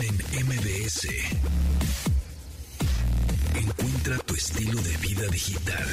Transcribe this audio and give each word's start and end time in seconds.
en 0.00 0.14
MBS. 0.46 1.08
Encuentra 3.54 4.18
tu 4.18 4.34
estilo 4.34 4.80
de 4.80 4.96
vida 4.98 5.26
digital. 5.28 5.86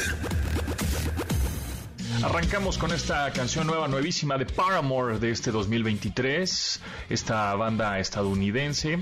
Arrancamos 2.24 2.78
con 2.78 2.92
esta 2.92 3.32
canción 3.34 3.68
nueva, 3.68 3.88
nuevísima 3.88 4.38
de 4.38 4.46
Paramore 4.46 5.20
de 5.20 5.32
este 5.32 5.52
2023, 5.52 6.82
esta 7.10 7.56
banda 7.56 8.00
estadounidense 8.00 9.00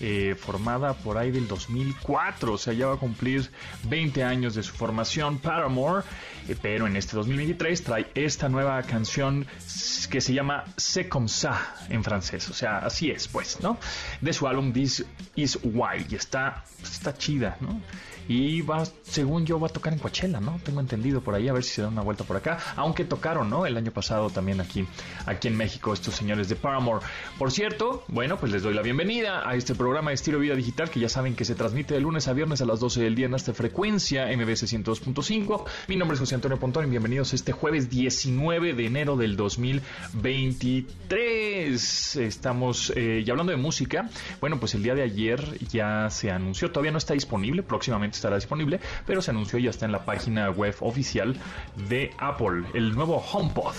eh, 0.00 0.34
formada 0.38 0.94
por 0.94 1.18
ahí 1.18 1.30
del 1.30 1.48
2004, 1.48 2.52
o 2.52 2.58
sea, 2.58 2.72
ya 2.72 2.86
va 2.86 2.94
a 2.94 2.98
cumplir 2.98 3.50
20 3.84 4.22
años 4.24 4.54
de 4.54 4.62
su 4.62 4.72
formación 4.72 5.38
Paramore, 5.38 6.04
eh, 6.48 6.56
pero 6.60 6.86
en 6.86 6.96
este 6.96 7.16
2023 7.16 7.82
trae 7.82 8.06
esta 8.14 8.48
nueva 8.48 8.82
canción 8.82 9.46
que 10.10 10.20
se 10.20 10.34
llama 10.34 10.64
C'est 10.76 11.08
comme 11.08 11.28
ça 11.28 11.74
en 11.88 12.02
francés, 12.02 12.48
o 12.50 12.54
sea, 12.54 12.78
así 12.78 13.10
es, 13.10 13.28
pues, 13.28 13.60
¿no? 13.60 13.78
De 14.20 14.32
su 14.32 14.46
álbum 14.46 14.72
This 14.72 15.04
Is 15.36 15.58
Why, 15.62 16.06
y 16.08 16.14
está, 16.16 16.64
está 16.82 17.16
chida, 17.16 17.56
¿no? 17.60 17.80
Y 18.26 18.62
va, 18.62 18.84
según 19.02 19.44
yo, 19.44 19.60
va 19.60 19.66
a 19.66 19.70
tocar 19.70 19.92
en 19.92 19.98
Coachella, 19.98 20.40
¿no? 20.40 20.58
Tengo 20.64 20.80
entendido 20.80 21.20
por 21.20 21.34
ahí, 21.34 21.48
a 21.48 21.52
ver 21.52 21.62
si 21.62 21.74
se 21.74 21.82
da 21.82 21.88
una 21.88 22.00
vuelta 22.00 22.24
por 22.24 22.36
acá. 22.36 22.58
Aunque 22.76 23.04
tocaron, 23.04 23.50
¿no? 23.50 23.66
El 23.66 23.76
año 23.76 23.90
pasado 23.92 24.30
también 24.30 24.60
aquí, 24.60 24.86
aquí 25.26 25.48
en 25.48 25.56
México, 25.56 25.92
estos 25.92 26.14
señores 26.14 26.48
de 26.48 26.56
Paramore. 26.56 27.04
Por 27.38 27.52
cierto, 27.52 28.04
bueno, 28.08 28.38
pues 28.38 28.50
les 28.50 28.62
doy 28.62 28.72
la 28.72 28.82
bienvenida 28.82 29.46
a 29.46 29.54
este 29.54 29.74
programa 29.74 29.83
de 29.84 30.14
Estilo 30.14 30.38
Vida 30.38 30.54
Digital, 30.54 30.88
que 30.88 30.98
ya 30.98 31.10
saben 31.10 31.36
que 31.36 31.44
se 31.44 31.54
transmite 31.54 31.92
de 31.92 32.00
lunes 32.00 32.26
a 32.26 32.32
viernes 32.32 32.62
a 32.62 32.64
las 32.64 32.80
12 32.80 33.02
del 33.02 33.14
día 33.14 33.26
en 33.26 33.34
esta 33.34 33.52
frecuencia, 33.52 34.24
MBC 34.26 34.64
102.5. 34.64 35.66
Mi 35.88 35.96
nombre 35.96 36.14
es 36.14 36.20
José 36.20 36.36
Antonio 36.36 36.58
Pontón 36.58 36.86
y 36.86 36.90
bienvenidos 36.90 37.34
este 37.34 37.52
jueves 37.52 37.90
19 37.90 38.72
de 38.72 38.86
enero 38.86 39.16
del 39.16 39.36
2023. 39.36 42.16
Estamos, 42.16 42.94
eh, 42.96 43.22
y 43.26 43.30
hablando 43.30 43.52
de 43.52 43.58
música, 43.58 44.08
bueno, 44.40 44.58
pues 44.58 44.74
el 44.74 44.82
día 44.82 44.94
de 44.94 45.02
ayer 45.02 45.58
ya 45.68 46.08
se 46.08 46.30
anunció, 46.30 46.70
todavía 46.70 46.92
no 46.92 46.98
está 46.98 47.12
disponible, 47.12 47.62
próximamente 47.62 48.16
estará 48.16 48.36
disponible, 48.36 48.80
pero 49.06 49.20
se 49.20 49.32
anunció 49.32 49.58
y 49.58 49.64
ya 49.64 49.70
está 49.70 49.84
en 49.84 49.92
la 49.92 50.06
página 50.06 50.48
web 50.50 50.74
oficial 50.80 51.36
de 51.88 52.10
Apple, 52.18 52.64
el 52.72 52.94
nuevo 52.94 53.18
HomePod. 53.18 53.74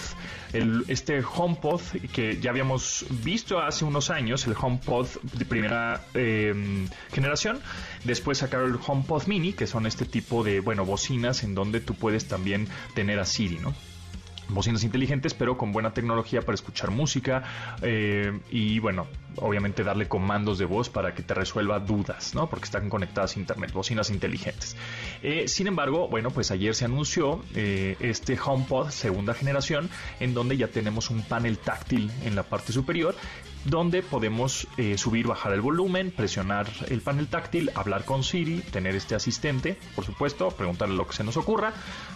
Este 0.88 1.22
HomePod 1.22 1.82
que 2.14 2.40
ya 2.40 2.52
habíamos 2.52 3.06
visto 3.24 3.60
hace 3.60 3.84
unos 3.84 4.10
años, 4.10 4.48
el 4.48 4.56
HomePod 4.58 5.08
de 5.34 5.44
primera 5.44 5.95
em, 6.14 6.88
generación, 7.12 7.60
después 8.04 8.40
sacaron 8.40 8.72
el 8.72 8.80
HomePod 8.86 9.28
Mini, 9.28 9.54
que 9.54 9.68
son 9.68 9.86
este 9.86 10.06
tipo 10.06 10.44
de, 10.44 10.60
bueno, 10.60 10.86
bocinas 10.86 11.44
en 11.44 11.56
donde 11.56 11.80
tú 11.80 11.96
puedes 11.96 12.28
también 12.28 12.68
tener 12.94 13.20
a 13.20 13.26
Siri, 13.26 13.60
¿no? 13.60 13.74
bocinas 14.50 14.84
inteligentes, 14.84 15.34
pero 15.34 15.58
con 15.58 15.72
buena 15.72 15.94
tecnología 15.94 16.42
para 16.42 16.56
escuchar 16.56 16.92
música 16.92 17.44
eh, 17.82 18.40
y 18.52 18.80
bueno, 18.80 19.08
obviamente 19.38 19.84
darle 19.84 20.08
comandos 20.08 20.58
de 20.58 20.66
voz 20.66 20.90
para 20.90 21.14
que 21.14 21.24
te 21.24 21.34
resuelva 21.34 21.80
dudas, 21.80 22.36
¿no? 22.36 22.50
Porque 22.50 22.66
están 22.66 22.90
conectadas 22.90 23.36
a 23.36 23.40
internet, 23.40 23.72
bocinas 23.72 24.10
inteligentes. 24.10 24.76
Eh, 25.24 25.48
sin 25.48 25.68
embargo, 25.68 26.08
bueno, 26.08 26.32
pues 26.32 26.52
ayer 26.52 26.76
se 26.76 26.86
anunció 26.86 27.44
eh, 27.54 27.98
este 28.00 28.38
HomePod 28.44 28.90
segunda 28.90 29.34
generación, 29.34 29.90
en 30.20 30.34
donde 30.34 30.58
ya 30.58 30.68
tenemos 30.68 31.10
un 31.10 31.24
panel 31.24 31.58
táctil 31.58 32.12
en 32.24 32.36
la 32.36 32.44
parte 32.44 32.72
superior 32.74 33.16
donde 33.66 34.04
podemos 34.04 34.68
eh, 34.78 34.98
subir, 34.98 35.28
bajar 35.28 35.54
el 35.54 35.62
volumen, 35.62 36.12
presionar 36.12 36.68
el 36.88 37.02
panel 37.02 37.28
táctil, 37.28 37.72
hablar 37.74 38.06
con 38.06 38.24
Siri, 38.24 38.60
tener 38.60 38.96
este 38.96 39.16
asistente, 39.16 39.78
por 39.96 40.06
supuesto, 40.06 40.50
preguntarle 40.50 40.96
lo 40.96 41.08
que 41.08 41.16
se 41.16 41.24
nos 41.24 41.36
ocurra, 41.36 41.74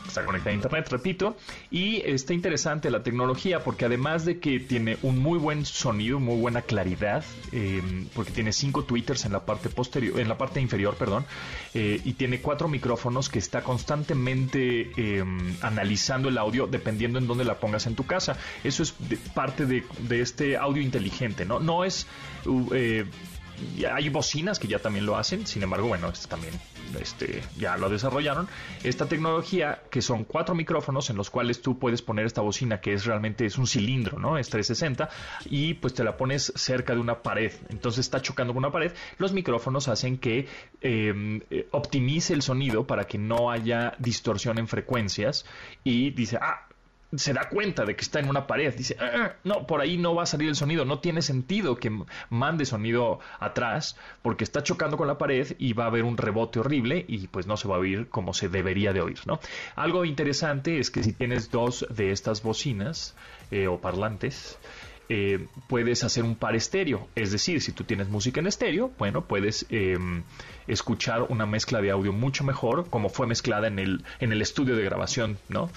está 0.08 0.24
conectada 0.26 0.52
a 0.52 0.56
internet, 0.56 0.88
repito, 0.90 1.36
y 1.72 2.02
está 2.06 2.34
interesante 2.34 2.92
la 2.92 3.02
tecnología 3.02 3.64
porque 3.64 3.86
además 3.86 4.26
de 4.26 4.40
que 4.40 4.60
tiene 4.60 4.98
un 5.02 5.18
muy 5.20 5.40
buen 5.40 5.66
sonido, 5.66 6.20
muy 6.20 6.40
buena 6.40 6.62
claridad, 6.62 7.09
eh, 7.52 7.82
porque 8.14 8.32
tiene 8.32 8.54
cinco 8.54 8.84
tweeters 8.84 9.26
en 9.26 9.34
la 9.34 9.46
parte 9.46 9.70
posterior, 9.70 10.20
en 10.20 10.28
la 10.28 10.38
parte 10.38 10.62
inferior, 10.62 10.96
perdón, 10.96 11.26
eh, 11.74 12.00
y 12.04 12.14
tiene 12.14 12.42
cuatro 12.42 12.68
micrófonos 12.68 13.30
que 13.30 13.40
está 13.40 13.64
constantemente 13.64 14.92
analizando 15.62 16.30
el 16.30 16.38
audio 16.38 16.68
dependiendo 16.68 17.20
en 17.20 17.28
dónde 17.28 17.46
la 17.46 17.60
pongas 17.60 17.88
en 17.88 17.96
tu 17.96 18.06
casa. 18.06 18.38
Eso 18.64 18.84
es 18.84 18.94
parte 19.34 19.66
de 19.66 19.84
este 20.22 20.58
audio 20.58 20.82
inteligente 20.82 21.46
¿no? 21.46 21.60
No 21.60 21.84
es... 21.84 22.08
Eh, 22.74 23.06
hay 23.92 24.10
bocinas 24.10 24.60
que 24.60 24.68
ya 24.68 24.80
también 24.80 25.06
lo 25.06 25.18
hacen, 25.18 25.46
sin 25.48 25.64
embargo, 25.64 25.88
bueno, 25.88 26.10
este 26.10 26.28
también 26.28 26.54
este, 27.00 27.42
ya 27.58 27.78
lo 27.78 27.90
desarrollaron. 27.90 28.48
Esta 28.84 29.06
tecnología, 29.08 29.84
que 29.90 30.02
son 30.02 30.24
cuatro 30.24 30.56
micrófonos 30.56 31.10
en 31.10 31.18
los 31.18 31.30
cuales 31.30 31.62
tú 31.62 31.78
puedes 31.78 32.02
poner 32.02 32.26
esta 32.26 32.42
bocina, 32.42 32.82
que 32.82 32.94
es 32.94 33.06
realmente 33.06 33.46
es 33.46 33.58
un 33.58 33.68
cilindro, 33.68 34.20
¿no? 34.20 34.38
Es 34.38 34.50
360, 34.50 35.10
y 35.46 35.76
pues 35.76 35.94
te 35.94 36.04
la 36.04 36.18
pones 36.18 36.52
cerca 36.56 36.94
de 36.94 37.00
una 37.00 37.22
pared. 37.22 37.52
Entonces 37.70 38.06
está 38.06 38.22
chocando 38.22 38.54
con 38.54 38.64
una 38.64 38.72
pared. 38.72 38.92
Los 39.18 39.34
micrófonos 39.34 39.88
hacen 39.88 40.18
que 40.18 40.48
em, 40.82 41.42
eh, 41.50 41.68
optimice 41.72 42.34
el 42.34 42.42
sonido 42.42 42.86
para 42.88 43.06
que 43.06 43.18
no 43.18 43.52
haya 43.52 43.94
distorsión 44.00 44.58
en 44.58 44.68
frecuencias. 44.68 45.46
Y 45.84 46.12
dice, 46.12 46.38
ah, 46.42 46.69
se 47.16 47.34
da 47.34 47.50
cuenta 47.50 47.86
de 47.86 47.96
que 47.96 48.02
está 48.02 48.20
en 48.20 48.30
una 48.30 48.46
pared. 48.46 48.74
Dice, 48.76 48.96
ah, 49.00 49.12
ah, 49.14 49.34
no, 49.44 49.66
por 49.66 49.82
ahí 49.82 49.98
no 49.98 50.16
va 50.16 50.24
a 50.24 50.26
salir 50.26 50.50
el 50.50 50.56
sonido. 50.56 50.86
No 50.86 51.00
tiene 51.00 51.22
sentido 51.22 51.78
que 51.78 51.92
mande 52.30 52.66
sonido 52.66 53.20
atrás 53.40 53.98
porque 54.22 54.44
está 54.44 54.64
chocando 54.64 54.98
con 54.98 55.08
la 55.08 55.18
pared 55.18 55.56
y 55.58 55.74
va 55.74 55.86
a 55.86 55.88
haber 55.88 56.04
un 56.04 56.18
rebote 56.18 56.60
horrible 56.60 57.06
y 57.08 57.28
pues 57.28 57.48
no 57.48 57.58
se 57.58 57.68
va 57.68 57.76
a 57.76 57.80
oír 57.80 58.10
como 58.10 58.34
se 58.34 58.50
debería 58.50 58.94
de 58.94 59.02
oír, 59.02 59.20
¿no? 59.26 59.40
Algo 59.76 60.06
interesante 60.06 60.80
es 60.80 60.92
que 60.92 61.04
si 61.04 61.14
tienes 61.14 61.50
dos 61.52 61.86
de 61.90 62.12
estas 62.12 62.44
bocinas 62.44 63.16
eh, 63.52 63.68
o 63.68 63.80
parlantes, 63.80 64.60
eh, 65.10 65.48
puedes 65.68 66.04
hacer 66.04 66.24
un 66.24 66.36
par 66.36 66.56
estéreo. 66.56 67.08
Es 67.16 67.32
decir, 67.32 67.62
si 67.62 67.72
tú 67.72 67.84
tienes 67.84 68.10
música 68.10 68.40
en 68.40 68.48
estéreo, 68.48 68.92
bueno, 68.98 69.26
puedes 69.26 69.66
em, 69.70 70.24
escuchar 70.68 71.24
una 71.24 71.46
mezcla 71.46 71.82
de 71.82 71.92
audio 71.92 72.14
mucho 72.14 72.44
mejor 72.44 72.90
como 72.90 73.10
fue 73.10 73.28
mezclada 73.28 73.68
en 73.68 73.80
el, 73.80 74.06
en 74.20 74.32
el 74.32 74.42
estudio 74.42 74.76
de 74.76 74.84
grabación, 74.84 75.38
¿no? 75.50 75.70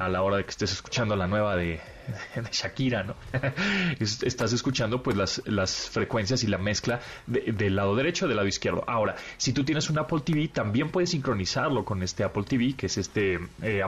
a 0.00 0.08
la 0.08 0.22
hora 0.22 0.38
de 0.38 0.44
que 0.44 0.50
estés 0.50 0.72
escuchando 0.72 1.14
la 1.14 1.26
nueva 1.26 1.56
de, 1.56 1.78
Shakira, 2.52 3.02
¿no? 3.02 3.14
Estás 4.00 4.52
escuchando 4.54 5.02
pues 5.02 5.14
las, 5.14 5.42
las 5.44 5.90
frecuencias 5.90 6.42
y 6.42 6.46
la 6.46 6.56
mezcla 6.56 7.00
del 7.26 7.76
lado 7.76 7.94
derecho 7.94 8.26
del 8.26 8.36
lado 8.36 8.48
izquierdo. 8.48 8.82
Ahora, 8.86 9.16
si 9.36 9.52
tú 9.52 9.62
tienes 9.62 9.90
un 9.90 9.98
Apple 9.98 10.20
TV, 10.24 10.48
también 10.48 10.88
puedes 10.88 11.10
sincronizarlo 11.10 11.84
con 11.84 12.02
este 12.02 12.24
Apple 12.24 12.44
TV, 12.44 12.74
que 12.76 12.86
es 12.86 12.96
este 12.96 13.40
eh, 13.60 13.82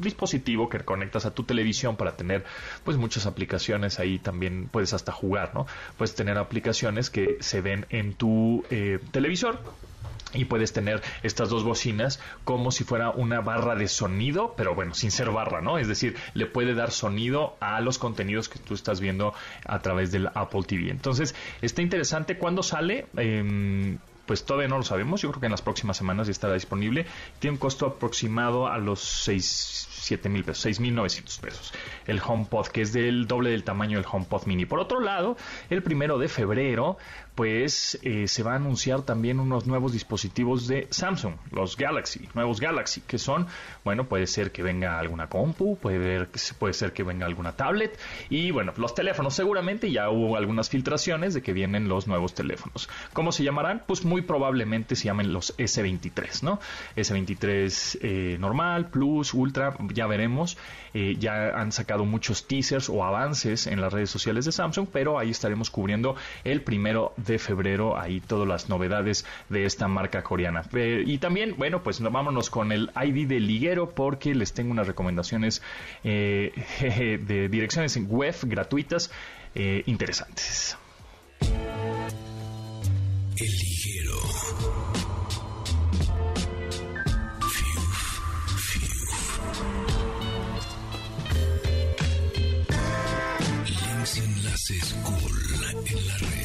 dispositivo 0.00 0.68
que 0.68 0.80
conectas 0.80 1.26
a 1.26 1.34
tu 1.34 1.44
televisión 1.44 1.96
para 1.96 2.16
tener 2.16 2.44
pues 2.84 2.96
muchas 2.96 3.26
aplicaciones 3.26 3.98
ahí 3.98 4.18
también 4.18 4.68
puedes 4.70 4.92
hasta 4.92 5.12
jugar, 5.12 5.52
¿no? 5.54 5.66
Puedes 5.96 6.14
tener 6.14 6.38
aplicaciones 6.38 7.10
que 7.10 7.38
se 7.40 7.60
ven 7.60 7.86
en 7.90 8.14
tu 8.14 8.64
eh, 8.70 8.98
televisor 9.10 9.58
y 10.32 10.44
puedes 10.44 10.72
tener 10.72 11.02
estas 11.22 11.48
dos 11.48 11.64
bocinas 11.64 12.20
como 12.44 12.70
si 12.70 12.84
fuera 12.84 13.10
una 13.10 13.40
barra 13.40 13.74
de 13.74 13.88
sonido, 13.88 14.54
pero 14.56 14.74
bueno, 14.74 14.94
sin 14.94 15.10
ser 15.10 15.30
barra, 15.30 15.60
¿no? 15.60 15.78
Es 15.78 15.88
decir, 15.88 16.16
le 16.34 16.46
puede 16.46 16.74
dar 16.74 16.90
sonido 16.90 17.56
a 17.60 17.80
los 17.80 17.98
contenidos 17.98 18.48
que 18.48 18.58
tú 18.58 18.74
estás 18.74 19.00
viendo 19.00 19.34
a 19.64 19.80
través 19.80 20.12
del 20.12 20.28
Apple 20.34 20.62
TV. 20.66 20.90
Entonces, 20.90 21.34
está 21.62 21.82
interesante 21.82 22.38
cuando 22.38 22.62
sale. 22.62 23.06
Em, 23.16 23.98
pues 24.30 24.44
todavía 24.44 24.68
no 24.68 24.76
lo 24.76 24.84
sabemos. 24.84 25.22
Yo 25.22 25.30
creo 25.30 25.40
que 25.40 25.46
en 25.46 25.50
las 25.50 25.60
próximas 25.60 25.96
semanas 25.96 26.28
ya 26.28 26.30
estará 26.30 26.54
disponible. 26.54 27.04
Tiene 27.40 27.54
un 27.54 27.58
costo 27.58 27.84
aproximado 27.84 28.68
a 28.68 28.78
los 28.78 29.00
6, 29.00 29.88
7 29.90 30.28
mil 30.28 30.44
pesos, 30.44 30.62
6 30.62 30.78
mil 30.78 30.94
900 30.94 31.38
pesos. 31.38 31.72
El 32.10 32.20
HomePod, 32.24 32.66
que 32.68 32.82
es 32.82 32.92
del 32.92 33.26
doble 33.26 33.50
del 33.50 33.64
tamaño 33.64 33.98
del 33.98 34.06
HomePod 34.10 34.46
Mini. 34.46 34.66
Por 34.66 34.80
otro 34.80 35.00
lado, 35.00 35.36
el 35.70 35.82
primero 35.82 36.18
de 36.18 36.28
febrero 36.28 36.98
pues 37.34 37.98
eh, 38.02 38.28
se 38.28 38.42
va 38.42 38.52
a 38.52 38.56
anunciar 38.56 39.00
también 39.02 39.40
unos 39.40 39.66
nuevos 39.66 39.92
dispositivos 39.92 40.66
de 40.66 40.88
Samsung, 40.90 41.36
los 41.52 41.76
Galaxy, 41.76 42.28
nuevos 42.34 42.60
Galaxy, 42.60 43.00
que 43.00 43.16
son, 43.16 43.46
bueno, 43.82 44.08
puede 44.08 44.26
ser 44.26 44.52
que 44.52 44.62
venga 44.62 44.98
alguna 44.98 45.28
compu, 45.28 45.78
puede, 45.78 46.26
puede 46.58 46.74
ser 46.74 46.92
que 46.92 47.02
venga 47.02 47.24
alguna 47.24 47.52
tablet 47.52 47.98
y 48.28 48.50
bueno, 48.50 48.74
los 48.76 48.94
teléfonos 48.94 49.34
seguramente 49.34 49.90
ya 49.90 50.10
hubo 50.10 50.36
algunas 50.36 50.68
filtraciones 50.68 51.32
de 51.32 51.40
que 51.40 51.54
vienen 51.54 51.88
los 51.88 52.06
nuevos 52.06 52.34
teléfonos. 52.34 52.90
¿Cómo 53.14 53.32
se 53.32 53.42
llamarán? 53.42 53.84
Pues 53.86 54.04
muy 54.04 54.20
probablemente 54.20 54.94
se 54.94 55.04
llamen 55.04 55.32
los 55.32 55.56
S23, 55.56 56.42
¿no? 56.42 56.60
S23 56.96 57.98
eh, 58.02 58.36
normal, 58.38 58.90
Plus, 58.90 59.32
Ultra, 59.32 59.74
ya 59.94 60.06
veremos. 60.06 60.58
Eh, 60.92 61.16
ya 61.18 61.50
han 61.50 61.70
sacado 61.72 61.99
muchos 62.04 62.46
teasers 62.46 62.88
o 62.88 63.04
avances 63.04 63.66
en 63.66 63.80
las 63.80 63.92
redes 63.92 64.10
sociales 64.10 64.44
de 64.44 64.52
Samsung, 64.52 64.88
pero 64.92 65.18
ahí 65.18 65.30
estaremos 65.30 65.70
cubriendo 65.70 66.16
el 66.44 66.62
primero 66.62 67.12
de 67.16 67.38
febrero, 67.38 67.98
ahí 67.98 68.20
todas 68.20 68.46
las 68.46 68.68
novedades 68.68 69.24
de 69.48 69.64
esta 69.64 69.88
marca 69.88 70.22
coreana. 70.22 70.62
Eh, 70.72 71.02
y 71.06 71.18
también, 71.18 71.54
bueno, 71.56 71.82
pues 71.82 72.00
vámonos 72.00 72.50
con 72.50 72.72
el 72.72 72.90
ID 72.94 73.28
de 73.28 73.40
liguero 73.40 73.90
porque 73.90 74.34
les 74.34 74.52
tengo 74.52 74.70
unas 74.72 74.86
recomendaciones 74.86 75.62
eh, 76.04 76.52
de 77.26 77.48
direcciones 77.48 77.96
web 78.06 78.34
gratuitas 78.42 79.10
eh, 79.54 79.82
interesantes. 79.86 80.76
El 83.36 83.46
liguero. 83.46 84.18
Enlaces 94.50 94.96
cool 95.04 95.86
en 95.86 96.08
la 96.08 96.18
red. 96.18 96.39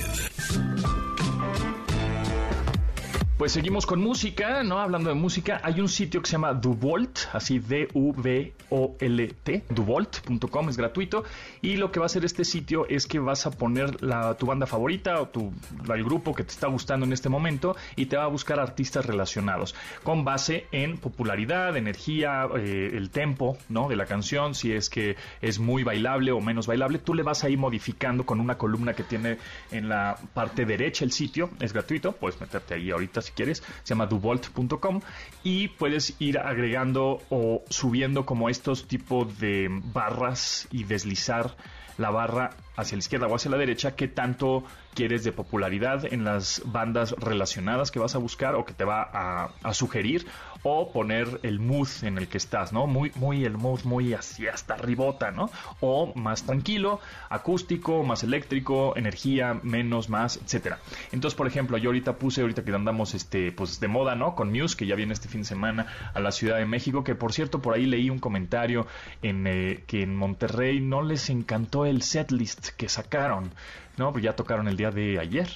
Pues 3.38 3.52
seguimos 3.52 3.86
con 3.86 4.00
música, 4.00 4.64
¿no? 4.64 4.80
Hablando 4.80 5.10
de 5.10 5.16
música, 5.16 5.60
hay 5.62 5.82
un 5.82 5.90
sitio 5.90 6.22
que 6.22 6.28
se 6.28 6.34
llama 6.34 6.54
Duvolt, 6.54 7.20
así 7.34 7.60
D-U-V-O-L-T, 7.60 9.64
duvolt.com, 9.72 10.70
es 10.70 10.78
gratuito. 10.78 11.26
Y 11.62 11.76
lo 11.76 11.92
que 11.92 12.00
va 12.00 12.06
a 12.06 12.08
hacer 12.08 12.24
este 12.24 12.46
sitio 12.46 12.88
es 12.88 13.08
que 13.08 13.20
vas 13.20 13.46
a 13.46 13.52
poner 13.52 14.02
la, 14.02 14.36
tu 14.36 14.46
banda 14.46 14.66
favorita 14.66 15.20
o 15.20 15.28
tu, 15.28 15.52
el 15.94 16.04
grupo 16.06 16.34
que 16.34 16.46
te 16.46 16.52
está 16.52 16.68
gustando 16.68 17.06
en 17.06 17.12
este 17.12 17.28
momento 17.28 17.76
y 17.98 18.06
te 18.06 18.16
va 18.16 18.24
a 18.24 18.28
buscar 18.28 18.58
artistas 18.58 19.06
relacionados 19.06 19.76
con 20.04 20.24
base 20.24 20.68
en 20.72 20.98
popularidad, 20.98 21.76
energía, 21.76 22.48
eh, 22.56 22.92
el 22.94 23.10
tempo, 23.10 23.58
¿no? 23.68 23.90
De 23.90 23.98
la 23.98 24.06
canción, 24.06 24.56
si 24.56 24.72
es 24.72 24.90
que 24.90 25.18
es 25.42 25.60
muy 25.60 25.84
bailable 25.84 26.32
o 26.32 26.40
menos 26.40 26.68
bailable, 26.68 27.00
tú 27.00 27.14
le 27.14 27.24
vas 27.24 27.44
a 27.44 27.50
ir 27.50 27.58
modificando 27.58 28.26
con 28.26 28.40
una 28.40 28.58
columna 28.58 28.94
que 28.94 29.04
tiene 29.04 29.40
en 29.72 29.90
la 29.90 30.18
parte 30.34 30.64
derecha 30.64 31.04
el 31.04 31.12
sitio, 31.12 31.50
es 31.60 31.74
gratuito, 31.74 32.14
puedes 32.14 32.40
meterte 32.40 32.76
ahí 32.76 32.92
ahorita 32.92 33.25
si 33.26 33.34
quieres, 33.34 33.64
se 33.84 33.94
llama 33.94 34.06
duvolt.com 34.06 35.02
y 35.44 35.68
puedes 35.70 36.16
ir 36.20 36.40
agregando 36.40 37.22
o 37.30 37.64
subiendo 37.70 38.26
como 38.26 38.50
estos 38.50 38.88
tipos 38.88 39.40
de 39.40 39.68
barras 39.70 40.68
y 40.72 40.84
deslizar 40.84 41.56
la 41.98 42.10
barra 42.10 42.52
hacia 42.76 42.98
la 42.98 43.00
izquierda 43.00 43.28
o 43.28 43.36
hacia 43.36 43.52
la 43.52 43.58
derecha, 43.58 43.96
qué 43.96 44.08
tanto 44.08 44.64
quieres 44.94 45.24
de 45.24 45.32
popularidad 45.32 46.12
en 46.12 46.24
las 46.26 46.62
bandas 46.66 47.12
relacionadas 47.14 47.92
que 47.92 48.00
vas 48.00 48.16
a 48.16 48.18
buscar 48.18 48.56
o 48.56 48.66
que 48.66 48.74
te 48.74 48.84
va 48.84 49.02
a, 49.02 49.52
a, 49.64 49.74
sugerir 49.74 50.26
o 50.68 50.92
poner 50.92 51.40
el 51.44 51.60
mood 51.60 51.88
en 52.02 52.18
el 52.18 52.28
que 52.28 52.40
estás, 52.40 52.74
¿no? 52.74 52.88
Muy, 52.88 53.12
muy 53.16 53.46
el 53.46 53.56
mood 53.56 53.84
muy 53.84 54.16
así 54.16 54.48
hasta 54.48 54.76
ribota, 54.76 55.30
¿no? 55.30 55.52
O 55.80 56.12
más 56.16 56.42
tranquilo, 56.42 57.00
acústico, 57.30 58.04
más 58.04 58.24
eléctrico, 58.24 58.98
energía, 58.98 59.60
menos, 59.62 60.10
más, 60.10 60.38
etcétera. 60.38 60.80
Entonces, 61.12 61.38
por 61.38 61.46
ejemplo, 61.46 61.78
yo 61.78 61.90
ahorita 61.90 62.18
puse, 62.18 62.42
ahorita 62.42 62.66
que 62.66 62.74
andamos 62.74 63.14
este, 63.14 63.52
pues 63.52 63.80
de 63.80 63.88
moda, 63.88 64.16
¿no? 64.16 64.34
Con 64.34 64.52
Muse, 64.52 64.76
que 64.76 64.88
ya 64.88 64.96
viene 64.96 65.14
este 65.14 65.28
fin 65.28 65.42
de 65.42 65.48
semana 65.48 65.86
a 66.16 66.20
la 66.20 66.32
Ciudad 66.32 66.58
de 66.58 66.66
México, 66.66 67.04
que 67.04 67.14
por 67.14 67.32
cierto, 67.32 67.62
por 67.62 67.76
ahí 67.76 67.86
leí 67.86 68.10
un 68.10 68.18
comentario 68.18 68.88
en 69.22 69.46
eh, 69.46 69.84
que 69.86 70.02
en 70.02 70.16
Monterrey 70.16 70.82
no 70.82 71.04
les 71.04 71.30
encantó 71.30 71.86
el 71.86 72.02
setlist 72.02 72.70
que 72.70 72.90
sacaron, 72.90 73.52
¿no? 73.98 74.12
Pues 74.12 74.24
ya 74.24 74.36
tocaron 74.36 74.68
el 74.68 74.78
día 74.78 74.90
de 74.90 75.20
ayer 75.20 75.48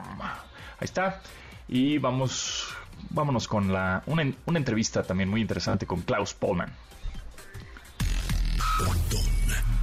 Ahí 0.79 0.85
está. 0.85 1.21
Y 1.69 1.99
vamos 1.99 2.77
vámonos 3.11 3.49
con 3.49 3.73
la, 3.73 4.03
una, 4.07 4.23
entrevista 4.55 5.03
también 5.03 5.29
muy 5.29 5.41
interesante 5.41 5.87
con 5.87 6.03
Klaus 6.03 6.35
Polman. 6.35 6.73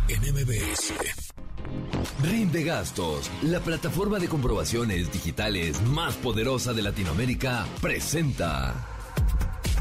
MBS. 0.09 0.93
Rinde 2.23 2.63
Gastos, 2.63 3.29
la 3.43 3.59
plataforma 3.59 4.19
de 4.19 4.27
comprobaciones 4.27 5.11
digitales 5.11 5.81
más 5.83 6.15
poderosa 6.15 6.73
de 6.73 6.81
Latinoamérica, 6.81 7.65
presenta. 7.81 8.98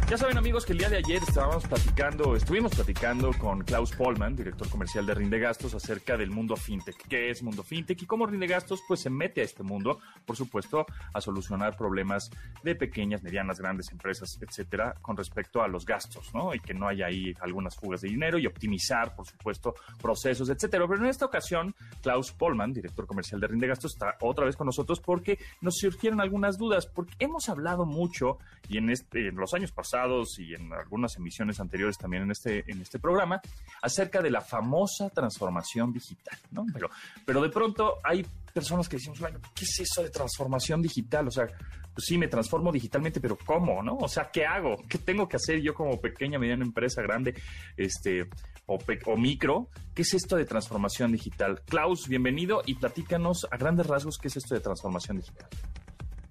Ya 0.09 0.17
saben 0.17 0.39
amigos 0.39 0.65
que 0.65 0.73
el 0.73 0.79
día 0.79 0.89
de 0.89 0.97
ayer 0.97 1.23
estábamos 1.23 1.67
platicando, 1.67 2.35
estuvimos 2.35 2.75
platicando 2.75 3.31
con 3.35 3.63
Klaus 3.63 3.93
Polman, 3.93 4.35
director 4.35 4.67
comercial 4.71 5.05
de 5.05 5.13
Rinde 5.13 5.39
Gastos, 5.39 5.75
acerca 5.75 6.17
del 6.17 6.31
mundo 6.31 6.57
fintech. 6.57 6.97
¿Qué 7.09 7.29
es 7.29 7.43
mundo 7.43 7.63
fintech 7.63 8.01
y 8.01 8.07
cómo 8.07 8.25
Rinde 8.25 8.47
Gastos 8.47 8.81
pues 8.89 9.01
se 9.01 9.11
mete 9.11 9.43
a 9.43 9.45
este 9.45 9.63
mundo, 9.63 9.99
por 10.25 10.35
supuesto, 10.35 10.87
a 11.13 11.21
solucionar 11.21 11.77
problemas 11.77 12.31
de 12.63 12.75
pequeñas, 12.75 13.23
medianas, 13.23 13.61
grandes 13.61 13.93
empresas, 13.93 14.39
etcétera, 14.41 14.95
con 15.03 15.15
respecto 15.15 15.61
a 15.61 15.69
los 15.69 15.85
gastos, 15.85 16.33
¿no? 16.33 16.55
Y 16.55 16.61
que 16.61 16.73
no 16.73 16.89
haya 16.89 17.05
ahí 17.05 17.35
algunas 17.41 17.77
fugas 17.77 18.01
de 18.01 18.09
dinero 18.09 18.39
y 18.39 18.47
optimizar, 18.47 19.15
por 19.15 19.27
supuesto, 19.27 19.75
procesos, 20.01 20.49
etcétera. 20.49 20.87
Pero 20.89 21.03
en 21.03 21.11
esta 21.11 21.27
ocasión, 21.27 21.75
Klaus 22.01 22.33
Polman, 22.33 22.73
director 22.73 23.07
comercial 23.07 23.43
de 23.43 23.49
Rinde 23.49 23.67
Gastos, 23.67 23.93
está 23.93 24.17
otra 24.23 24.47
vez 24.47 24.57
con 24.57 24.65
nosotros 24.65 25.01
porque 25.01 25.39
nos 25.61 25.77
surgieron 25.77 26.23
algunas 26.23 26.57
dudas, 26.57 26.87
porque 26.87 27.13
hemos 27.19 27.51
hablado 27.51 27.85
mucho 27.85 28.39
y 28.71 28.79
en, 28.79 28.89
este, 28.89 29.29
en 29.29 29.37
los 29.37 29.53
años 29.53 29.71
pasados 29.71 29.98
y 30.39 30.55
en 30.55 30.73
algunas 30.73 31.17
emisiones 31.17 31.61
anteriores 31.61 31.99
también 31.99 32.23
en 32.25 32.31
este, 32.31 32.65
en 32.71 32.81
este 32.81 32.99
programa, 32.99 33.41
acerca 33.83 34.23
de 34.23 34.31
la 34.31 34.41
famosa 34.41 35.11
transformación 35.11 35.93
digital, 35.93 36.39
¿no? 36.51 36.65
Pero, 36.73 36.91
pero 37.25 37.43
de 37.43 37.49
pronto 37.49 37.99
hay 38.05 38.25
personas 38.53 38.89
que 38.89 38.97
decimos, 38.97 39.21
bueno, 39.21 39.41
¿qué 39.55 39.65
es 39.65 39.81
eso 39.81 40.03
de 40.03 40.11
transformación 40.11 40.83
digital? 40.83 41.29
O 41.29 41.31
sea, 41.31 41.47
pues 41.47 42.07
sí, 42.07 42.17
me 42.17 42.29
transformo 42.29 42.71
digitalmente, 42.71 43.21
pero 43.21 43.37
¿cómo, 43.45 43.83
no? 43.83 43.97
O 43.97 44.09
sea, 44.09 44.31
¿qué 44.33 44.47
hago? 44.47 44.77
¿Qué 44.89 44.99
tengo 44.99 45.29
que 45.29 45.37
hacer 45.37 45.61
yo 45.61 45.75
como 45.75 46.01
pequeña, 46.01 46.39
mediana 46.39 46.65
empresa, 46.65 47.03
grande, 47.03 47.35
este, 47.77 48.29
o, 48.67 48.79
o 49.07 49.17
micro? 49.17 49.69
¿Qué 49.95 50.03
es 50.03 50.15
esto 50.15 50.37
de 50.37 50.45
transformación 50.45 51.13
digital? 51.13 51.63
Klaus, 51.67 52.09
bienvenido 52.09 52.63
y 52.67 52.75
platícanos 52.75 53.47
a 53.51 53.57
grandes 53.57 53.87
rasgos 53.87 54.19
qué 54.19 54.29
es 54.29 54.37
esto 54.37 54.55
de 54.55 54.61
transformación 54.61 55.17
digital. 55.17 55.49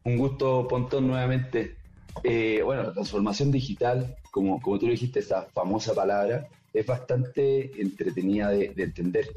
Un 0.06 0.18
gusto, 0.18 0.66
Pontón, 0.70 1.08
nuevamente. 1.08 1.87
Eh, 2.24 2.62
bueno, 2.64 2.84
la 2.84 2.94
transformación 2.94 3.52
digital, 3.52 4.16
como, 4.32 4.62
como 4.62 4.80
tú 4.80 4.88
dijiste, 4.88 5.20
esa 5.20 5.44
famosa 5.54 5.94
palabra, 5.94 6.48
es 6.74 6.86
bastante 6.86 7.72
entretenida 7.82 8.50
de, 8.50 8.74
entender. 8.78 9.28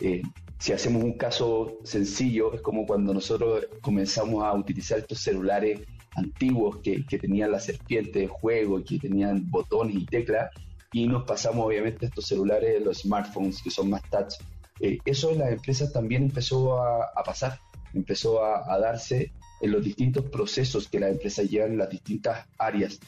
Eh, 0.00 0.22
si 0.58 0.72
hacemos 0.72 1.02
un 1.02 1.14
caso 1.14 1.78
sencillo, 1.84 2.52
es 2.54 2.60
como 2.60 2.86
cuando 2.86 3.14
nosotros 3.14 3.66
comenzamos 3.80 4.44
a 4.44 4.52
utilizar 4.52 4.98
estos 4.98 5.20
celulares 5.20 5.80
antiguos 6.16 6.78
que, 6.78 7.04
que 7.06 7.18
tenían 7.18 7.52
la 7.52 7.60
serpiente 7.60 8.20
de 8.20 8.26
juego 8.26 8.82
que 8.84 8.98
tenían 8.98 9.50
botones 9.50 9.96
y 9.96 10.04
teclas, 10.06 10.50
y 10.92 11.06
nos 11.06 11.24
pasamos 11.24 11.66
obviamente 11.66 12.06
a 12.06 12.08
estos 12.08 12.26
celulares, 12.26 12.82
los 12.82 12.98
smartphones 12.98 13.62
que 13.62 13.70
son 13.70 13.90
más 13.90 14.02
touch. 14.10 14.34
Eh, 14.80 14.98
eso 15.04 15.30
en 15.30 15.38
las 15.38 15.52
empresas 15.52 15.92
también 15.92 16.24
empezó 16.24 16.82
a, 16.82 17.04
a 17.14 17.22
pasar, 17.22 17.60
empezó 17.94 18.44
a, 18.44 18.72
a 18.72 18.78
darse 18.78 19.32
en 19.60 19.72
los 19.72 19.84
distintos 19.84 20.24
procesos 20.26 20.88
que 20.88 21.00
la 21.00 21.08
empresa 21.08 21.42
lleva 21.42 21.66
en 21.66 21.78
las 21.78 21.90
distintas 21.90 22.46
áreas 22.58 22.98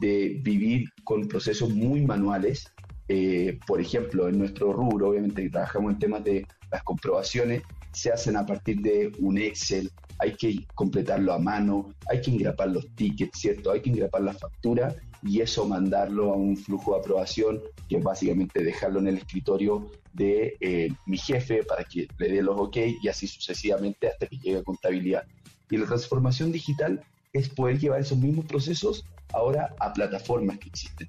de 0.00 0.40
vivir 0.42 0.88
con 1.04 1.28
procesos 1.28 1.70
muy 1.70 2.02
manuales. 2.02 2.72
Eh, 3.08 3.58
por 3.66 3.80
ejemplo, 3.80 4.28
en 4.28 4.38
nuestro 4.38 4.72
rubro, 4.72 5.08
obviamente, 5.08 5.48
trabajamos 5.50 5.92
en 5.92 5.98
temas 5.98 6.24
de 6.24 6.46
las 6.70 6.82
comprobaciones, 6.82 7.62
se 7.92 8.10
hacen 8.10 8.36
a 8.36 8.46
partir 8.46 8.80
de 8.80 9.12
un 9.18 9.36
Excel, 9.36 9.90
hay 10.18 10.34
que 10.36 10.66
completarlo 10.74 11.32
a 11.32 11.38
mano, 11.38 11.94
hay 12.08 12.20
que 12.20 12.30
engrapar 12.30 12.70
los 12.70 12.88
tickets, 12.94 13.38
¿cierto? 13.38 13.70
Hay 13.70 13.82
que 13.82 13.90
engrapar 13.90 14.22
la 14.22 14.32
factura 14.32 14.94
y 15.22 15.40
eso 15.40 15.66
mandarlo 15.66 16.32
a 16.32 16.36
un 16.36 16.56
flujo 16.56 16.94
de 16.94 17.00
aprobación, 17.00 17.60
que 17.88 17.96
es 17.98 18.02
básicamente 18.02 18.62
dejarlo 18.62 19.00
en 19.00 19.08
el 19.08 19.18
escritorio 19.18 19.90
de 20.12 20.56
eh, 20.60 20.88
mi 21.06 21.18
jefe 21.18 21.64
para 21.64 21.84
que 21.84 22.08
le 22.18 22.28
dé 22.28 22.42
los 22.42 22.58
ok 22.58 22.76
y 23.02 23.08
así 23.08 23.26
sucesivamente 23.26 24.08
hasta 24.08 24.26
que 24.26 24.36
llegue 24.36 24.58
a 24.58 24.62
contabilidad. 24.62 25.24
Y 25.72 25.78
la 25.78 25.86
transformación 25.86 26.52
digital 26.52 27.02
es 27.32 27.48
poder 27.48 27.78
llevar 27.78 28.02
esos 28.02 28.18
mismos 28.18 28.44
procesos 28.44 29.06
ahora 29.32 29.74
a 29.80 29.90
plataformas 29.94 30.58
que 30.58 30.68
existen. 30.68 31.08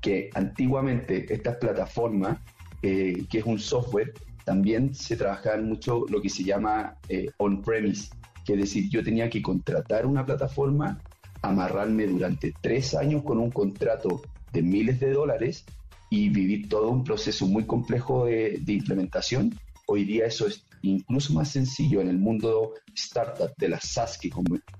Que 0.00 0.28
antiguamente 0.34 1.32
estas 1.32 1.56
plataformas, 1.58 2.40
eh, 2.82 3.24
que 3.30 3.38
es 3.38 3.44
un 3.44 3.60
software, 3.60 4.12
también 4.44 4.92
se 4.92 5.16
trabajaba 5.16 5.58
mucho 5.58 6.04
lo 6.08 6.20
que 6.20 6.28
se 6.28 6.42
llama 6.42 6.96
eh, 7.08 7.30
on-premise, 7.38 8.10
que 8.44 8.56
decir, 8.56 8.90
yo 8.90 9.04
tenía 9.04 9.30
que 9.30 9.40
contratar 9.40 10.04
una 10.04 10.26
plataforma, 10.26 11.00
amarrarme 11.42 12.08
durante 12.08 12.52
tres 12.60 12.92
años 12.92 13.22
con 13.22 13.38
un 13.38 13.52
contrato 13.52 14.20
de 14.52 14.62
miles 14.62 14.98
de 14.98 15.12
dólares 15.12 15.64
y 16.10 16.28
vivir 16.30 16.68
todo 16.68 16.90
un 16.90 17.04
proceso 17.04 17.46
muy 17.46 17.64
complejo 17.66 18.26
de, 18.26 18.60
implementación. 18.66 19.56
Hoy 19.86 20.04
día 20.04 20.26
eso 20.26 20.48
es 20.48 20.65
incluso 20.82 21.32
más 21.32 21.50
sencillo 21.50 22.00
en 22.00 22.08
el 22.08 22.18
mundo 22.18 22.74
startup 22.94 23.52
de 23.56 23.68
las 23.68 23.84
SaaS 23.84 24.18
que 24.18 24.30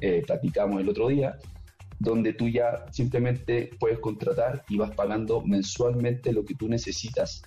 eh, 0.01 0.23
platicamos 0.27 0.81
el 0.81 0.89
otro 0.89 1.09
día, 1.09 1.37
donde 1.99 2.35
tú 2.35 2.49
ya 2.49 2.87
simplemente 2.91 3.71
puedes 3.79 3.99
contratar 3.99 4.65
y 4.69 4.77
vas 4.77 4.95
pagando 4.95 5.43
mensualmente 5.43 6.33
lo 6.33 6.45
que 6.45 6.55
tú 6.55 6.69
necesitas, 6.69 7.43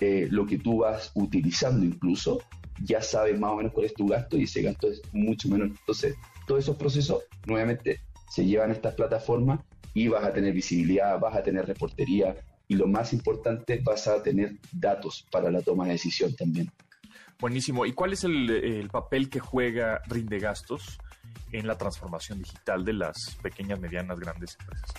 eh, 0.00 0.28
lo 0.30 0.46
que 0.46 0.58
tú 0.58 0.78
vas 0.78 1.10
utilizando 1.14 1.84
incluso, 1.84 2.40
ya 2.82 3.00
sabes 3.00 3.38
más 3.38 3.52
o 3.52 3.56
menos 3.56 3.72
cuál 3.72 3.86
es 3.86 3.94
tu 3.94 4.06
gasto 4.06 4.36
y 4.36 4.44
ese 4.44 4.62
gasto 4.62 4.88
es 4.88 5.00
mucho 5.12 5.48
menor. 5.48 5.68
Entonces, 5.68 6.16
todos 6.46 6.64
esos 6.64 6.76
procesos 6.76 7.22
nuevamente 7.46 8.00
se 8.30 8.44
llevan 8.44 8.70
a 8.70 8.74
estas 8.74 8.94
plataformas 8.94 9.60
y 9.94 10.08
vas 10.08 10.24
a 10.24 10.32
tener 10.32 10.52
visibilidad, 10.52 11.18
vas 11.20 11.36
a 11.36 11.42
tener 11.42 11.66
reportería 11.66 12.36
y 12.66 12.76
lo 12.76 12.86
más 12.86 13.12
importante, 13.12 13.80
vas 13.84 14.08
a 14.08 14.22
tener 14.22 14.56
datos 14.72 15.26
para 15.30 15.50
la 15.50 15.60
toma 15.60 15.84
de 15.84 15.92
decisión 15.92 16.34
también. 16.34 16.70
Buenísimo. 17.40 17.84
¿Y 17.86 17.92
cuál 17.92 18.12
es 18.12 18.24
el, 18.24 18.88
papel 18.90 19.28
que 19.28 19.40
juega 19.40 20.00
Rinde 20.06 20.38
Gastos 20.38 20.98
en 21.52 21.66
la 21.66 21.76
transformación 21.76 22.38
digital 22.38 22.84
de 22.84 22.94
las 22.94 23.36
pequeñas, 23.42 23.80
medianas, 23.80 24.18
grandes 24.18 24.56
empresas? 24.60 24.90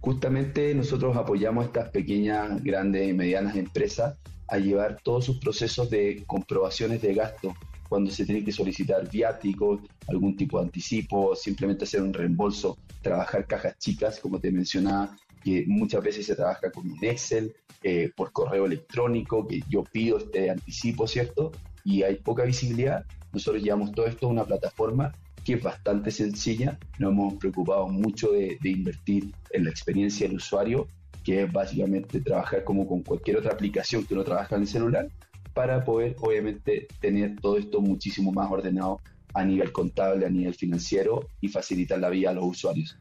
Justamente 0.00 0.74
nosotros 0.74 1.16
apoyamos 1.16 1.64
a 1.64 1.66
estas 1.66 1.90
pequeñas, 1.90 2.62
grandes 2.62 3.08
y 3.08 3.12
medianas 3.12 3.56
empresas 3.56 4.16
a 4.48 4.58
llevar 4.58 4.98
todos 5.02 5.26
sus 5.26 5.38
procesos 5.38 5.90
de 5.90 6.24
comprobaciones 6.26 7.02
de 7.02 7.14
gasto 7.14 7.54
cuando 7.88 8.10
se 8.10 8.24
tiene 8.24 8.44
que 8.44 8.52
solicitar 8.52 9.10
viáticos, 9.10 9.80
algún 10.06 10.36
tipo 10.36 10.58
de 10.58 10.66
anticipo, 10.66 11.34
simplemente 11.34 11.84
hacer 11.84 12.00
un 12.00 12.12
reembolso, 12.12 12.78
trabajar 13.02 13.46
cajas 13.46 13.76
chicas, 13.78 14.20
como 14.20 14.38
te 14.38 14.52
mencionaba, 14.52 15.16
que 15.42 15.64
muchas 15.66 16.02
veces 16.02 16.26
se 16.26 16.36
trabaja 16.36 16.70
con 16.70 16.90
un 16.90 16.98
Excel, 17.02 17.54
eh, 17.82 18.10
por 18.14 18.32
correo 18.32 18.66
electrónico, 18.66 19.46
que 19.46 19.62
yo 19.68 19.84
pido 19.84 20.18
este 20.18 20.50
anticipo, 20.50 21.06
¿cierto? 21.06 21.52
Y 21.84 22.02
hay 22.02 22.16
poca 22.16 22.44
visibilidad. 22.44 23.04
Nosotros 23.32 23.62
llevamos 23.62 23.92
todo 23.92 24.06
esto 24.06 24.26
a 24.26 24.30
una 24.30 24.44
plataforma 24.44 25.12
que 25.44 25.54
es 25.54 25.62
bastante 25.62 26.10
sencilla. 26.10 26.78
Nos 26.98 27.12
hemos 27.12 27.34
preocupado 27.34 27.88
mucho 27.88 28.32
de, 28.32 28.58
de 28.60 28.70
invertir 28.70 29.32
en 29.50 29.64
la 29.64 29.70
experiencia 29.70 30.26
del 30.26 30.36
usuario, 30.36 30.88
que 31.24 31.44
es 31.44 31.52
básicamente 31.52 32.20
trabajar 32.20 32.64
como 32.64 32.86
con 32.86 33.02
cualquier 33.02 33.38
otra 33.38 33.52
aplicación 33.52 34.04
que 34.04 34.14
uno 34.14 34.24
trabaja 34.24 34.56
en 34.56 34.62
el 34.62 34.68
celular, 34.68 35.08
para 35.54 35.84
poder 35.84 36.16
obviamente 36.20 36.86
tener 37.00 37.36
todo 37.40 37.56
esto 37.56 37.80
muchísimo 37.80 38.30
más 38.32 38.50
ordenado 38.50 39.00
a 39.34 39.44
nivel 39.44 39.72
contable, 39.72 40.26
a 40.26 40.30
nivel 40.30 40.54
financiero 40.54 41.28
y 41.40 41.48
facilitar 41.48 41.98
la 41.98 42.10
vida 42.10 42.30
a 42.30 42.34
los 42.34 42.44
usuarios. 42.44 42.98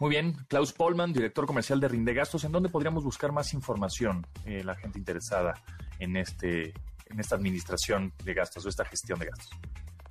Muy 0.00 0.10
bien, 0.10 0.36
Klaus 0.48 0.72
Polman, 0.72 1.12
director 1.12 1.46
comercial 1.46 1.80
de 1.80 1.88
Rinde 1.88 2.14
Gastos, 2.14 2.44
¿en 2.44 2.52
dónde 2.52 2.68
podríamos 2.68 3.04
buscar 3.04 3.30
más 3.32 3.54
información 3.54 4.26
eh, 4.44 4.64
la 4.64 4.74
gente 4.74 4.98
interesada 4.98 5.54
en, 6.00 6.16
este, 6.16 6.74
en 7.06 7.20
esta 7.20 7.36
administración 7.36 8.12
de 8.24 8.34
gastos 8.34 8.66
o 8.66 8.68
esta 8.68 8.84
gestión 8.84 9.18
de 9.20 9.26
gastos? 9.26 9.50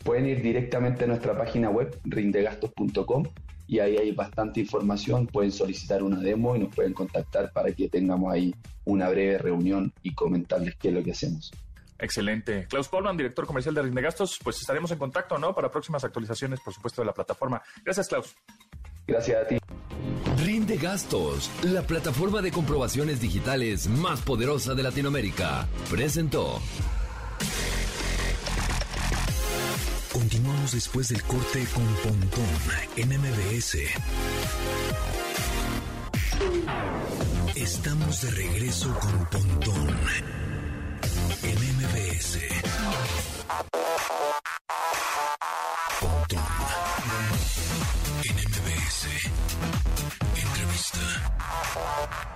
Pueden 0.03 0.25
ir 0.25 0.41
directamente 0.41 1.03
a 1.03 1.07
nuestra 1.07 1.37
página 1.37 1.69
web, 1.69 1.99
rindegastos.com, 2.05 3.25
y 3.67 3.79
ahí 3.79 3.97
hay 3.97 4.11
bastante 4.11 4.61
información. 4.61 5.27
Pueden 5.27 5.51
solicitar 5.51 6.03
una 6.03 6.19
demo 6.19 6.55
y 6.55 6.59
nos 6.59 6.75
pueden 6.75 6.93
contactar 6.93 7.51
para 7.51 7.71
que 7.71 7.89
tengamos 7.89 8.31
ahí 8.31 8.53
una 8.85 9.09
breve 9.09 9.37
reunión 9.37 9.93
y 10.01 10.13
comentarles 10.13 10.75
qué 10.75 10.89
es 10.89 10.93
lo 10.93 11.03
que 11.03 11.11
hacemos. 11.11 11.51
Excelente. 11.99 12.67
Klaus 12.69 12.89
Polman, 12.89 13.15
director 13.15 13.45
comercial 13.45 13.75
de 13.75 13.81
Rinde 13.81 14.01
Gastos, 14.01 14.39
pues 14.43 14.59
estaremos 14.59 14.91
en 14.91 14.97
contacto, 14.97 15.37
¿no? 15.37 15.55
Para 15.55 15.71
próximas 15.71 16.03
actualizaciones, 16.03 16.59
por 16.59 16.73
supuesto, 16.73 17.01
de 17.01 17.05
la 17.05 17.13
plataforma. 17.13 17.61
Gracias, 17.83 18.07
Klaus. 18.09 18.35
Gracias 19.07 19.43
a 19.43 19.47
ti. 19.47 19.57
Rinde 20.43 20.77
Gastos, 20.77 21.49
la 21.63 21.81
plataforma 21.83 22.41
de 22.41 22.51
comprobaciones 22.51 23.19
digitales 23.19 23.87
más 23.87 24.21
poderosa 24.21 24.73
de 24.73 24.83
Latinoamérica, 24.83 25.67
presentó. 25.89 26.61
Continuamos 30.11 30.73
después 30.73 31.09
del 31.09 31.23
corte 31.23 31.65
con 31.73 31.85
Pontón 32.03 32.45
en 32.95 33.09
MBS. 33.19 33.77
Estamos 37.55 38.21
de 38.21 38.31
regreso 38.31 38.97
con 38.99 39.25
Pontón 39.25 39.89
en 41.43 41.55
MBS. 41.77 42.39
Thank 51.83 52.27
you. 52.27 52.32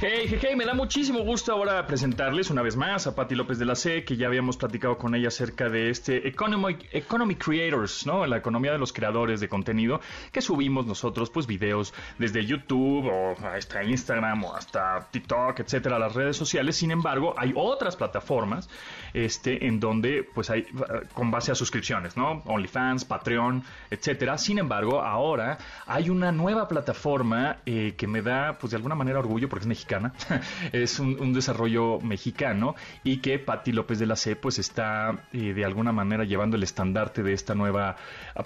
Hey, 0.00 0.26
hey, 0.28 0.38
hey, 0.40 0.54
me 0.54 0.64
da 0.64 0.74
muchísimo 0.74 1.24
gusto 1.24 1.50
ahora 1.50 1.84
presentarles 1.84 2.50
una 2.50 2.62
vez 2.62 2.76
más 2.76 3.08
a 3.08 3.16
Patti 3.16 3.34
López 3.34 3.58
de 3.58 3.64
la 3.64 3.74
C, 3.74 4.04
que 4.04 4.16
ya 4.16 4.28
habíamos 4.28 4.56
platicado 4.56 4.96
con 4.96 5.16
ella 5.16 5.26
acerca 5.26 5.68
de 5.68 5.90
este 5.90 6.28
Economy, 6.28 6.78
Economy 6.92 7.34
Creators, 7.34 8.06
¿no? 8.06 8.24
La 8.24 8.36
economía 8.36 8.70
de 8.70 8.78
los 8.78 8.92
creadores 8.92 9.40
de 9.40 9.48
contenido, 9.48 10.00
que 10.30 10.40
subimos 10.40 10.86
nosotros, 10.86 11.30
pues, 11.30 11.48
videos 11.48 11.92
desde 12.16 12.46
YouTube 12.46 13.06
o 13.06 13.34
hasta 13.44 13.82
Instagram 13.82 14.44
o 14.44 14.54
hasta 14.54 15.08
TikTok, 15.10 15.58
etcétera, 15.58 15.98
las 15.98 16.14
redes 16.14 16.36
sociales. 16.36 16.76
Sin 16.76 16.92
embargo, 16.92 17.34
hay 17.36 17.52
otras 17.56 17.96
plataformas, 17.96 18.70
este, 19.14 19.66
en 19.66 19.80
donde, 19.80 20.22
pues, 20.32 20.48
hay, 20.48 20.64
con 21.12 21.32
base 21.32 21.50
a 21.50 21.56
suscripciones, 21.56 22.16
¿no? 22.16 22.44
OnlyFans, 22.46 23.04
Patreon, 23.04 23.64
etcétera. 23.90 24.38
Sin 24.38 24.60
embargo, 24.60 25.02
ahora 25.02 25.58
hay 25.86 26.08
una 26.08 26.30
nueva 26.30 26.68
plataforma 26.68 27.56
eh, 27.66 27.94
que 27.96 28.06
me 28.06 28.22
da, 28.22 28.58
pues, 28.60 28.70
de 28.70 28.76
alguna 28.76 28.94
manera 28.94 29.18
orgullo 29.18 29.48
porque 29.48 29.64
es 29.64 29.66
mexicana 29.66 29.87
es 30.72 30.98
un, 30.98 31.32
desarrollo 31.32 32.00
mexicano 32.00 32.74
y 33.04 33.18
que 33.18 33.38
Patti 33.38 33.72
López 33.72 33.98
de 33.98 34.06
la 34.06 34.16
C 34.16 34.36
pues 34.36 34.58
está 34.58 35.24
eh, 35.32 35.52
de 35.52 35.64
alguna 35.64 35.92
manera 35.92 36.24
llevando 36.24 36.56
el 36.56 36.62
estandarte 36.62 37.22
de 37.22 37.32
esta 37.32 37.54
nueva 37.54 37.96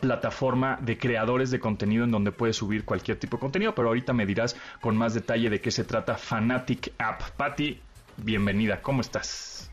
plataforma 0.00 0.78
de 0.80 0.98
creadores 0.98 1.50
de 1.50 1.60
contenido 1.60 2.04
en 2.04 2.10
donde 2.10 2.32
puedes 2.32 2.56
subir 2.56 2.84
cualquier 2.84 3.18
tipo 3.18 3.36
de 3.36 3.40
contenido, 3.40 3.74
pero 3.74 3.88
ahorita 3.88 4.12
me 4.12 4.26
dirás 4.26 4.56
con 4.80 4.96
más 4.96 5.14
detalle 5.14 5.50
de 5.50 5.60
qué 5.60 5.70
se 5.70 5.84
trata 5.84 6.16
Fanatic 6.16 6.92
App. 6.98 7.22
Patti, 7.36 7.80
bienvenida, 8.16 8.80
¿cómo 8.82 9.00
estás? 9.00 9.70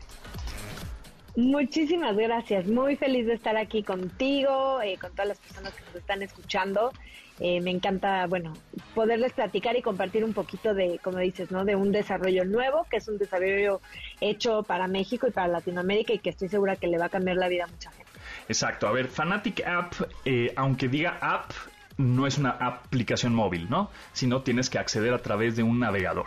Muchísimas 1.36 2.16
gracias, 2.16 2.66
muy 2.66 2.96
feliz 2.96 3.26
de 3.26 3.34
estar 3.34 3.56
aquí 3.56 3.82
contigo, 3.82 4.82
eh, 4.82 4.98
con 5.00 5.12
todas 5.12 5.28
las 5.28 5.38
personas 5.38 5.72
que 5.74 5.84
nos 5.84 5.94
están 5.94 6.22
escuchando 6.22 6.92
eh, 7.40 7.60
me 7.62 7.70
encanta, 7.70 8.26
bueno, 8.26 8.52
poderles 8.94 9.32
platicar 9.32 9.74
y 9.74 9.82
compartir 9.82 10.24
un 10.24 10.34
poquito 10.34 10.74
de, 10.74 11.00
como 11.02 11.18
dices, 11.18 11.50
¿no? 11.50 11.64
De 11.64 11.74
un 11.74 11.90
desarrollo 11.90 12.44
nuevo, 12.44 12.86
que 12.90 12.98
es 12.98 13.08
un 13.08 13.16
desarrollo 13.16 13.80
hecho 14.20 14.62
para 14.62 14.86
México 14.86 15.26
y 15.26 15.30
para 15.30 15.48
Latinoamérica 15.48 16.12
y 16.12 16.18
que 16.18 16.30
estoy 16.30 16.48
segura 16.48 16.76
que 16.76 16.86
le 16.86 16.98
va 16.98 17.06
a 17.06 17.08
cambiar 17.08 17.36
la 17.36 17.48
vida 17.48 17.64
a 17.64 17.66
mucha 17.66 17.90
gente. 17.92 18.10
Exacto. 18.48 18.86
A 18.86 18.92
ver, 18.92 19.08
Fanatic 19.08 19.66
App, 19.66 19.94
eh, 20.26 20.52
aunque 20.54 20.88
diga 20.88 21.18
app, 21.20 21.50
no 21.96 22.26
es 22.26 22.36
una 22.36 22.50
aplicación 22.50 23.34
móvil, 23.34 23.68
¿no? 23.70 23.90
Sino 24.12 24.42
tienes 24.42 24.68
que 24.68 24.78
acceder 24.78 25.14
a 25.14 25.22
través 25.22 25.56
de 25.56 25.62
un 25.62 25.80
navegador. 25.80 26.26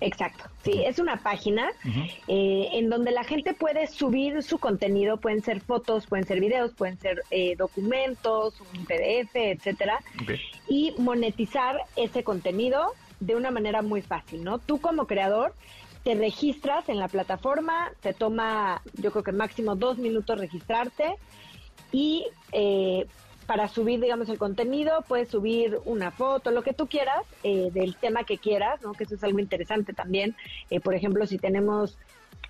Exacto, 0.00 0.44
sí, 0.62 0.82
es 0.84 0.98
una 1.00 1.16
página 1.16 1.70
eh, 2.28 2.68
en 2.72 2.88
donde 2.88 3.10
la 3.10 3.24
gente 3.24 3.52
puede 3.52 3.88
subir 3.88 4.42
su 4.44 4.58
contenido, 4.58 5.16
pueden 5.16 5.42
ser 5.42 5.60
fotos, 5.60 6.06
pueden 6.06 6.24
ser 6.24 6.40
videos, 6.40 6.72
pueden 6.72 6.98
ser 6.98 7.24
eh, 7.30 7.56
documentos, 7.56 8.54
un 8.60 8.84
PDF, 8.84 9.34
etcétera, 9.34 9.98
y 10.68 10.94
monetizar 10.98 11.80
ese 11.96 12.22
contenido 12.22 12.94
de 13.18 13.34
una 13.34 13.50
manera 13.50 13.82
muy 13.82 14.02
fácil, 14.02 14.44
¿no? 14.44 14.58
Tú 14.58 14.80
como 14.80 15.06
creador 15.06 15.52
te 16.04 16.14
registras 16.14 16.88
en 16.88 16.98
la 16.98 17.08
plataforma, 17.08 17.90
te 18.00 18.14
toma, 18.14 18.82
yo 18.94 19.10
creo 19.10 19.24
que 19.24 19.32
máximo 19.32 19.74
dos 19.74 19.98
minutos 19.98 20.38
registrarte 20.38 21.16
y 21.90 22.26
eh, 22.52 23.06
para 23.48 23.66
subir, 23.66 23.98
digamos, 23.98 24.28
el 24.28 24.36
contenido, 24.36 25.02
puedes 25.08 25.30
subir 25.30 25.78
una 25.86 26.10
foto, 26.10 26.50
lo 26.50 26.62
que 26.62 26.74
tú 26.74 26.86
quieras, 26.86 27.24
eh, 27.42 27.70
del 27.72 27.96
tema 27.96 28.24
que 28.24 28.36
quieras, 28.36 28.82
¿no? 28.82 28.92
Que 28.92 29.04
eso 29.04 29.14
es 29.14 29.24
algo 29.24 29.38
interesante 29.38 29.94
también. 29.94 30.36
Eh, 30.68 30.80
por 30.80 30.94
ejemplo, 30.94 31.26
si 31.26 31.38
tenemos 31.38 31.96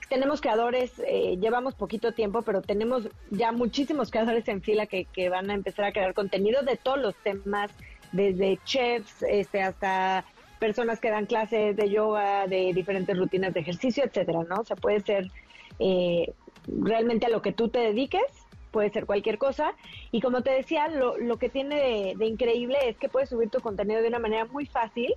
tenemos 0.08 0.40
creadores, 0.40 0.92
eh, 1.06 1.36
llevamos 1.38 1.76
poquito 1.76 2.10
tiempo, 2.12 2.42
pero 2.42 2.62
tenemos 2.62 3.08
ya 3.30 3.52
muchísimos 3.52 4.10
creadores 4.10 4.48
en 4.48 4.60
fila 4.60 4.86
que, 4.86 5.04
que, 5.04 5.28
van 5.28 5.50
a 5.50 5.54
empezar 5.54 5.84
a 5.84 5.92
crear 5.92 6.14
contenido 6.14 6.62
de 6.62 6.76
todos 6.76 6.98
los 6.98 7.14
temas 7.16 7.70
desde 8.10 8.58
chefs 8.64 9.22
este, 9.22 9.62
hasta 9.62 10.24
personas 10.58 10.98
que 10.98 11.10
dan 11.10 11.26
clases 11.26 11.76
de 11.76 11.90
yoga, 11.90 12.48
de 12.48 12.72
diferentes 12.74 13.16
rutinas 13.16 13.54
de 13.54 13.60
ejercicio, 13.60 14.02
etcétera, 14.04 14.40
¿no? 14.48 14.56
O 14.62 14.64
sea, 14.64 14.74
puede 14.74 14.98
ser 15.00 15.30
eh, 15.78 16.32
realmente 16.66 17.26
a 17.26 17.28
lo 17.28 17.40
que 17.40 17.52
tú 17.52 17.68
te 17.68 17.78
dediques, 17.78 18.47
puede 18.70 18.90
ser 18.90 19.06
cualquier 19.06 19.38
cosa. 19.38 19.74
Y 20.10 20.20
como 20.20 20.42
te 20.42 20.50
decía, 20.50 20.88
lo, 20.88 21.18
lo 21.18 21.36
que 21.36 21.48
tiene 21.48 22.14
de, 22.16 22.26
increíble 22.26 22.78
es 22.86 22.96
que 22.96 23.08
puedes 23.08 23.28
subir 23.28 23.50
tu 23.50 23.60
contenido 23.60 24.00
de 24.02 24.08
una 24.08 24.18
manera 24.18 24.44
muy 24.46 24.66
fácil. 24.66 25.14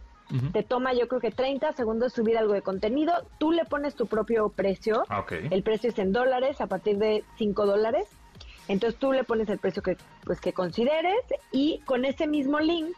Te 0.54 0.64
toma 0.64 0.94
yo 0.94 1.10
creo 1.10 1.20
que 1.20 1.32
30 1.32 1.74
segundos 1.74 2.14
subir 2.14 2.38
algo 2.38 2.54
de 2.54 2.62
contenido. 2.62 3.12
Tú 3.38 3.52
le 3.52 3.66
pones 3.66 3.96
tu 3.96 4.08
propio 4.08 4.48
precio. 4.48 5.04
Ah, 5.10 5.26
el 5.30 5.62
precio 5.62 5.90
es 5.90 6.00
en 6.00 6.14
dólares 6.14 6.62
a 6.62 6.68
partir 6.68 6.98
de 7.00 7.26
5 7.38 7.66
dólares. 7.66 8.08
Entonces 8.70 8.98
tú 8.98 9.12
le 9.12 9.26
pones 9.26 9.50
el 9.50 9.60
precio 9.60 9.84
que, 9.84 9.98
pues, 10.24 10.40
que 10.40 10.54
consideres 10.54 11.20
y 11.52 11.80
con 11.80 12.06
ese 12.06 12.28
mismo 12.28 12.62
link 12.62 12.96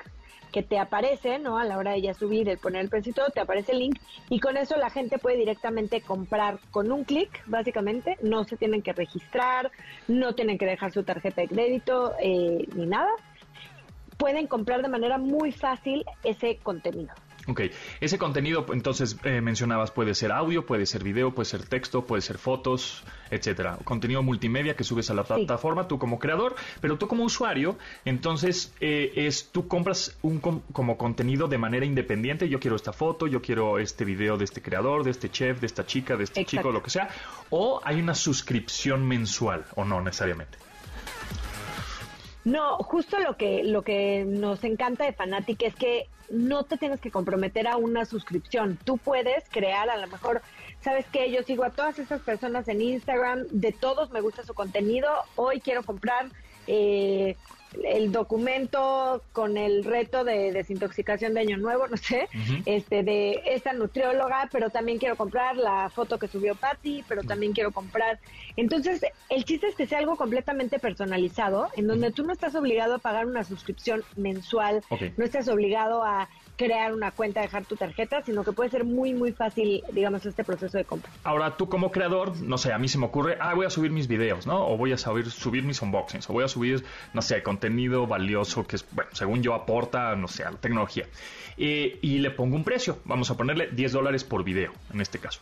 que 0.53 0.63
te 0.63 0.77
aparece, 0.79 1.39
¿no? 1.39 1.57
A 1.57 1.65
la 1.65 1.77
hora 1.77 1.91
de 1.91 2.01
ya 2.01 2.13
subir, 2.13 2.47
el 2.47 2.59
poner 2.59 2.83
el 2.83 2.89
precio 2.89 3.09
y 3.09 3.13
todo, 3.13 3.29
te 3.31 3.41
aparece 3.41 3.73
el 3.73 3.79
link 3.79 3.99
y 4.29 4.39
con 4.39 4.55
eso 4.55 4.77
la 4.77 4.91
gente 4.91 5.17
puede 5.17 5.35
directamente 5.35 5.99
comprar 5.99 6.59
con 6.71 6.91
un 6.91 7.03
clic, 7.03 7.43
básicamente, 7.47 8.17
no 8.21 8.43
se 8.43 8.55
tienen 8.55 8.83
que 8.83 8.93
registrar, 8.93 9.71
no 10.07 10.35
tienen 10.35 10.59
que 10.59 10.67
dejar 10.67 10.93
su 10.93 11.03
tarjeta 11.03 11.41
de 11.41 11.47
crédito 11.47 12.13
eh, 12.21 12.67
ni 12.75 12.85
nada. 12.85 13.09
Pueden 14.17 14.45
comprar 14.45 14.83
de 14.83 14.89
manera 14.89 15.17
muy 15.17 15.51
fácil 15.51 16.05
ese 16.23 16.57
contenido. 16.57 17.13
Ok, 17.45 17.61
ese 17.99 18.17
contenido, 18.17 18.65
entonces 18.71 19.17
eh, 19.25 19.41
mencionabas, 19.41 19.91
puede 19.91 20.15
ser 20.15 20.31
audio, 20.31 20.65
puede 20.65 20.85
ser 20.85 21.03
video, 21.03 21.31
puede 21.31 21.45
ser 21.45 21.65
texto, 21.65 22.05
puede 22.05 22.21
ser 22.21 22.37
fotos, 22.37 23.03
etcétera. 23.31 23.77
Contenido 23.83 24.23
multimedia 24.23 24.77
que 24.77 24.85
subes 24.85 25.09
a 25.09 25.13
la 25.13 25.25
plataforma, 25.25 25.87
tú 25.89 25.99
como 25.99 26.19
creador, 26.19 26.55
pero 26.79 26.97
tú 26.97 27.09
como 27.09 27.25
usuario, 27.25 27.77
entonces 28.05 28.73
eh, 28.79 29.11
es 29.15 29.49
tú 29.51 29.67
compras 29.67 30.17
un 30.21 30.39
como 30.39 30.97
contenido 30.97 31.49
de 31.49 31.57
manera 31.57 31.85
independiente. 31.85 32.47
Yo 32.47 32.61
quiero 32.61 32.77
esta 32.77 32.93
foto, 32.93 33.27
yo 33.27 33.41
quiero 33.41 33.77
este 33.77 34.05
video 34.05 34.37
de 34.37 34.45
este 34.45 34.61
creador, 34.61 35.03
de 35.03 35.11
este 35.11 35.29
chef, 35.29 35.59
de 35.59 35.67
esta 35.67 35.85
chica, 35.85 36.15
de 36.15 36.23
este 36.23 36.45
chico, 36.45 36.71
lo 36.71 36.81
que 36.81 36.91
sea. 36.91 37.09
O 37.49 37.81
hay 37.83 37.99
una 37.99 38.15
suscripción 38.15 39.05
mensual, 39.05 39.65
o 39.75 39.83
no 39.83 39.99
necesariamente. 39.99 40.57
No, 42.45 42.77
justo 42.77 43.19
lo 43.19 43.37
que, 43.37 43.63
lo 43.63 43.83
que 43.83 44.25
nos 44.25 44.63
encanta 44.63 45.05
de 45.05 45.13
Fanatic 45.13 45.61
es 45.63 45.75
que 45.75 46.07
no 46.29 46.63
te 46.63 46.77
tienes 46.77 46.99
que 46.99 47.11
comprometer 47.11 47.67
a 47.67 47.77
una 47.77 48.05
suscripción. 48.05 48.77
Tú 48.83 48.97
puedes 48.97 49.43
crear, 49.49 49.89
a 49.89 49.97
lo 49.97 50.07
mejor, 50.07 50.41
¿sabes 50.81 51.05
qué? 51.11 51.31
Yo 51.31 51.43
sigo 51.43 51.63
a 51.63 51.69
todas 51.69 51.99
esas 51.99 52.21
personas 52.21 52.67
en 52.67 52.81
Instagram, 52.81 53.45
de 53.51 53.71
todos 53.71 54.11
me 54.11 54.19
gusta 54.19 54.43
su 54.43 54.53
contenido, 54.53 55.09
hoy 55.35 55.61
quiero 55.61 55.83
comprar 55.83 56.27
eh, 56.67 57.37
el 57.83 58.11
documento 58.11 59.21
con 59.31 59.57
el 59.57 59.83
reto 59.83 60.23
de 60.23 60.51
desintoxicación 60.51 61.33
de 61.33 61.41
año 61.41 61.57
nuevo, 61.57 61.87
no 61.89 61.97
sé, 61.97 62.27
este 62.65 63.03
de 63.03 63.41
esta 63.45 63.73
nutrióloga, 63.73 64.49
pero 64.51 64.69
también 64.69 64.97
quiero 64.97 65.15
comprar 65.15 65.57
la 65.57 65.89
foto 65.89 66.19
que 66.19 66.27
subió 66.27 66.55
Patty, 66.55 67.03
pero 67.07 67.23
también 67.23 67.53
quiero 67.53 67.71
comprar. 67.71 68.19
Entonces, 68.55 69.05
el 69.29 69.45
chiste 69.45 69.67
es 69.67 69.75
que 69.75 69.87
sea 69.87 69.99
algo 69.99 70.15
completamente 70.15 70.79
personalizado, 70.79 71.69
en 71.75 71.87
donde 71.87 72.11
tú 72.11 72.23
no 72.23 72.33
estás 72.33 72.55
obligado 72.55 72.95
a 72.95 72.99
pagar 72.99 73.25
una 73.25 73.43
suscripción 73.43 74.03
mensual, 74.15 74.83
no 75.17 75.25
estás 75.25 75.47
obligado 75.47 76.03
a 76.03 76.29
crear 76.55 76.93
una 76.93 77.11
cuenta, 77.11 77.41
dejar 77.41 77.65
tu 77.65 77.75
tarjeta, 77.75 78.21
sino 78.21 78.43
que 78.43 78.51
puede 78.51 78.69
ser 78.69 78.83
muy, 78.83 79.13
muy 79.13 79.31
fácil, 79.31 79.83
digamos, 79.91 80.25
este 80.25 80.43
proceso 80.43 80.77
de 80.77 80.85
compra. 80.85 81.11
Ahora, 81.23 81.57
tú 81.57 81.67
como 81.67 81.91
creador, 81.91 82.39
no 82.41 82.57
sé, 82.57 82.71
a 82.73 82.77
mí 82.77 82.87
se 82.87 82.97
me 82.97 83.05
ocurre, 83.05 83.37
ah, 83.39 83.53
voy 83.53 83.65
a 83.65 83.69
subir 83.69 83.91
mis 83.91 84.07
videos, 84.07 84.45
¿no? 84.45 84.67
O 84.67 84.77
voy 84.77 84.91
a 84.91 84.97
subir, 84.97 85.29
subir 85.29 85.63
mis 85.63 85.81
unboxings, 85.81 86.29
o 86.29 86.33
voy 86.33 86.43
a 86.43 86.47
subir, 86.47 86.83
no 87.13 87.21
sé, 87.21 87.41
contenido 87.43 88.07
valioso 88.07 88.65
que, 88.65 88.75
es, 88.75 88.85
bueno, 88.91 89.09
según 89.13 89.41
yo 89.41 89.53
aporta, 89.53 90.15
no 90.15 90.27
sé, 90.27 90.43
a 90.43 90.51
la 90.51 90.57
tecnología. 90.57 91.05
Eh, 91.57 91.99
y 92.01 92.19
le 92.19 92.31
pongo 92.31 92.55
un 92.55 92.63
precio, 92.63 92.99
vamos 93.05 93.29
a 93.29 93.37
ponerle 93.37 93.69
10 93.71 93.91
dólares 93.91 94.23
por 94.23 94.43
video, 94.43 94.71
en 94.93 95.01
este 95.01 95.19
caso. 95.19 95.39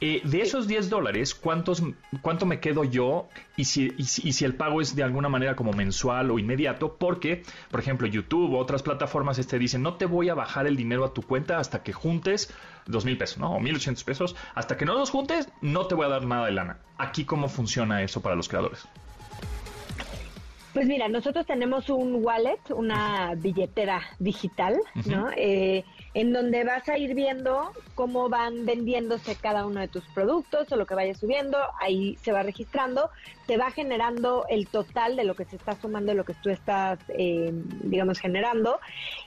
Eh, 0.00 0.20
de 0.24 0.42
esos 0.42 0.66
10 0.66 0.90
dólares, 0.90 1.34
¿cuántos, 1.34 1.82
¿cuánto 2.20 2.46
me 2.46 2.60
quedo 2.60 2.84
yo? 2.84 3.28
Y 3.56 3.64
si, 3.64 3.92
y 3.96 4.04
si, 4.04 4.44
el 4.44 4.54
pago 4.54 4.80
es 4.80 4.94
de 4.94 5.02
alguna 5.02 5.28
manera 5.28 5.56
como 5.56 5.72
mensual 5.72 6.30
o 6.30 6.38
inmediato, 6.38 6.96
porque, 6.98 7.42
por 7.70 7.80
ejemplo, 7.80 8.06
YouTube 8.06 8.54
o 8.54 8.58
otras 8.58 8.82
plataformas 8.82 9.38
este 9.38 9.58
dicen, 9.58 9.82
no 9.82 9.94
te 9.94 10.06
voy 10.06 10.28
a 10.28 10.34
bajar 10.34 10.53
el 10.62 10.76
dinero 10.76 11.04
a 11.04 11.12
tu 11.12 11.22
cuenta 11.22 11.58
hasta 11.58 11.82
que 11.82 11.92
juntes 11.92 12.52
dos 12.86 13.04
mil 13.04 13.18
pesos, 13.18 13.38
¿no? 13.38 13.56
O 13.56 13.60
1.800 13.60 14.04
pesos. 14.04 14.36
Hasta 14.54 14.76
que 14.76 14.84
no 14.84 14.94
los 14.94 15.10
juntes, 15.10 15.48
no 15.60 15.86
te 15.86 15.94
voy 15.94 16.06
a 16.06 16.10
dar 16.10 16.24
nada 16.24 16.46
de 16.46 16.52
lana. 16.52 16.78
Aquí, 16.98 17.24
¿cómo 17.24 17.48
funciona 17.48 18.02
eso 18.02 18.20
para 18.20 18.36
los 18.36 18.48
creadores? 18.48 18.86
Pues 20.74 20.88
mira, 20.88 21.08
nosotros 21.08 21.46
tenemos 21.46 21.88
un 21.88 22.24
wallet, 22.24 22.58
una 22.70 23.34
billetera 23.36 24.02
digital, 24.18 24.76
¿no? 25.06 25.30
Eh, 25.36 25.84
en 26.14 26.32
donde 26.32 26.64
vas 26.64 26.88
a 26.88 26.98
ir 26.98 27.14
viendo 27.14 27.70
cómo 27.94 28.28
van 28.28 28.66
vendiéndose 28.66 29.36
cada 29.36 29.66
uno 29.66 29.78
de 29.78 29.86
tus 29.86 30.04
productos 30.06 30.72
o 30.72 30.76
lo 30.76 30.84
que 30.84 30.96
vayas 30.96 31.20
subiendo, 31.20 31.58
ahí 31.80 32.16
se 32.22 32.32
va 32.32 32.42
registrando, 32.42 33.10
te 33.46 33.56
va 33.56 33.70
generando 33.70 34.46
el 34.48 34.66
total 34.66 35.14
de 35.14 35.22
lo 35.22 35.36
que 35.36 35.44
se 35.44 35.54
está 35.54 35.76
sumando, 35.76 36.10
de 36.10 36.16
lo 36.16 36.24
que 36.24 36.34
tú 36.34 36.50
estás, 36.50 36.98
eh, 37.16 37.52
digamos, 37.84 38.18
generando, 38.18 38.80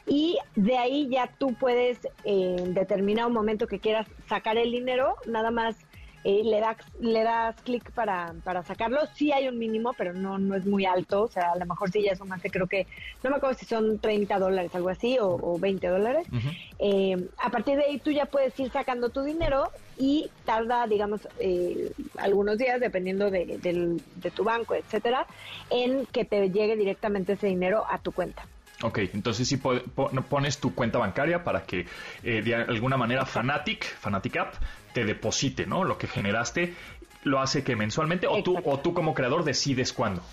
y 0.06 0.38
de 0.58 0.78
ahí 0.78 1.08
ya 1.10 1.28
tú 1.38 1.54
puedes, 1.54 2.04
eh, 2.26 2.58
en 2.60 2.74
determinado 2.74 3.30
momento 3.30 3.68
que 3.68 3.80
quieras 3.80 4.06
sacar 4.28 4.58
el 4.58 4.72
dinero, 4.72 5.16
nada 5.28 5.50
más 5.50 5.78
eh, 6.30 6.42
le 6.44 6.60
das, 6.60 6.76
le 7.00 7.24
das 7.24 7.56
clic 7.62 7.90
para, 7.92 8.34
para 8.44 8.62
sacarlo. 8.62 9.00
Sí 9.16 9.32
hay 9.32 9.48
un 9.48 9.58
mínimo, 9.58 9.94
pero 9.98 10.12
no, 10.12 10.38
no 10.38 10.56
es 10.56 10.66
muy 10.66 10.86
alto. 10.86 11.22
O 11.22 11.28
sea, 11.30 11.54
a 11.54 11.58
lo 11.58 11.66
mejor 11.66 11.90
sí 11.90 12.04
ya 12.04 12.18
sumaste, 12.18 12.50
creo 12.50 12.68
que, 12.68 12.86
no 13.24 13.30
me 13.30 13.38
acuerdo 13.38 13.58
si 13.58 13.66
son 13.66 13.98
30 14.00 14.38
dólares, 14.38 14.76
algo 14.76 14.90
así, 14.90 15.18
o, 15.22 15.58
20 15.58 15.88
dólares. 15.88 16.28
Eh, 16.80 17.30
a 17.42 17.50
partir 17.50 17.78
de 17.78 17.86
ahí 17.86 18.00
tú 18.00 18.12
ya 18.12 18.26
puedes 18.26 18.60
ir 18.60 18.70
sacando 18.72 19.08
tu 19.08 19.24
dinero 19.24 19.72
y 19.98 20.30
tarda, 20.44 20.86
digamos, 20.86 21.22
eh, 21.40 21.94
algunos 22.18 22.58
días, 22.58 22.82
dependiendo 22.82 23.32
de, 23.32 23.58
de 23.62 24.32
tu 24.32 24.44
banco, 24.44 24.76
etcétera, 24.76 25.26
en 25.70 26.06
que 26.08 26.26
te 26.26 26.50
llegue 26.50 26.76
directamente 26.76 27.34
ese 27.34 27.48
dinero 27.48 27.86
a 27.90 28.00
tu 28.00 28.12
cuenta. 28.12 28.44
Ok, 28.84 29.00
entonces 29.14 29.48
si 29.48 29.58
pones 29.58 30.60
tu 30.60 30.76
cuenta 30.76 31.00
bancaria 31.00 31.44
para 31.44 31.64
que 31.64 31.88
de 32.22 32.54
alguna 32.54 32.96
manera 32.96 33.26
Fanatic, 33.26 33.86
Fanatic 33.86 34.38
App, 34.38 34.54
te 34.98 35.06
deposite, 35.06 35.68
¿no? 35.68 35.84
Lo 35.84 36.00
que 36.00 36.08
generaste 36.08 36.74
lo 37.22 37.40
hace 37.40 37.64
que 37.64 37.76
mensualmente 37.76 38.26
o 38.26 38.42
tú 38.42 38.58
o 38.66 38.80
tú 38.80 38.96
como 38.96 39.14
creador 39.14 39.44
decides 39.44 39.94
cuándo. 39.94 40.24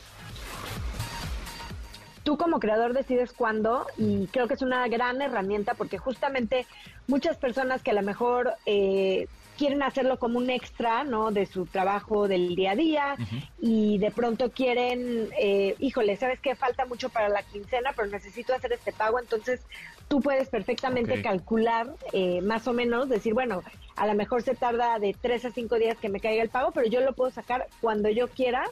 Tú 2.22 2.38
como 2.38 2.60
creador 2.60 2.94
decides 2.94 3.34
cuándo 3.34 3.86
y 3.98 4.26
creo 4.28 4.48
que 4.48 4.54
es 4.54 4.62
una 4.62 4.88
gran 4.88 5.20
herramienta 5.20 5.74
porque 5.74 5.98
justamente 5.98 6.64
muchas 7.06 7.36
personas 7.36 7.82
que 7.82 7.90
a 7.90 7.94
lo 7.94 8.00
mejor 8.00 8.54
eh, 8.64 9.28
quieren 9.56 9.82
hacerlo 9.82 10.18
como 10.18 10.38
un 10.38 10.50
extra, 10.50 11.04
¿no? 11.04 11.30
De 11.30 11.46
su 11.46 11.66
trabajo 11.66 12.28
del 12.28 12.54
día 12.54 12.72
a 12.72 12.76
día 12.76 13.16
y 13.60 13.98
de 13.98 14.10
pronto 14.10 14.50
quieren, 14.50 15.28
eh, 15.38 15.74
híjole, 15.78 16.16
¿sabes 16.16 16.40
qué? 16.40 16.54
Falta 16.54 16.86
mucho 16.86 17.08
para 17.08 17.28
la 17.28 17.42
quincena, 17.42 17.92
pero 17.96 18.08
necesito 18.08 18.54
hacer 18.54 18.72
este 18.72 18.92
pago, 18.92 19.18
entonces 19.18 19.66
tú 20.08 20.20
puedes 20.20 20.48
perfectamente 20.48 21.22
calcular 21.22 21.88
eh, 22.12 22.40
más 22.42 22.68
o 22.68 22.72
menos, 22.72 23.08
decir, 23.08 23.34
bueno, 23.34 23.62
a 23.96 24.06
lo 24.06 24.14
mejor 24.14 24.42
se 24.42 24.54
tarda 24.54 24.98
de 24.98 25.14
tres 25.18 25.44
a 25.44 25.50
cinco 25.50 25.76
días 25.76 25.96
que 25.98 26.08
me 26.08 26.20
caiga 26.20 26.42
el 26.42 26.50
pago, 26.50 26.72
pero 26.72 26.88
yo 26.88 27.00
lo 27.00 27.12
puedo 27.12 27.30
sacar 27.30 27.68
cuando 27.80 28.08
yo 28.10 28.28
quiera 28.28 28.64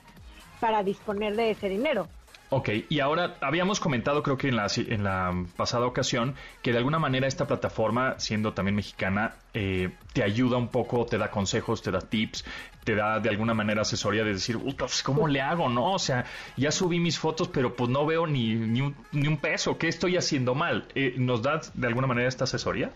para 0.61 0.83
disponer 0.83 1.37
de 1.37 1.51
ese 1.51 1.69
dinero. 1.69 2.09
Ok, 2.55 2.69
y 2.91 3.01
ahora 3.01 3.39
habíamos 3.41 3.81
comentado, 3.81 4.23
creo 4.23 4.37
que 4.37 4.49
en 4.49 4.57
la, 4.57 4.67
en 4.77 5.05
la 5.05 5.33
pasada 5.57 5.87
ocasión, 5.87 6.35
que 6.61 6.71
de 6.71 6.77
alguna 6.77 6.99
manera 6.99 7.27
esta 7.27 7.47
plataforma, 7.47 8.17
siendo 8.19 8.53
también 8.53 8.75
mexicana, 8.75 9.37
eh, 9.55 9.89
te 10.13 10.23
ayuda 10.23 10.59
un 10.59 10.69
poco, 10.69 11.07
te 11.07 11.17
da 11.17 11.31
consejos, 11.31 11.81
te 11.81 11.91
da 11.91 12.01
tips, 12.03 12.45
te 12.85 12.95
da 12.95 13.21
de 13.21 13.31
alguna 13.31 13.55
manera 13.55 13.81
asesoría 13.81 14.23
de 14.23 14.35
decir, 14.35 14.59
pues, 14.77 15.03
¿cómo 15.03 15.29
le 15.29 15.41
hago? 15.41 15.71
No, 15.71 15.93
o 15.93 15.99
sea, 15.99 16.27
ya 16.59 16.71
subí 16.71 17.01
mis 17.01 17.19
fotos, 17.19 17.49
pero 17.49 17.75
pues 17.75 17.89
no 17.89 18.05
veo 18.05 18.27
ni, 18.27 18.55
ni, 18.55 18.83
un, 18.83 18.95
ni 19.13 19.29
un 19.29 19.39
peso, 19.39 19.79
¿qué 19.79 19.89
estoy 19.89 20.19
haciendo 20.19 20.55
mal? 20.55 20.89
Eh, 20.95 21.15
¿Nos 21.17 21.41
da 21.41 21.63
de 21.73 21.87
alguna 21.87 22.07
manera 22.07 22.29
esta 22.29 22.45
asesoría? 22.45 22.93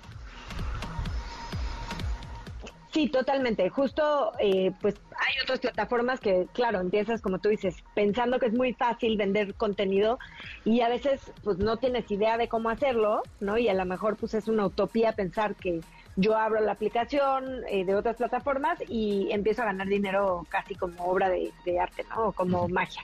Sí, 2.96 3.10
totalmente. 3.10 3.68
Justo, 3.68 4.32
eh, 4.38 4.72
pues 4.80 4.94
hay 5.18 5.34
otras 5.42 5.60
plataformas 5.60 6.18
que, 6.18 6.46
claro, 6.54 6.80
empiezas, 6.80 7.20
como 7.20 7.38
tú 7.40 7.50
dices, 7.50 7.76
pensando 7.94 8.38
que 8.38 8.46
es 8.46 8.54
muy 8.54 8.72
fácil 8.72 9.18
vender 9.18 9.54
contenido 9.54 10.18
y 10.64 10.80
a 10.80 10.88
veces, 10.88 11.20
pues 11.44 11.58
no 11.58 11.76
tienes 11.76 12.10
idea 12.10 12.38
de 12.38 12.48
cómo 12.48 12.70
hacerlo, 12.70 13.22
¿no? 13.38 13.58
Y 13.58 13.68
a 13.68 13.74
lo 13.74 13.84
mejor, 13.84 14.16
pues 14.16 14.32
es 14.32 14.48
una 14.48 14.64
utopía 14.64 15.12
pensar 15.12 15.56
que 15.56 15.82
yo 16.16 16.38
abro 16.38 16.62
la 16.62 16.72
aplicación 16.72 17.64
eh, 17.68 17.84
de 17.84 17.94
otras 17.94 18.16
plataformas 18.16 18.78
y 18.88 19.28
empiezo 19.30 19.60
a 19.60 19.66
ganar 19.66 19.88
dinero 19.88 20.46
casi 20.48 20.74
como 20.74 21.04
obra 21.04 21.28
de, 21.28 21.52
arte, 21.78 22.02
¿no? 22.08 22.28
O 22.28 22.32
como 22.32 22.66
magia. 22.66 23.02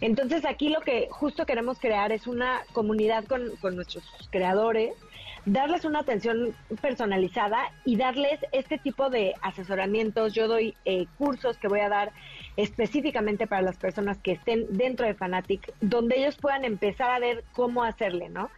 Entonces 0.00 0.44
aquí 0.46 0.68
lo 0.68 0.80
que 0.80 1.06
justo 1.12 1.46
queremos 1.46 1.78
crear 1.78 2.10
es 2.10 2.26
una 2.26 2.62
comunidad 2.72 3.24
con, 3.26 3.54
con 3.60 3.76
nuestros 3.76 4.04
creadores 4.32 4.96
darles 5.44 5.84
una 5.84 6.00
atención 6.00 6.54
personalizada 6.80 7.72
y 7.84 7.96
darles 7.96 8.40
este 8.52 8.78
tipo 8.78 9.10
de 9.10 9.34
asesoramientos. 9.42 10.32
Yo 10.34 10.48
doy 10.48 10.76
eh, 10.84 11.06
cursos 11.18 11.56
que 11.58 11.68
voy 11.68 11.80
a 11.80 11.88
dar 11.88 12.12
específicamente 12.56 13.46
para 13.46 13.62
las 13.62 13.76
personas 13.76 14.18
que 14.18 14.32
estén 14.32 14.66
dentro 14.70 15.06
de 15.06 15.14
Fanatic, 15.14 15.72
donde 15.80 16.18
ellos 16.18 16.36
puedan 16.36 16.64
empezar 16.64 17.10
a 17.10 17.18
ver 17.18 17.44
cómo 17.52 17.84
hacerle, 17.84 18.28
¿no? 18.28 18.50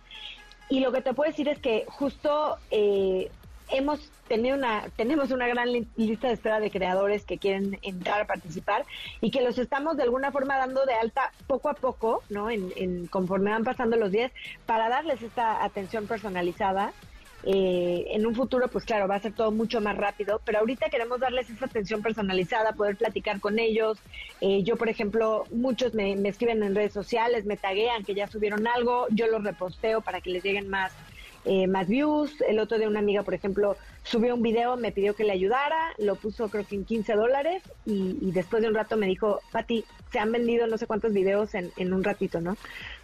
Y 0.69 0.81
lo 0.81 0.93
que 0.93 1.03
te 1.03 1.13
puedo 1.13 1.31
decir 1.31 1.49
es 1.49 1.59
que 1.59 1.85
justo 1.89 2.57
eh, 2.71 3.31
hemos 3.73 4.11
tenido 4.29 4.57
una, 4.57 4.85
tenemos 4.97 5.31
una 5.31 5.49
gran 5.49 5.69
lista 5.97 6.29
de 6.29 6.35
espera 6.35 6.61
de 6.61 6.71
creadores 6.71 7.25
que 7.25 7.39
quieren 7.39 7.79
entrar 7.83 8.21
a 8.21 8.27
participar 8.27 8.85
y 9.21 9.31
que 9.31 9.43
los 9.43 9.59
estamos 9.59 9.97
de 9.97 10.05
alguna 10.05 10.31
forma 10.31 10.57
dando 10.57 10.85
de 10.87 10.95
alta 10.95 11.33
poco 11.47 11.69
a 11.69 11.75
poco, 11.75 12.23
¿no? 12.29 12.51
En, 12.51 13.07
conforme 13.09 13.51
van 13.51 13.65
pasando 13.65 13.97
los 13.97 14.13
días, 14.13 14.33
para 14.67 14.89
darles 14.89 15.23
esta 15.23 15.65
atención 15.65 16.07
personalizada. 16.07 16.93
Eh, 17.43 18.05
en 18.11 18.27
un 18.27 18.35
futuro, 18.35 18.69
pues 18.69 18.85
claro, 18.85 19.09
va 19.09 19.15
a 19.15 19.21
ser 19.21 19.33
todo 19.33 19.51
mucho 19.51 19.81
más 19.81 19.97
rápido, 19.97 20.43
pero 20.45 20.59
ahorita 20.59 20.91
queremos 20.91 21.21
darles 21.21 21.49
esa 21.49 21.65
atención 21.65 22.03
personalizada, 22.03 22.73
poder 22.73 22.97
platicar 22.97 23.41
con 23.41 23.59
ellos. 23.59 23.99
Eh, 24.43 24.63
yo, 24.63 24.77
por 24.77 24.91
ejemplo, 24.91 25.45
muchos 25.51 25.95
me, 25.95 26.17
me 26.17 26.29
escriben 26.29 26.63
en 26.63 26.75
redes 26.75 26.93
sociales, 26.93 27.47
me 27.47 27.57
taguean 27.57 28.05
que 28.05 28.15
ya 28.15 28.27
subieron 28.27 28.67
algo, 28.67 29.07
yo 29.09 29.27
los 29.27 29.43
reposteo 29.43 30.03
para 30.03 30.21
que 30.21 30.29
les 30.29 30.45
lleguen 30.45 30.69
más 30.69 30.93
eh, 31.45 31.67
más 31.67 31.89
views. 31.89 32.41
El 32.43 32.59
otro 32.59 32.79
de 32.79 32.87
una 32.87 32.99
amiga, 32.99 33.23
por 33.23 33.35
ejemplo, 33.35 33.77
subió 34.03 34.35
un 34.35 34.43
video, 34.43 34.77
me 34.77 34.93
pidió 34.93 35.15
que 35.15 35.25
le 35.25 35.33
ayudara, 35.33 35.93
lo 35.99 36.17
puso 36.17 36.49
creo 36.49 36.67
que 36.67 36.75
en 36.75 36.85
15 36.85 37.15
dólares 37.15 37.63
y, 37.85 38.31
después 38.33 38.63
de 38.63 38.69
un 38.69 38.75
rato 38.75 38.97
me 38.97 39.07
dijo, 39.07 39.41
Pati, 39.53 39.85
se 40.11 40.19
han 40.19 40.33
vendido 40.33 40.67
no 40.67 40.79
sé 40.79 40.87
cuántos 40.87 41.13
videos 41.13 41.55
en, 41.55 41.71
en 41.77 41.93
un 41.93 42.03
ratito, 42.03 42.41
¿no? 42.41 42.57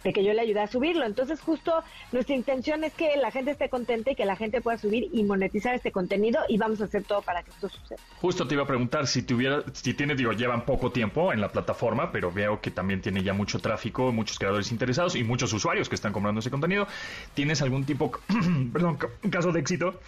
De 0.03 0.11
que 0.11 0.23
yo 0.23 0.33
le 0.33 0.41
ayudé 0.41 0.61
a 0.61 0.67
subirlo. 0.67 1.05
Entonces 1.05 1.39
justo 1.39 1.83
nuestra 2.11 2.35
intención 2.35 2.83
es 2.83 2.93
que 2.93 3.15
la 3.17 3.31
gente 3.31 3.51
esté 3.51 3.69
contenta 3.69 4.11
y 4.11 4.15
que 4.15 4.25
la 4.25 4.35
gente 4.35 4.61
pueda 4.61 4.77
subir 4.77 5.07
y 5.11 5.23
monetizar 5.23 5.75
este 5.75 5.91
contenido 5.91 6.41
y 6.49 6.57
vamos 6.57 6.81
a 6.81 6.85
hacer 6.85 7.03
todo 7.03 7.21
para 7.21 7.43
que 7.43 7.51
esto 7.51 7.69
suceda. 7.69 7.99
Justo 8.19 8.47
te 8.47 8.55
iba 8.55 8.63
a 8.63 8.67
preguntar 8.67 9.07
si 9.07 9.21
tuviera, 9.21 9.63
si 9.73 9.93
tiene, 9.93 10.15
digo, 10.15 10.33
llevan 10.33 10.65
poco 10.65 10.91
tiempo 10.91 11.31
en 11.31 11.41
la 11.41 11.49
plataforma, 11.49 12.11
pero 12.11 12.31
veo 12.31 12.59
que 12.59 12.71
también 12.71 13.01
tiene 13.01 13.23
ya 13.23 13.33
mucho 13.33 13.59
tráfico, 13.59 14.11
muchos 14.11 14.37
creadores 14.39 14.71
interesados 14.71 15.15
y 15.15 15.23
muchos 15.23 15.53
usuarios 15.53 15.87
que 15.89 15.95
están 15.95 16.11
comprando 16.11 16.39
ese 16.39 16.51
contenido. 16.51 16.87
¿Tienes 17.33 17.61
algún 17.61 17.85
tipo, 17.85 18.11
perdón, 18.73 18.97
caso 19.29 19.51
de 19.51 19.59
éxito? 19.59 19.99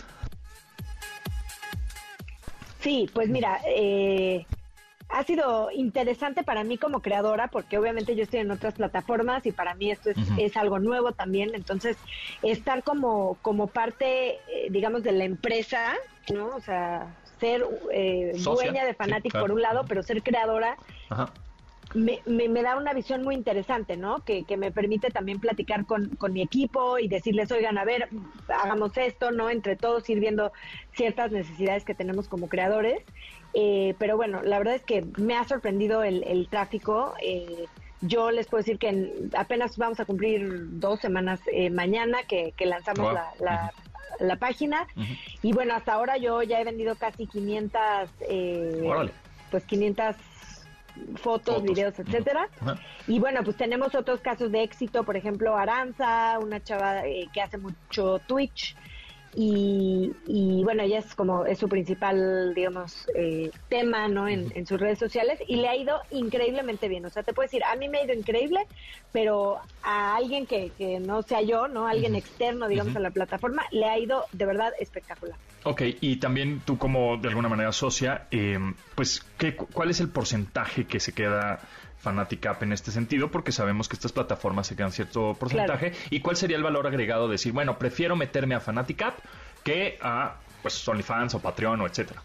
Sí, 2.79 3.09
pues 3.13 3.29
mira, 3.29 3.59
eh, 3.65 4.45
ha 5.09 5.23
sido 5.23 5.69
interesante 5.71 6.43
para 6.43 6.63
mí 6.63 6.77
como 6.77 7.01
creadora, 7.01 7.47
porque 7.47 7.77
obviamente 7.77 8.15
yo 8.15 8.23
estoy 8.23 8.39
en 8.39 8.51
otras 8.51 8.75
plataformas 8.75 9.45
y 9.45 9.51
para 9.51 9.73
mí 9.75 9.91
esto 9.91 10.11
es, 10.37 10.57
algo 10.57 10.79
nuevo 10.79 11.11
también. 11.11 11.55
Entonces, 11.55 11.97
estar 12.41 12.83
como, 12.83 13.37
como 13.41 13.67
parte, 13.67 14.35
eh, 14.47 14.67
digamos, 14.69 15.03
de 15.03 15.11
la 15.11 15.25
empresa, 15.25 15.93
¿no? 16.33 16.55
O 16.55 16.61
sea, 16.61 17.15
ser 17.39 17.65
eh, 17.91 18.33
dueña 18.37 18.85
de 18.85 18.93
Fanatic 18.93 19.37
por 19.37 19.51
un 19.51 19.61
lado, 19.61 19.85
pero 19.87 20.03
ser 20.03 20.21
creadora. 20.21 20.77
Ajá 21.09 21.33
me, 21.95 22.21
me, 22.25 22.61
da 22.61 22.77
una 22.77 22.93
visión 22.93 23.23
muy 23.23 23.33
interesante, 23.33 23.97
¿no? 23.97 24.23
Que, 24.23 24.43
que 24.43 24.57
me 24.57 24.71
permite 24.71 25.09
también 25.09 25.39
platicar 25.39 25.85
con, 25.85 26.09
con, 26.17 26.33
mi 26.33 26.41
equipo 26.41 26.99
y 26.99 27.07
decirles, 27.07 27.51
oigan, 27.51 27.77
a 27.77 27.85
ver, 27.85 28.09
hagamos 28.47 28.95
esto, 28.97 29.31
¿no? 29.31 29.49
Entre 29.49 29.75
todos 29.75 30.07
ir 30.09 30.19
viendo 30.19 30.51
ciertas 30.93 31.31
necesidades 31.31 31.85
que 31.85 31.95
tenemos 31.95 32.27
como 32.27 32.47
creadores. 32.47 33.03
Eh, 33.55 33.95
pero 33.97 34.17
bueno, 34.17 34.43
la 34.43 34.59
verdad 34.59 34.75
es 34.75 34.83
que 34.83 35.03
me 35.17 35.35
ha 35.35 35.43
sorprendido 35.45 36.03
el, 36.03 36.23
el 36.25 36.47
tráfico. 36.47 37.15
Eh, 37.23 37.65
yo 38.01 38.29
les 38.29 38.47
puedo 38.47 38.61
decir 38.61 38.77
que 38.77 39.29
apenas 39.35 39.75
vamos 39.77 39.99
a 39.99 40.05
cumplir 40.05 40.79
dos 40.79 40.99
semanas 40.99 41.41
eh, 41.51 41.71
mañana 41.71 42.19
que, 42.27 42.53
que 42.55 42.67
lanzamos 42.67 43.13
la, 43.13 43.71
la, 44.19 44.35
página. 44.35 44.85
Y 45.41 45.53
bueno, 45.53 45.73
hasta 45.73 45.93
ahora 45.93 46.17
yo 46.17 46.43
ya 46.43 46.61
he 46.61 46.63
vendido 46.63 46.95
casi 46.95 47.25
500, 47.25 47.81
pues 49.49 49.63
500 49.65 50.15
fotos, 51.15 51.63
videos, 51.63 51.97
etcétera. 51.99 52.49
Y 53.07 53.19
bueno, 53.19 53.43
pues 53.43 53.57
tenemos 53.57 53.95
otros 53.95 54.21
casos 54.21 54.51
de 54.51 54.63
éxito, 54.63 55.03
por 55.03 55.17
ejemplo, 55.17 55.55
Aranza, 55.57 56.39
una 56.39 56.61
chava 56.63 57.05
eh, 57.07 57.27
que 57.33 57.41
hace 57.41 57.57
mucho 57.57 58.19
Twitch. 58.27 58.75
Y, 59.35 60.61
bueno, 60.63 60.83
ella 60.83 60.99
es 60.99 61.13
como 61.15 61.45
es 61.45 61.59
su 61.59 61.69
principal, 61.69 62.53
digamos, 62.55 63.07
eh, 63.15 63.51
tema, 63.69 64.07
¿no? 64.07 64.27
En, 64.27 64.65
sus 64.65 64.79
redes 64.79 64.99
sociales 64.99 65.39
y 65.47 65.57
le 65.57 65.67
ha 65.67 65.75
ido 65.75 65.99
increíblemente 66.11 66.87
bien. 66.87 67.05
O 67.05 67.09
sea, 67.09 67.23
te 67.23 67.33
puedo 67.33 67.45
decir, 67.45 67.63
a 67.63 67.75
mí 67.75 67.87
me 67.87 67.99
ha 67.99 68.03
ido 68.03 68.13
increíble, 68.13 68.59
pero 69.11 69.57
a 69.83 70.15
alguien 70.15 70.45
que, 70.45 70.71
que 70.77 70.99
no 70.99 71.21
sea 71.21 71.41
yo, 71.41 71.67
¿no? 71.67 71.87
Alguien 71.87 72.15
externo, 72.15 72.67
digamos, 72.67 72.95
a 72.95 72.99
la 72.99 73.11
plataforma, 73.11 73.63
le 73.71 73.85
ha 73.85 73.97
ido 73.97 74.25
de 74.31 74.45
verdad 74.45 74.73
espectacular. 74.79 75.37
Ok, 75.63 75.81
y 76.01 76.17
también 76.17 76.61
tú 76.65 76.77
como 76.77 77.17
de 77.17 77.27
alguna 77.27 77.49
manera 77.49 77.71
socia, 77.71 78.27
em, 78.31 78.73
pues, 78.95 79.25
¿qué, 79.37 79.55
¿cuál 79.55 79.89
es 79.89 79.99
el 79.99 80.09
porcentaje 80.09 80.85
que 80.85 80.99
se 80.99 81.13
queda 81.13 81.59
Fanatic 81.99 82.45
App 82.45 82.63
en 82.63 82.73
este 82.73 82.91
sentido? 82.91 83.29
Porque 83.29 83.51
sabemos 83.51 83.87
que 83.87 83.95
estas 83.95 84.11
plataformas 84.11 84.67
se 84.67 84.75
quedan 84.75 84.91
cierto 84.91 85.35
porcentaje. 85.39 85.93
¿Y 86.09 86.21
cuál 86.21 86.35
sería 86.35 86.57
el 86.57 86.63
valor 86.63 86.87
agregado 86.87 87.27
de 87.27 87.33
decir, 87.33 87.51
bueno, 87.53 87.77
prefiero 87.77 88.15
meterme 88.15 88.55
a 88.55 88.59
Fanatic 88.59 89.01
App 89.01 89.19
que 89.63 89.97
a 90.01 90.37
pues 90.61 90.87
OnlyFans 90.87 91.35
o 91.35 91.39
Patreon 91.39 91.81
o 91.81 91.87
etcétera? 91.87 92.21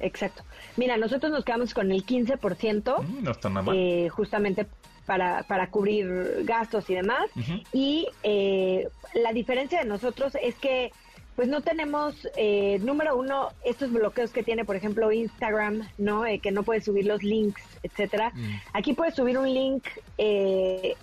Exacto. 0.00 0.42
Mira, 0.76 0.96
nosotros 0.96 1.32
nos 1.32 1.44
quedamos 1.44 1.72
con 1.72 1.90
el 1.90 2.04
15%. 2.04 3.02
Mm, 3.02 3.24
no 3.24 3.30
está 3.30 3.48
nada 3.48 3.62
mal. 3.62 3.76
Eh, 3.76 4.08
justamente 4.10 4.66
para, 5.06 5.44
para 5.44 5.70
cubrir 5.70 6.42
gastos 6.44 6.90
y 6.90 6.94
demás. 6.94 7.30
Y 7.72 8.08
eh, 8.22 8.88
la 9.14 9.32
diferencia 9.32 9.78
de 9.78 9.86
nosotros 9.86 10.36
es 10.42 10.54
que 10.56 10.92
pues 11.36 11.48
no 11.48 11.60
tenemos, 11.60 12.26
eh, 12.36 12.78
número 12.80 13.16
uno, 13.16 13.50
estos 13.62 13.92
bloqueos 13.92 14.30
que 14.30 14.42
tiene, 14.42 14.64
por 14.64 14.74
ejemplo, 14.74 15.12
Instagram, 15.12 15.86
¿no? 15.98 16.24
Eh, 16.24 16.38
que 16.38 16.50
no 16.50 16.62
puedes 16.62 16.86
subir 16.86 17.06
los 17.06 17.22
links, 17.22 17.62
etcétera. 17.82 18.32
Mm. 18.34 18.54
Aquí 18.72 18.94
puedes 18.94 19.14
subir 19.14 19.36
un 19.36 19.52
link 19.52 19.84
eh, 20.16 20.96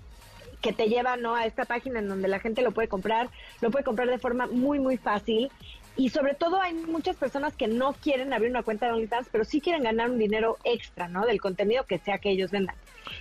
que 0.60 0.74
te 0.74 0.88
lleva, 0.88 1.18
¿no? 1.18 1.36
A 1.36 1.46
esta 1.46 1.66
página 1.66 2.00
en 2.00 2.08
donde 2.08 2.28
la 2.28 2.40
gente 2.40 2.64
lo 2.64 2.72
puede 2.72 2.88
comprar, 2.88 3.30
lo 3.62 3.70
puede 3.70 3.86
comprar 3.86 4.10
de 4.10 4.18
forma 4.18 4.48
muy, 4.48 4.80
muy 4.80 4.98
fácil. 4.98 5.52
Y 5.96 6.10
sobre 6.10 6.34
todo 6.34 6.60
hay 6.60 6.74
muchas 6.74 7.16
personas 7.18 7.56
que 7.56 7.68
no 7.68 7.94
quieren 7.94 8.34
abrir 8.34 8.50
una 8.50 8.64
cuenta 8.64 8.88
de 8.88 8.94
OnlyFans, 8.94 9.30
pero 9.32 9.44
sí 9.44 9.62
quieren 9.62 9.84
ganar 9.84 10.10
un 10.10 10.18
dinero 10.18 10.58
extra, 10.64 11.08
¿no? 11.08 11.26
Del 11.26 11.40
contenido 11.40 11.86
que 11.86 12.00
sea 12.00 12.18
que 12.18 12.32
ellos 12.32 12.52
vendan. 12.52 12.76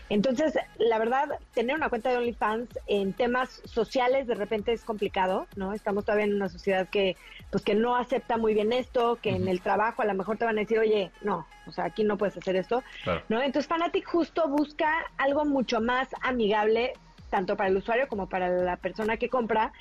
Entonces, 0.09 0.59
la 0.79 0.99
verdad, 0.99 1.39
tener 1.55 1.77
una 1.77 1.89
cuenta 1.89 2.11
de 2.11 2.17
OnlyFans 2.17 2.69
en 2.87 3.13
temas 3.13 3.61
sociales 3.65 4.27
de 4.27 4.35
repente 4.35 4.73
es 4.73 4.85
complicado, 4.85 5.47
¿no? 5.57 5.75
Estamos 5.75 6.05
todavía 6.05 6.27
en 6.27 6.35
una 6.35 6.49
sociedad 6.49 6.89
que, 6.89 7.17
pues, 7.51 7.63
que 7.63 7.75
no 7.75 7.97
acepta 7.97 8.39
muy 8.39 8.55
bien 8.55 8.73
esto, 8.73 9.19
que 9.21 9.31
en 9.31 9.49
el 9.49 9.61
trabajo 9.61 10.03
a 10.03 10.07
lo 10.07 10.15
mejor 10.15 10.39
te 10.39 10.45
van 10.45 10.57
a 10.57 10.63
decir, 10.63 10.79
oye, 10.79 11.11
no, 11.21 11.47
o 11.67 11.73
sea, 11.73 11.85
aquí 11.85 12.05
no 12.05 12.17
puedes 12.17 12.37
hacer 12.37 12.57
esto, 12.57 12.83
¿no? 13.29 13.43
Entonces, 13.43 13.69
Fanatic 13.69 14.07
justo 14.07 14.49
busca 14.49 14.93
algo 15.19 15.45
mucho 15.45 15.81
más 15.81 16.09
amigable 16.23 16.95
tanto 17.29 17.57
para 17.57 17.71
el 17.71 17.77
usuario 17.79 18.09
como 18.09 18.29
para 18.29 18.51
la 18.51 18.77
persona 18.77 19.17
que 19.17 19.31
compra 19.31 19.73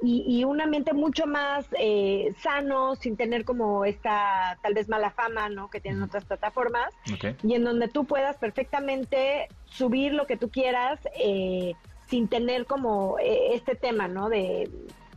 y, 0.00 0.44
un 0.44 0.60
ambiente 0.60 0.92
mucho 0.92 1.26
más 1.26 1.66
eh, 1.78 2.32
sano, 2.40 2.94
sin 2.94 3.16
tener 3.16 3.44
como 3.44 3.84
esta 3.84 4.58
tal 4.62 4.74
vez 4.74 4.88
mala 4.88 5.10
fama, 5.10 5.48
¿no? 5.48 5.70
Que 5.70 5.80
tienen 5.80 6.02
otras 6.02 6.24
plataformas, 6.24 6.94
y 7.42 7.54
en 7.54 7.64
donde 7.64 7.88
tú 7.88 8.04
puedas 8.04 8.36
perfectamente 8.36 9.48
subir 9.64 10.12
lo 10.12 10.26
que 10.26 10.36
tú 10.36 10.50
quieras 10.50 11.00
eh, 11.18 11.74
sin 12.06 12.28
tener 12.28 12.66
como 12.66 13.18
eh, 13.18 13.54
este 13.54 13.74
tema, 13.74 14.08
¿no? 14.08 14.28
De 14.28 14.70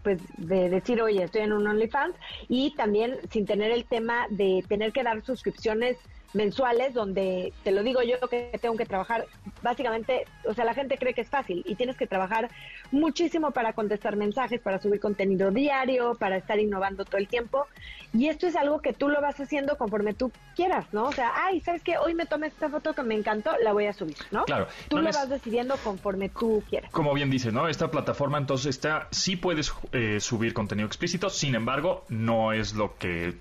pues 0.03 0.19
de 0.37 0.69
decir, 0.69 0.99
oye, 0.99 1.23
estoy 1.23 1.41
en 1.41 1.53
un 1.53 1.67
OnlyFans 1.67 2.15
y 2.49 2.73
también 2.75 3.17
sin 3.29 3.45
tener 3.45 3.71
el 3.71 3.85
tema 3.85 4.25
de 4.31 4.63
tener 4.67 4.91
que 4.93 5.03
dar 5.03 5.23
suscripciones 5.23 5.95
mensuales 6.33 6.93
donde 6.93 7.53
te 7.63 7.71
lo 7.71 7.83
digo 7.83 8.01
yo 8.01 8.19
que 8.29 8.57
tengo 8.61 8.77
que 8.77 8.85
trabajar 8.85 9.25
básicamente, 9.61 10.25
o 10.45 10.53
sea, 10.53 10.65
la 10.65 10.73
gente 10.73 10.97
cree 10.97 11.13
que 11.13 11.21
es 11.21 11.29
fácil 11.29 11.63
y 11.65 11.75
tienes 11.75 11.97
que 11.97 12.07
trabajar 12.07 12.49
muchísimo 12.91 13.51
para 13.51 13.73
contestar 13.73 14.15
mensajes, 14.15 14.61
para 14.61 14.79
subir 14.79 14.99
contenido 14.99 15.51
diario, 15.51 16.15
para 16.15 16.37
estar 16.37 16.59
innovando 16.59 17.05
todo 17.05 17.17
el 17.17 17.27
tiempo 17.27 17.67
y 18.13 18.27
esto 18.27 18.47
es 18.47 18.55
algo 18.55 18.81
que 18.81 18.91
tú 18.93 19.07
lo 19.07 19.21
vas 19.21 19.39
haciendo 19.39 19.77
conforme 19.77 20.13
tú 20.13 20.31
quieras, 20.55 20.85
¿no? 20.91 21.05
O 21.05 21.11
sea, 21.13 21.31
ay, 21.35 21.61
¿sabes 21.61 21.81
qué? 21.81 21.97
Hoy 21.97 22.13
me 22.13 22.25
tomé 22.25 22.47
esta 22.47 22.69
foto 22.69 22.93
que 22.93 23.03
me 23.03 23.15
encantó, 23.15 23.51
la 23.63 23.71
voy 23.71 23.85
a 23.85 23.93
subir, 23.93 24.17
¿no? 24.31 24.43
Claro. 24.43 24.67
Tú 24.89 24.97
lo 24.97 25.11
vas 25.11 25.29
decidiendo 25.29 25.77
conforme 25.77 26.27
tú 26.29 26.61
quieras. 26.69 26.91
Como 26.91 27.13
bien 27.13 27.29
dice, 27.29 27.51
¿no? 27.51 27.69
Esta 27.69 27.89
plataforma 27.89 28.37
entonces 28.37 28.75
está, 28.75 29.07
sí 29.11 29.37
puedes 29.37 29.73
eh, 29.93 30.19
subir 30.19 30.53
contenido 30.53 30.87
explícito, 30.87 31.29
sin 31.29 31.55
embargo, 31.55 32.03
no 32.09 32.51
es 32.51 32.73
lo 32.73 32.97
que, 32.97 33.35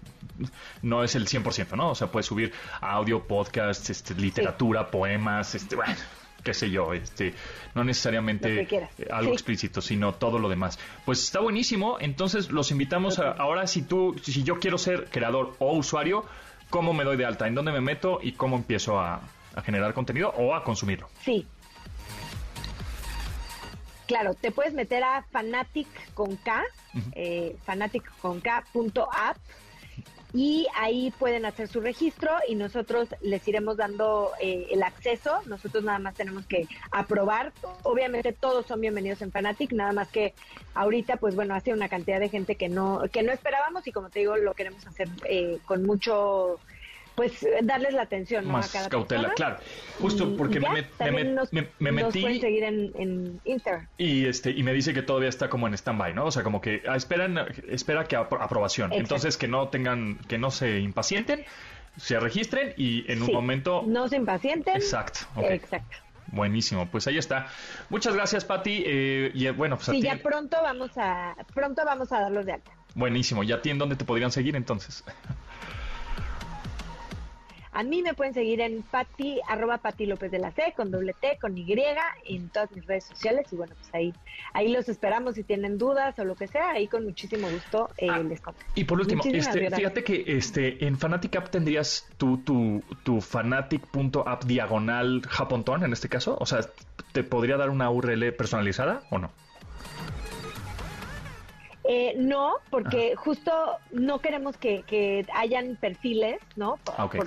no 0.82 1.04
es 1.04 1.14
el 1.14 1.26
100%, 1.26 1.76
¿no? 1.76 1.90
O 1.90 1.94
sea, 1.94 2.08
puedes 2.08 2.26
subir 2.26 2.52
audio, 2.80 3.26
podcast, 3.26 3.90
este, 3.90 4.14
literatura, 4.14 4.90
poemas, 4.90 5.54
este, 5.54 5.76
bueno, 5.76 5.96
qué 6.42 6.54
sé 6.54 6.70
yo, 6.70 6.92
este, 6.92 7.34
no 7.74 7.84
necesariamente 7.84 8.62
eh, 8.62 8.88
algo 9.10 9.32
explícito, 9.32 9.80
sino 9.80 10.14
todo 10.14 10.38
lo 10.38 10.48
demás. 10.48 10.78
Pues 11.04 11.22
está 11.22 11.40
buenísimo, 11.40 11.98
entonces 12.00 12.50
los 12.50 12.70
invitamos 12.70 13.18
a, 13.18 13.32
ahora 13.32 13.66
si 13.66 13.82
tú, 13.82 14.16
si 14.22 14.42
yo 14.42 14.58
quiero 14.58 14.78
ser 14.78 15.06
creador 15.10 15.54
o 15.58 15.76
usuario, 15.76 16.24
¿cómo 16.70 16.92
me 16.92 17.04
doy 17.04 17.16
de 17.16 17.26
alta? 17.26 17.46
¿En 17.46 17.54
dónde 17.54 17.72
me 17.72 17.80
meto 17.80 18.20
y 18.22 18.32
cómo 18.32 18.56
empiezo 18.56 18.98
a, 18.98 19.22
generar 19.64 19.92
contenido 19.94 20.30
o 20.30 20.54
a 20.54 20.62
consumirlo? 20.62 21.08
Sí. 21.24 21.46
Claro, 24.06 24.34
te 24.34 24.50
puedes 24.50 24.72
meter 24.72 25.02
a 25.02 25.22
fanatic 25.30 25.88
con 26.14 26.36
K, 26.36 26.62
eh, 27.12 27.56
fanatic 27.64 28.10
con 28.18 28.40
K 28.40 28.64
punto 28.72 29.08
app 29.12 29.36
y 30.32 30.66
ahí 30.76 31.12
pueden 31.18 31.44
hacer 31.44 31.68
su 31.68 31.80
registro 31.80 32.30
y 32.46 32.54
nosotros 32.54 33.08
les 33.20 33.46
iremos 33.48 33.76
dando 33.76 34.30
eh, 34.40 34.68
el 34.70 34.82
acceso. 34.82 35.40
Nosotros 35.46 35.82
nada 35.84 35.98
más 35.98 36.14
tenemos 36.14 36.46
que 36.46 36.68
aprobar. 36.90 37.52
Obviamente 37.82 38.32
todos 38.32 38.66
son 38.66 38.80
bienvenidos 38.80 39.22
en 39.22 39.32
Fanatic, 39.32 39.72
nada 39.72 39.92
más 39.92 40.08
que 40.08 40.34
ahorita, 40.74 41.16
pues 41.16 41.34
bueno, 41.34 41.54
hace 41.54 41.72
una 41.72 41.88
cantidad 41.88 42.20
de 42.20 42.28
gente 42.28 42.54
que 42.54 42.68
no 42.68 43.02
que 43.12 43.22
no 43.22 43.32
esperábamos 43.32 43.86
y 43.86 43.92
como 43.92 44.10
te 44.10 44.20
digo, 44.20 44.36
lo 44.36 44.54
queremos 44.54 44.86
hacer 44.86 45.08
eh, 45.24 45.58
con 45.66 45.84
mucho 45.84 46.58
pues 47.14 47.46
darles 47.62 47.94
la 47.94 48.02
atención 48.02 48.46
¿no? 48.46 48.52
más 48.52 48.70
a 48.70 48.72
cada 48.72 48.88
cautela, 48.88 49.32
claro. 49.34 49.58
Justo 50.00 50.36
porque 50.36 50.60
me, 50.60 51.24
nos, 51.24 51.52
me, 51.52 51.92
metí 51.92 52.22
pueden 52.22 52.40
seguir 52.40 52.64
en, 52.64 52.92
en, 52.96 53.40
Instagram. 53.44 53.86
Y 53.98 54.26
este 54.26 54.50
y 54.50 54.62
me 54.62 54.72
dice 54.72 54.94
que 54.94 55.02
todavía 55.02 55.28
está 55.28 55.50
como 55.50 55.66
en 55.66 55.74
stand-by, 55.74 56.14
¿no? 56.14 56.26
O 56.26 56.30
sea, 56.30 56.42
como 56.42 56.60
que 56.60 56.82
ah, 56.88 56.96
esperan 56.96 57.38
espera 57.68 58.04
que 58.04 58.16
aprobación. 58.16 58.92
Entonces 58.92 59.36
que 59.36 59.48
no 59.48 59.68
tengan 59.68 60.18
que 60.28 60.38
no 60.38 60.50
se 60.50 60.80
impacienten, 60.80 61.44
se 61.96 62.18
registren 62.18 62.74
y 62.76 63.10
en 63.10 63.22
un 63.22 63.32
momento 63.32 63.84
no 63.86 64.08
se 64.08 64.16
impacienten. 64.16 64.76
Exacto. 64.76 65.20
Exacto. 65.42 65.96
Buenísimo, 66.32 66.86
pues 66.86 67.06
ahí 67.08 67.18
está. 67.18 67.48
Muchas 67.88 68.14
gracias, 68.14 68.44
Pati. 68.44 68.84
Eh, 68.86 69.32
y 69.34 69.48
bueno, 69.50 69.76
pues 69.76 69.86
sí, 69.86 70.00
ya 70.00 70.16
pronto 70.16 70.56
vamos 70.62 70.92
a 70.96 71.34
pronto 71.54 71.82
vamos 71.84 72.12
a 72.12 72.20
darlos 72.20 72.46
de 72.46 72.52
alta. 72.52 72.70
Buenísimo. 72.94 73.42
¿Ya 73.42 73.56
a 73.56 73.62
ti 73.62 73.70
en 73.70 73.78
dónde 73.78 73.96
te 73.96 74.04
podrían 74.04 74.30
seguir 74.30 74.56
entonces? 74.56 75.04
A 77.72 77.84
mí 77.84 78.02
me 78.02 78.14
pueden 78.14 78.34
seguir 78.34 78.60
en 78.60 78.82
Pati, 78.82 79.40
arroba 79.46 79.78
Pati 79.78 80.06
López 80.06 80.30
de 80.32 80.40
la 80.40 80.50
C, 80.50 80.74
con 80.76 80.90
doble 80.90 81.14
T, 81.20 81.38
con 81.40 81.56
Y, 81.56 81.72
en 82.26 82.48
todas 82.48 82.70
mis 82.72 82.84
redes 82.84 83.04
sociales. 83.04 83.46
Y 83.52 83.56
bueno, 83.56 83.74
pues 83.78 83.94
ahí, 83.94 84.12
ahí 84.52 84.72
los 84.72 84.88
esperamos 84.88 85.36
si 85.36 85.44
tienen 85.44 85.78
dudas 85.78 86.18
o 86.18 86.24
lo 86.24 86.34
que 86.34 86.48
sea, 86.48 86.70
ahí 86.70 86.88
con 86.88 87.04
muchísimo 87.04 87.48
gusto 87.48 87.88
eh, 87.96 88.08
ah, 88.10 88.18
les 88.18 88.40
conto. 88.40 88.60
Y 88.74 88.84
por 88.84 89.00
último, 89.00 89.22
este, 89.24 89.70
fíjate 89.70 90.02
que 90.02 90.24
este 90.26 90.84
en 90.84 90.98
Fanatic 90.98 91.36
App 91.36 91.50
tendrías 91.50 92.08
tu, 92.16 92.38
tu, 92.38 92.82
tu 93.04 93.20
fanatic.app 93.20 94.44
diagonal 94.44 95.22
japontón 95.28 95.84
en 95.84 95.92
este 95.92 96.08
caso. 96.08 96.36
O 96.40 96.46
sea, 96.46 96.60
¿te 97.12 97.22
podría 97.22 97.56
dar 97.56 97.70
una 97.70 97.88
URL 97.90 98.32
personalizada 98.32 99.02
o 99.10 99.18
no? 99.18 99.30
Eh, 101.84 102.14
no, 102.16 102.54
porque 102.70 103.14
justo 103.16 103.52
no 103.90 104.20
queremos 104.20 104.56
que, 104.56 104.82
que 104.82 105.26
hayan 105.34 105.76
perfiles, 105.76 106.40
¿no? 106.54 106.78
Ah, 106.96 107.08
por, 107.10 107.26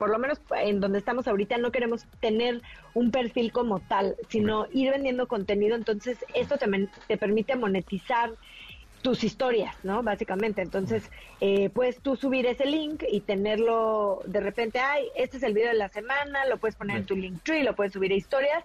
por 0.00 0.08
lo 0.08 0.18
menos 0.18 0.40
en 0.62 0.80
donde 0.80 0.98
estamos 0.98 1.28
ahorita, 1.28 1.58
no 1.58 1.72
queremos 1.72 2.06
tener 2.20 2.62
un 2.94 3.10
perfil 3.10 3.52
como 3.52 3.80
tal, 3.80 4.16
sino 4.30 4.66
ir 4.72 4.90
vendiendo 4.90 5.28
contenido. 5.28 5.76
Entonces, 5.76 6.24
esto 6.34 6.56
te, 6.56 6.88
te 7.06 7.18
permite 7.18 7.54
monetizar 7.54 8.30
tus 9.02 9.24
historias, 9.24 9.74
¿no? 9.82 10.02
Básicamente. 10.02 10.62
Entonces, 10.62 11.10
eh, 11.42 11.68
puedes 11.68 12.00
tú 12.00 12.16
subir 12.16 12.46
ese 12.46 12.64
link 12.64 13.02
y 13.12 13.20
tenerlo 13.20 14.22
de 14.24 14.40
repente, 14.40 14.78
ay, 14.78 15.04
este 15.16 15.36
es 15.36 15.42
el 15.42 15.52
video 15.52 15.68
de 15.68 15.76
la 15.76 15.90
semana, 15.90 16.46
lo 16.46 16.56
puedes 16.56 16.76
poner 16.76 16.96
en 16.96 17.04
tu 17.04 17.14
link 17.14 17.42
tree, 17.42 17.62
lo 17.62 17.74
puedes 17.74 17.92
subir 17.92 18.10
a 18.12 18.14
historias 18.14 18.64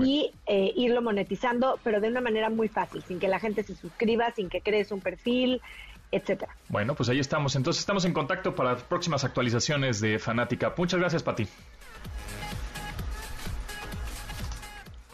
y 0.00 0.30
eh, 0.46 0.72
irlo 0.76 1.02
monetizando, 1.02 1.80
pero 1.82 2.00
de 2.00 2.08
una 2.08 2.20
manera 2.20 2.48
muy 2.48 2.68
fácil, 2.68 3.02
sin 3.02 3.18
que 3.18 3.26
la 3.26 3.40
gente 3.40 3.64
se 3.64 3.74
suscriba, 3.74 4.30
sin 4.30 4.48
que 4.48 4.60
crees 4.60 4.92
un 4.92 5.00
perfil, 5.00 5.60
etcétera. 6.10 6.54
Bueno, 6.68 6.94
pues 6.94 7.08
ahí 7.08 7.18
estamos. 7.18 7.56
Entonces 7.56 7.80
estamos 7.80 8.04
en 8.04 8.12
contacto 8.12 8.54
para 8.54 8.72
las 8.72 8.82
próximas 8.82 9.24
actualizaciones 9.24 10.00
de 10.00 10.18
Fanática. 10.18 10.72
Muchas 10.76 11.00
gracias, 11.00 11.22
Pati. 11.22 11.46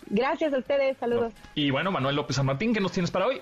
Gracias 0.06 0.52
a 0.52 0.58
ustedes, 0.58 0.98
saludos. 0.98 1.32
Y 1.54 1.70
bueno, 1.70 1.90
Manuel 1.90 2.16
López 2.16 2.36
San 2.36 2.46
Martín, 2.46 2.74
¿qué 2.74 2.80
nos 2.80 2.92
tienes 2.92 3.10
para 3.10 3.26
hoy? 3.26 3.40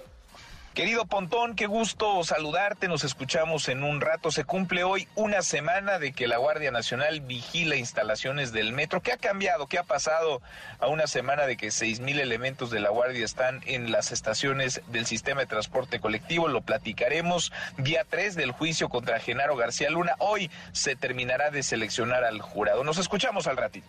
Querido 0.74 1.04
Pontón, 1.04 1.56
qué 1.56 1.66
gusto 1.66 2.22
saludarte. 2.22 2.86
Nos 2.86 3.02
escuchamos 3.02 3.68
en 3.68 3.82
un 3.82 4.00
rato. 4.00 4.30
Se 4.30 4.44
cumple 4.44 4.84
hoy 4.84 5.08
una 5.16 5.42
semana 5.42 5.98
de 5.98 6.12
que 6.12 6.28
la 6.28 6.36
Guardia 6.36 6.70
Nacional 6.70 7.20
vigila 7.20 7.74
instalaciones 7.74 8.52
del 8.52 8.72
metro. 8.72 9.02
¿Qué 9.02 9.10
ha 9.10 9.16
cambiado? 9.16 9.66
¿Qué 9.66 9.78
ha 9.78 9.82
pasado 9.82 10.40
a 10.78 10.86
una 10.86 11.08
semana 11.08 11.46
de 11.46 11.56
que 11.56 11.72
seis 11.72 11.98
mil 11.98 12.20
elementos 12.20 12.70
de 12.70 12.78
la 12.78 12.90
Guardia 12.90 13.24
están 13.24 13.62
en 13.66 13.90
las 13.90 14.12
estaciones 14.12 14.80
del 14.86 15.06
sistema 15.06 15.40
de 15.40 15.48
transporte 15.48 15.98
colectivo? 15.98 16.46
Lo 16.46 16.60
platicaremos. 16.60 17.52
Día 17.76 18.06
3 18.08 18.36
del 18.36 18.52
juicio 18.52 18.88
contra 18.88 19.18
Genaro 19.18 19.56
García 19.56 19.90
Luna. 19.90 20.14
Hoy 20.18 20.52
se 20.70 20.94
terminará 20.94 21.50
de 21.50 21.64
seleccionar 21.64 22.22
al 22.22 22.40
jurado. 22.40 22.84
Nos 22.84 22.98
escuchamos 22.98 23.48
al 23.48 23.56
ratito. 23.56 23.88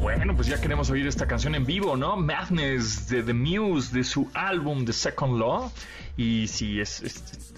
Bueno, 0.00 0.34
pues 0.34 0.48
ya 0.48 0.58
queremos 0.58 0.88
oír 0.88 1.06
esta 1.06 1.26
canción 1.26 1.54
en 1.54 1.66
vivo, 1.66 1.94
¿no? 1.94 2.16
Madness 2.16 3.06
de 3.10 3.22
The 3.22 3.34
Muse, 3.34 3.94
de 3.94 4.02
su 4.02 4.30
álbum 4.32 4.86
The 4.86 4.94
Second 4.94 5.38
Law. 5.38 5.70
Y 6.16 6.48
sí, 6.48 6.80
es, 6.80 7.02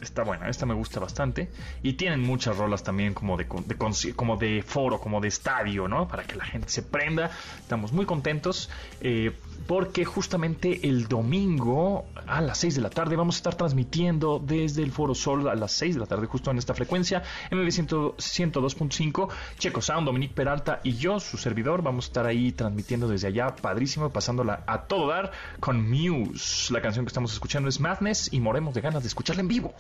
está 0.00 0.24
buena, 0.24 0.48
esta 0.48 0.66
me 0.66 0.74
gusta 0.74 0.98
bastante. 0.98 1.50
Y 1.84 1.92
tienen 1.92 2.20
muchas 2.20 2.56
rolas 2.56 2.82
también 2.82 3.14
como 3.14 3.36
de, 3.36 3.46
como 3.46 4.36
de 4.36 4.64
foro, 4.66 4.98
como 5.00 5.20
de 5.20 5.28
estadio, 5.28 5.86
¿no? 5.86 6.08
Para 6.08 6.24
que 6.24 6.34
la 6.34 6.44
gente 6.44 6.68
se 6.68 6.82
prenda. 6.82 7.30
Estamos 7.60 7.92
muy 7.92 8.06
contentos. 8.06 8.70
Eh, 9.00 9.30
porque 9.66 10.04
justamente 10.04 10.88
el 10.88 11.08
domingo 11.08 12.06
a 12.26 12.40
las 12.40 12.58
6 12.58 12.76
de 12.76 12.80
la 12.80 12.90
tarde 12.90 13.16
vamos 13.16 13.36
a 13.36 13.38
estar 13.38 13.54
transmitiendo 13.54 14.38
desde 14.38 14.82
el 14.82 14.92
Foro 14.92 15.14
Sol 15.14 15.48
a 15.48 15.54
las 15.54 15.72
6 15.72 15.94
de 15.94 16.00
la 16.00 16.06
tarde, 16.06 16.26
justo 16.26 16.50
en 16.50 16.58
esta 16.58 16.74
frecuencia, 16.74 17.22
MB 17.50 17.66
102.5, 17.66 19.28
Checo 19.58 19.80
Sound, 19.80 20.06
Dominique 20.06 20.34
Peralta 20.34 20.80
y 20.82 20.94
yo, 20.94 21.20
su 21.20 21.36
servidor, 21.36 21.82
vamos 21.82 22.06
a 22.06 22.08
estar 22.08 22.26
ahí 22.26 22.52
transmitiendo 22.52 23.08
desde 23.08 23.28
allá, 23.28 23.54
padrísimo, 23.56 24.10
pasándola 24.10 24.64
a 24.66 24.82
todo 24.82 25.08
dar 25.08 25.32
con 25.60 25.88
Muse. 25.88 26.72
La 26.72 26.80
canción 26.80 27.04
que 27.04 27.08
estamos 27.10 27.32
escuchando 27.32 27.68
es 27.68 27.80
Madness 27.80 28.32
y 28.32 28.40
moremos 28.40 28.74
de 28.74 28.80
ganas 28.80 29.02
de 29.02 29.08
escucharla 29.08 29.42
en 29.42 29.48
vivo. 29.48 29.74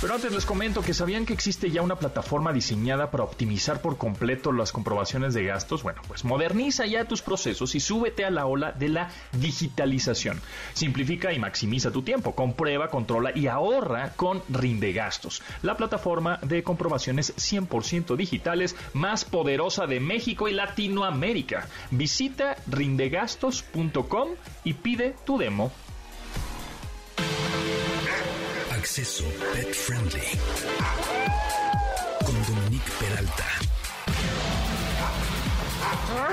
Pero 0.00 0.14
antes 0.14 0.32
les 0.32 0.46
comento 0.46 0.80
que 0.80 0.94
sabían 0.94 1.26
que 1.26 1.32
existe 1.32 1.72
ya 1.72 1.82
una 1.82 1.96
plataforma 1.96 2.52
diseñada 2.52 3.10
para 3.10 3.24
optimizar 3.24 3.82
por 3.82 3.98
completo 3.98 4.52
las 4.52 4.70
comprobaciones 4.70 5.34
de 5.34 5.44
gastos. 5.44 5.82
Bueno, 5.82 6.02
pues 6.06 6.24
moderniza 6.24 6.86
ya 6.86 7.06
tus 7.06 7.20
procesos 7.20 7.74
y 7.74 7.80
súbete 7.80 8.24
a 8.24 8.30
la 8.30 8.46
ola 8.46 8.70
de 8.70 8.90
la 8.90 9.10
digitalización. 9.32 10.40
Simplifica 10.72 11.32
y 11.32 11.40
maximiza 11.40 11.90
tu 11.90 12.02
tiempo. 12.02 12.36
Comprueba, 12.36 12.90
controla 12.90 13.32
y 13.34 13.48
ahorra 13.48 14.12
con 14.14 14.40
Rinde 14.48 14.92
Gastos, 14.92 15.42
la 15.62 15.76
plataforma 15.76 16.38
de 16.42 16.62
comprobaciones 16.62 17.34
100% 17.36 18.14
digitales 18.14 18.76
más 18.92 19.24
poderosa 19.24 19.88
de 19.88 19.98
México 19.98 20.48
y 20.48 20.52
Latinoamérica. 20.52 21.66
Visita 21.90 22.56
rindegastos.com 22.68 24.28
y 24.62 24.74
pide 24.74 25.16
tu 25.26 25.38
demo 25.38 25.72
Acceso 28.98 29.22
Pet 29.54 29.72
Friendly. 29.72 30.20
Con 32.26 32.34
Dominique 32.52 32.90
Peralta. 32.98 33.44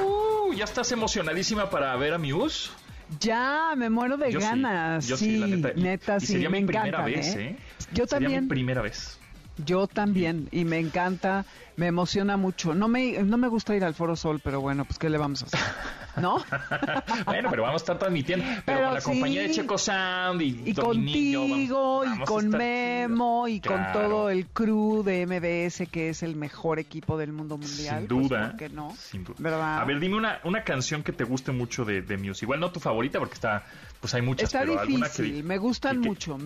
Uh, 0.04 0.52
¿Ya 0.52 0.64
estás 0.64 0.92
emocionadísima 0.92 1.70
para 1.70 1.96
ver 1.96 2.16
a 2.16 2.18
Muse? 2.18 2.72
Ya, 3.20 3.76
me 3.78 3.92
muero 3.92 4.18
de 4.18 4.32
ganas. 4.32 5.06
Sí, 5.06 5.16
sí, 5.16 5.38
la 5.38 5.46
neta. 5.46 5.72
neta 5.76 6.20
sí, 6.20 6.26
sería 6.26 6.50
me 6.50 6.60
mi 6.60 6.64
encanta, 6.64 7.04
primera 7.04 7.06
vez, 7.06 7.36
¿eh? 7.36 7.56
Yo 7.94 8.08
sería 8.08 8.26
también. 8.26 8.44
mi 8.46 8.50
primera 8.50 8.82
vez. 8.82 9.20
Yo 9.64 9.88
también, 9.88 10.50
y 10.52 10.66
me 10.66 10.80
encanta, 10.80 11.46
me 11.78 11.88
emociona 11.88 12.36
mucho. 12.36 12.76
No 12.76 12.90
me, 12.90 13.14
no 13.24 13.38
me 13.38 13.48
gusta 13.48 13.74
ir 13.76 13.86
al 13.86 13.94
Foro 13.94 14.18
Sol, 14.18 14.42
pero 14.44 14.60
bueno, 14.60 14.84
pues 14.84 15.00
¿qué 15.00 15.10
le 15.10 15.18
vamos 15.18 15.44
a 15.44 15.46
hacer? 15.46 15.60
¿No? 16.22 16.44
bueno, 17.26 17.50
pero 17.50 17.64
vamos 17.64 17.82
a 17.82 17.84
estar 17.84 17.98
transmitiendo, 18.00 18.46
pero, 18.46 18.62
Pero 18.66 18.84
con 18.86 18.94
la 18.96 19.02
sí. 19.02 19.10
compañía 19.12 19.42
de 19.44 19.52
Checo 19.52 19.78
Sound 19.78 20.42
y, 20.42 20.74
contigo, 20.74 21.42
vamos- 21.48 21.58
y 21.60 21.70
vamos 21.70 22.30
con 22.30 22.50
Memo, 22.50 23.48
y 23.48 23.62
con 23.62 23.82
todo 23.94 24.30
el 24.30 24.46
crew 24.48 25.04
de 25.04 25.26
MBS, 25.26 25.88
que 25.90 26.10
es 26.10 26.22
el 26.24 26.36
mejor 26.36 26.80
equipo 26.80 27.18
del 27.18 27.32
mundo 27.32 27.58
mundial. 27.58 28.00
Sin 28.00 28.08
pues, 28.10 28.30
duda. 28.30 28.48
¿por 28.50 28.58
qué 28.58 28.70
no? 28.70 28.94
Sin 28.98 29.24
duda. 29.24 29.36
¿Verdad? 29.40 29.80
A 29.80 29.86
ver, 29.86 30.00
dime 30.02 30.18
una, 30.18 30.40
una 30.44 30.64
canción 30.66 31.02
que 31.02 31.14
te 31.14 31.24
guste 31.24 31.52
mucho 31.54 31.86
de, 31.86 32.02
de 32.02 32.18
Muse. 32.18 32.44
Igual 32.44 32.60
no 32.60 32.72
tu 32.72 32.80
favorita, 32.82 33.20
porque 33.20 33.36
está, 33.36 33.64
pues 34.02 34.14
hay 34.14 34.22
muchas, 34.22 34.46
Está 34.50 34.60
pero 34.60 34.80
alguna 34.82 35.08
que 35.08 35.22
difícil, 35.24 35.36
di- 35.38 35.44
me 35.44 35.58
gustan 35.58 36.02
que- 36.02 36.08
mucho. 36.10 36.38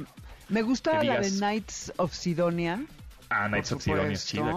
Me 0.50 0.64
gusta 0.64 1.04
la 1.04 1.20
de 1.20 1.30
Knights 1.30 1.94
of 1.98 2.12
Sidonia. 2.14 2.84
Ah, 3.30 3.48
Nights 3.48 3.72
of 3.72 3.82
Sidonia 3.82 4.12
es 4.14 4.26
chida. 4.26 4.56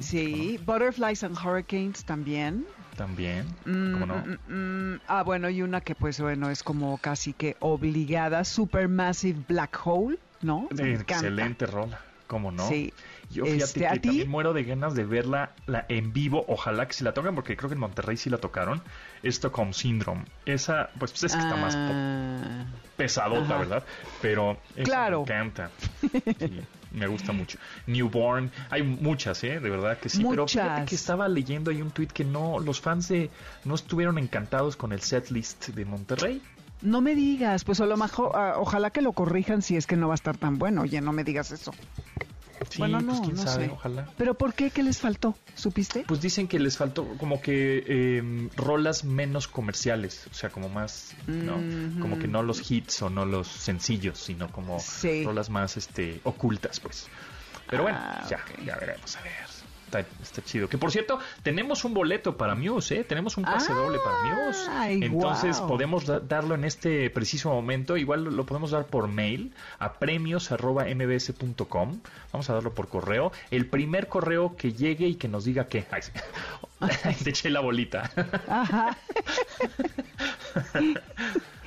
Sí, 0.00 0.58
Butterflies 0.64 1.22
and 1.24 1.36
Hurricanes 1.36 2.04
también. 2.04 2.64
También. 2.96 3.46
Mm, 3.64 3.92
¿Cómo 3.92 4.06
no? 4.06 4.16
mm, 4.48 4.52
mm. 4.94 5.00
Ah, 5.08 5.22
bueno, 5.22 5.48
y 5.50 5.62
una 5.62 5.80
que 5.80 5.94
pues 5.94 6.20
bueno 6.20 6.50
es 6.50 6.62
como 6.62 6.96
casi 6.98 7.32
que 7.32 7.56
obligada, 7.60 8.44
Supermassive 8.44 9.40
Black 9.48 9.78
Hole, 9.84 10.18
¿no? 10.42 10.68
Me. 10.74 10.94
Excelente 10.94 11.66
rola. 11.66 12.00
¿Cómo 12.26 12.52
no? 12.52 12.68
Sí. 12.68 12.92
Yo 13.30 13.44
fíjate 13.44 13.64
Este, 13.64 13.80
que 13.80 13.86
¿a 13.88 13.92
ti? 13.94 14.00
también 14.00 14.28
muero 14.28 14.52
de 14.52 14.62
ganas 14.62 14.94
de 14.94 15.04
verla 15.04 15.50
la 15.66 15.84
en 15.88 16.12
vivo, 16.12 16.44
ojalá 16.46 16.86
que 16.86 16.92
si 16.94 17.02
la 17.02 17.12
toquen, 17.12 17.34
porque 17.34 17.56
creo 17.56 17.68
que 17.68 17.74
en 17.74 17.80
Monterrey 17.80 18.16
sí 18.16 18.30
la 18.30 18.38
tocaron, 18.38 18.80
Stockholm 19.24 19.72
Syndrome. 19.72 20.24
Esa, 20.46 20.90
pues, 21.00 21.10
pues 21.10 21.24
es 21.24 21.32
que 21.34 21.42
está 21.42 21.56
más 21.56 21.74
Ah, 21.76 22.66
pesadota, 22.96 23.46
Ajá. 23.46 23.58
¿verdad? 23.58 23.84
Pero 24.22 24.58
esa 24.76 24.84
Claro. 24.84 25.24
me 25.26 25.34
encanta. 25.34 25.70
Sí, 26.38 26.60
me 26.92 27.06
gusta 27.06 27.32
mucho. 27.32 27.58
Newborn, 27.86 28.50
hay 28.70 28.82
muchas, 28.82 29.42
¿eh? 29.44 29.60
De 29.60 29.70
verdad 29.70 29.98
que 29.98 30.08
sí. 30.08 30.24
Pero 30.28 30.46
fíjate 30.46 30.84
que 30.86 30.94
estaba 30.94 31.28
leyendo 31.28 31.70
ahí 31.70 31.82
un 31.82 31.90
tweet 31.90 32.08
que 32.08 32.24
no, 32.24 32.58
los 32.58 32.80
fans 32.80 33.08
de 33.08 33.30
no 33.64 33.74
estuvieron 33.74 34.18
encantados 34.18 34.76
con 34.76 34.92
el 34.92 35.00
setlist 35.00 35.68
de 35.68 35.84
Monterrey. 35.84 36.42
No 36.82 37.02
me 37.02 37.14
digas, 37.14 37.64
pues 37.64 37.80
a 37.80 37.86
lo 37.86 37.96
mejor, 37.98 38.32
ah, 38.34 38.54
ojalá 38.56 38.90
que 38.90 39.02
lo 39.02 39.12
corrijan 39.12 39.60
si 39.60 39.76
es 39.76 39.86
que 39.86 39.96
no 39.96 40.08
va 40.08 40.14
a 40.14 40.16
estar 40.16 40.38
tan 40.38 40.58
bueno. 40.58 40.82
Oye, 40.82 41.00
no 41.02 41.12
me 41.12 41.24
digas 41.24 41.50
eso. 41.50 41.72
Sí, 42.70 42.78
bueno, 42.78 42.98
pues 43.04 43.18
no, 43.18 43.22
quién 43.24 43.36
no 43.36 43.42
sabe, 43.42 43.66
sé. 43.66 43.70
ojalá. 43.72 44.08
¿Pero 44.16 44.34
por 44.34 44.54
qué? 44.54 44.70
¿Qué 44.70 44.82
les 44.82 44.98
faltó? 44.98 45.36
¿Supiste? 45.56 46.04
Pues 46.06 46.20
dicen 46.22 46.48
que 46.48 46.58
les 46.58 46.78
faltó 46.78 47.04
como 47.18 47.40
que 47.42 47.84
eh, 47.86 48.22
rolas 48.56 49.04
menos 49.04 49.46
comerciales, 49.48 50.26
o 50.30 50.34
sea, 50.34 50.48
como 50.50 50.68
más, 50.68 51.14
¿no? 51.26 51.56
Ujú. 51.58 52.00
Como 52.00 52.18
que 52.18 52.28
no 52.28 52.42
los 52.42 52.70
hits 52.70 53.02
o 53.02 53.10
no 53.10 53.26
los 53.26 53.46
sencillos, 53.48 54.18
sino 54.18 54.50
como 54.52 54.78
Sí. 54.78 55.24
rolas 55.24 55.50
más 55.50 55.76
este 55.76 56.20
ocultas, 56.24 56.80
pues. 56.80 57.08
Pero 57.68 57.82
bueno, 57.82 57.98
Ah, 58.00 58.26
ya, 58.30 58.38
ya 58.64 58.76
veremos, 58.76 59.16
a 59.16 59.22
ver. 59.22 59.32
Está, 59.90 60.06
está 60.22 60.40
chido. 60.44 60.68
Que 60.68 60.78
por 60.78 60.92
cierto, 60.92 61.18
tenemos 61.42 61.84
un 61.84 61.92
boleto 61.94 62.36
para 62.36 62.54
Muse, 62.54 63.00
¿eh? 63.00 63.04
Tenemos 63.04 63.36
un 63.36 63.42
pase 63.44 63.72
Ah, 63.72 63.74
doble 63.74 63.98
para 63.98 64.22
Muse. 64.46 64.68
ay, 64.70 65.00
Entonces 65.02 65.60
podemos 65.60 66.06
da- 66.06 66.20
darlo 66.20 66.54
en 66.54 66.64
este 66.64 67.10
preciso 67.10 67.50
momento. 67.50 67.96
Igual 67.96 68.22
lo, 68.24 68.30
lo 68.30 68.46
podemos 68.46 68.70
dar 68.70 68.86
por 68.86 69.08
mail 69.08 69.52
a 69.80 69.94
premios.mbs.com. 69.94 72.00
Vamos 72.32 72.50
a 72.50 72.54
darlo 72.54 72.72
por 72.72 72.86
correo. 72.88 73.32
El 73.50 73.66
primer 73.66 74.06
correo 74.06 74.54
que 74.56 74.72
llegue 74.72 75.08
y 75.08 75.16
que 75.16 75.26
nos 75.26 75.44
diga 75.44 75.66
que. 75.66 75.84
Ay, 75.90 76.02
sí. 76.02 76.12
Te 77.24 77.30
eché 77.30 77.50
la 77.50 77.58
bolita. 77.60 78.08
Ajá. 78.48 78.96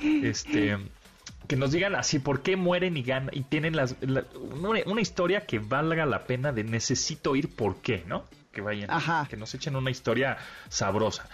este 0.00 0.78
que 1.48 1.56
nos 1.56 1.72
digan 1.72 1.94
así 1.94 2.18
por 2.18 2.42
qué 2.42 2.56
mueren 2.56 2.96
y 2.96 3.02
ganan 3.02 3.30
y 3.32 3.42
tienen 3.42 3.76
las, 3.76 3.96
la- 4.00 4.24
una, 4.52 4.80
una 4.86 5.00
historia 5.00 5.46
que 5.46 5.58
valga 5.58 6.06
la 6.06 6.24
pena 6.24 6.52
de 6.52 6.64
necesito 6.64 7.36
ir 7.36 7.54
por 7.54 7.76
qué, 7.76 8.02
¿no? 8.06 8.24
Que 8.52 8.60
vayan, 8.60 8.90
Ajá. 8.90 9.26
que 9.28 9.36
nos 9.36 9.54
echen 9.54 9.76
una 9.76 9.90
historia 9.90 10.38
sabrosa 10.68 11.28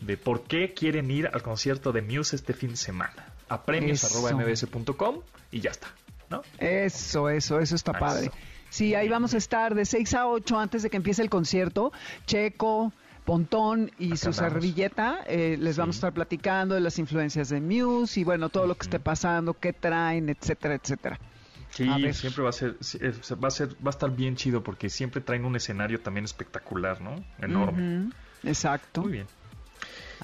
de 0.00 0.16
por 0.16 0.44
qué 0.44 0.72
quieren 0.74 1.10
ir 1.10 1.28
al 1.32 1.42
concierto 1.42 1.92
de 1.92 2.02
Muse 2.02 2.36
este 2.36 2.52
fin 2.54 2.70
de 2.70 2.76
semana. 2.76 3.32
A 3.48 3.62
premios.mbs.com 3.62 5.20
y 5.50 5.60
ya 5.60 5.70
está, 5.70 5.88
¿no? 6.30 6.42
Eso, 6.58 7.28
eso, 7.28 7.60
eso 7.60 7.74
está 7.74 7.92
Eso. 7.92 8.00
padre. 8.00 8.30
Sí, 8.68 8.94
ahí 8.94 9.08
vamos 9.08 9.32
a 9.34 9.36
estar 9.38 9.74
de 9.74 9.84
6 9.84 10.14
a 10.14 10.26
8 10.26 10.58
antes 10.58 10.82
de 10.82 10.90
que 10.90 10.96
empiece 10.96 11.22
el 11.22 11.30
concierto. 11.30 11.92
Checo, 12.26 12.92
Pontón 13.26 13.90
y 13.98 14.06
Acá 14.12 14.16
su 14.16 14.28
andamos. 14.28 14.52
servilleta. 14.52 15.18
eh, 15.26 15.58
les 15.60 15.76
vamos 15.76 15.96
a 15.96 15.98
estar 15.98 16.12
platicando 16.14 16.74
de 16.76 16.80
las 16.80 16.98
influencias 16.98 17.50
de 17.50 17.60
Muse 17.60 18.20
y 18.20 18.24
bueno, 18.24 18.48
todo 18.48 18.66
lo 18.66 18.76
que 18.76 18.84
esté 18.84 19.00
pasando, 19.00 19.52
qué 19.52 19.74
traen, 19.74 20.30
etcétera, 20.30 20.76
etcétera. 20.76 21.18
Sí, 21.70 21.90
siempre 22.14 22.42
va 22.42 22.48
a 22.48 22.52
ser, 22.52 22.76
eh, 23.00 23.12
va 23.42 23.48
a 23.48 23.50
ser, 23.50 23.68
va 23.84 23.88
a 23.88 23.90
estar 23.90 24.10
bien 24.10 24.36
chido 24.36 24.62
porque 24.62 24.88
siempre 24.88 25.20
traen 25.20 25.44
un 25.44 25.56
escenario 25.56 26.00
también 26.00 26.24
espectacular, 26.24 27.02
¿no? 27.02 27.22
Enorme. 27.38 28.10
Exacto. 28.44 29.02
Muy 29.02 29.12
bien. 29.12 29.26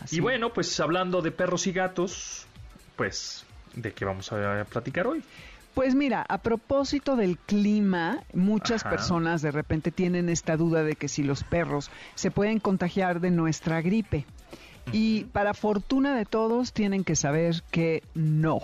Así. 0.01 0.17
Y 0.17 0.21
bueno, 0.21 0.53
pues 0.55 0.81
hablando 0.81 1.21
de 1.21 1.31
perros 1.33 1.67
y 1.67 1.73
gatos, 1.73 2.47
pues, 2.97 3.45
¿de 3.75 3.93
qué 3.93 4.05
vamos 4.07 4.33
a 4.33 4.65
platicar 4.65 5.07
hoy? 5.07 5.23
Pues 5.75 5.95
mira, 5.95 6.25
a 6.29 6.39
propósito 6.39 7.17
del 7.17 7.39
clima, 7.39 8.25
muchas 8.35 8.83
Ajá. 8.83 8.91
personas 8.91 9.41
de 9.41 9.51
repente 9.51 9.91
tienen 9.91 10.29
esta 10.29 10.57
duda 10.59 10.85
de 10.85 10.97
que 10.97 11.09
si 11.09 11.23
los 11.23 11.45
perros 11.45 11.91
se 12.15 12.31
pueden 12.31 12.61
contagiar 12.61 13.21
de 13.21 13.31
nuestra 13.31 13.81
gripe. 13.81 14.27
Y 14.93 15.25
para 15.27 15.55
fortuna 15.55 16.15
de 16.17 16.27
todos 16.27 16.73
tienen 16.73 17.05
que 17.05 17.17
saber 17.17 17.63
que 17.71 18.03
no, 18.15 18.61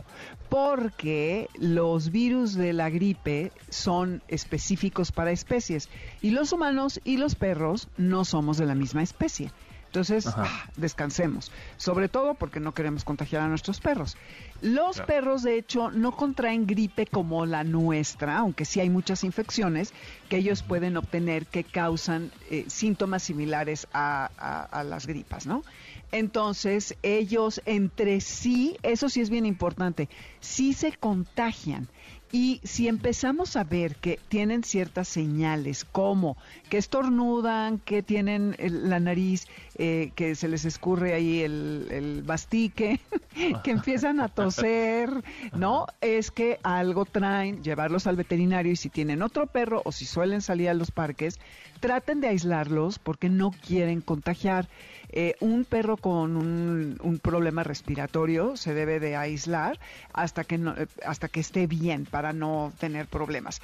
porque 0.49 1.49
los 1.59 2.11
virus 2.11 2.55
de 2.55 2.73
la 2.73 2.91
gripe 2.91 3.53
son 3.71 4.21
específicos 4.27 5.13
para 5.13 5.31
especies 5.31 5.89
y 6.21 6.33
los 6.33 6.53
humanos 6.53 7.01
y 7.05 7.19
los 7.19 7.37
perros 7.37 7.89
no 7.97 8.25
somos 8.25 8.59
de 8.59 8.67
la 8.67 8.75
misma 8.75 9.03
especie. 9.03 9.51
Entonces, 9.89 10.27
ah, 10.27 10.69
descansemos, 10.77 11.51
sobre 11.79 12.11
todo 12.11 12.35
porque 12.35 12.61
no 12.61 12.73
queremos 12.75 13.05
contagiar 13.05 13.41
a 13.43 13.49
nuestros 13.49 13.81
perros. 13.81 14.17
Los 14.61 14.97
Claro. 14.97 15.07
perros, 15.07 15.43
de 15.43 15.57
hecho, 15.57 15.91
no 15.91 16.13
contraen 16.13 16.67
gripe 16.67 17.07
como 17.07 17.47
la 17.47 17.65
nuestra, 17.65 18.37
aunque 18.37 18.67
sí 18.67 18.81
hay 18.81 18.91
muchas 18.91 19.25
infecciones 19.25 19.95
que 20.29 20.37
ellos 20.37 20.63
pueden 20.63 20.99
obtener 20.99 21.47
que 21.47 21.65
causan 21.65 22.33
eh, 22.51 22.67
síntomas 22.69 23.23
similares 23.23 23.87
a, 23.95 24.31
a- 24.37 24.63
a 24.65 24.85
las 24.85 25.07
gripas, 25.07 25.47
¿no? 25.47 25.65
Entonces, 26.13 26.95
ellos 27.03 27.63
entre 27.65 28.21
sí, 28.21 28.77
eso 28.83 29.09
sí 29.09 29.21
es 29.23 29.31
bien 29.31 29.47
importante, 29.47 30.09
sí 30.41 30.73
se 30.75 30.93
contagian. 30.93 31.89
Y 32.33 32.61
si 32.65 32.89
empezamos 32.89 33.57
a 33.57 33.65
ver 33.65 33.97
que 33.97 34.19
tienen 34.29 34.63
ciertas 34.63 35.09
señales, 35.09 35.85
como 35.85 36.37
que 36.69 36.77
estornudan, 36.79 37.79
que 37.79 38.03
tienen 38.03 38.55
el- 38.59 38.91
la 38.91 39.01
nariz, 39.01 39.47
eh, 39.77 40.13
que 40.15 40.35
se 40.35 40.49
les 40.49 40.65
escurre 40.65 41.15
ahí 41.15 41.41
el, 41.41 41.89
el 41.91 42.23
bastique, 42.23 43.01
que 43.65 43.71
empiezan 43.71 44.21
a 44.21 44.29
toser, 44.29 45.11
¿no? 45.55 45.87
Es 46.01 46.31
que 46.31 46.59
algo 46.63 47.05
traen, 47.07 47.63
llevarlos 47.63 48.07
al 48.07 48.17
veterinario 48.17 48.73
y 48.73 48.77
si 48.77 48.91
tienen 48.91 49.23
otro 49.23 49.47
perro 49.47 49.83
o 49.85 49.93
si 49.93 50.05
suelen 50.05 50.43
salir 50.43 50.69
a 50.69 50.75
los 50.75 50.91
parques, 50.91 51.39
traten 51.81 52.21
de 52.21 52.29
aislarlos 52.29 52.99
porque 52.99 53.29
no 53.29 53.51
quieren 53.51 54.01
contagiar. 54.01 54.69
Eh, 55.11 55.37
un 55.41 55.65
perro 55.65 55.97
con 55.97 56.37
un, 56.37 56.99
un 57.03 57.19
problema 57.19 57.65
respiratorio 57.65 58.57
se 58.57 58.75
debe 58.75 59.01
de 59.01 59.17
aislar 59.17 59.79
hasta 60.13 60.45
que 60.45 60.59
no- 60.59 60.77
eh, 60.77 60.87
hasta 61.07 61.29
que 61.29 61.41
esté 61.41 61.67
bien 61.67 62.05
para 62.05 62.33
no 62.33 62.73
tener 62.79 63.07
problemas. 63.07 63.61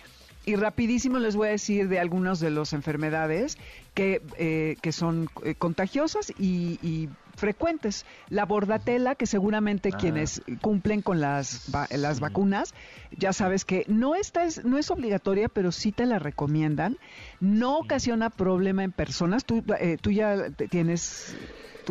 Y 0.47 0.57
rapidísimo 0.57 1.19
les 1.19 1.37
voy 1.37 1.49
a 1.49 1.53
decir 1.53 1.89
de 1.89 1.99
algunas 1.99 2.39
de 2.41 2.51
las 2.51 2.73
enfermedades 2.73 3.57
que, 3.95 4.21
eh, 4.39 4.77
que 4.83 4.93
son 4.93 5.29
eh, 5.43 5.55
contagiosas 5.55 6.31
y, 6.39 6.79
y 6.83 7.09
frecuentes. 7.37 8.05
La 8.29 8.45
bordatela, 8.45 9.15
que 9.15 9.27
seguramente 9.27 9.91
Ah. 9.93 9.97
quienes 9.97 10.43
cumplen 10.61 11.03
con 11.03 11.21
las, 11.21 11.71
va- 11.75 11.89
las 11.91 12.17
Sí. 12.17 12.23
vacunas, 12.23 12.75
ya 13.17 13.33
sabes 13.33 13.65
que 13.65 13.85
no, 13.89 14.15
esta 14.15 14.45
es, 14.45 14.65
no 14.65 14.79
es 14.79 14.91
obligatoria, 14.91 15.49
pero 15.49 15.73
sí 15.73 15.93
te 15.93 16.07
la 16.07 16.19
recomiendan. 16.19 16.97
No 17.41 17.79
ocasiona 17.79 18.31
problema 18.31 18.85
en 18.85 18.93
personas. 18.93 19.45
Tú, 19.45 19.63
eh, 19.81 19.97
tú 20.01 20.11
ya 20.11 20.51
te- 20.51 20.69
tienes... 20.69 21.37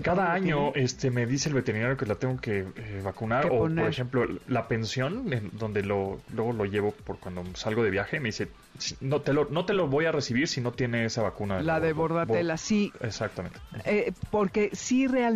Cada 0.01 0.33
año 0.33 0.71
tiene- 0.71 0.85
este 0.85 1.11
me 1.11 1.27
dice 1.27 1.49
el 1.49 1.53
veterinario 1.55 1.95
que 1.97 2.07
la 2.07 2.15
tengo 2.15 2.37
que 2.41 2.61
eh, 2.61 3.01
vacunar 3.03 3.43
Que 3.47 3.55
o 3.55 3.59
por 3.69 3.79
ejemplo 3.87 4.25
la 4.47 4.67
pensión 4.67 5.31
en 5.31 5.51
donde 5.53 5.83
lo 5.83 6.19
luego 6.33 6.51
lo 6.51 6.65
llevo 6.65 6.93
por 6.93 7.19
cuando 7.19 7.43
salgo 7.53 7.83
de 7.83 7.91
viaje 7.91 8.19
me 8.19 8.29
dice 8.29 8.47
"Sí, 8.79 8.95
no 9.01 9.21
te 9.21 9.33
lo 9.33 9.45
no 9.51 9.65
te 9.65 9.73
lo 9.75 9.87
voy 9.87 10.05
a 10.05 10.11
recibir 10.11 10.47
si 10.47 10.61
no 10.61 10.71
tiene 10.71 11.05
esa 11.05 11.21
vacuna 11.21 11.61
La 11.61 11.79
de 11.79 11.93
bor- 11.93 12.09
bordatela, 12.09 12.55
bor- 12.55 12.57
sí, 12.57 12.91
exactamente 13.01 13.59
Eh, 13.85 14.13
porque 14.31 14.71
sí 14.73 15.05
realmente 15.05 15.32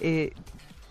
eh, 0.00 0.32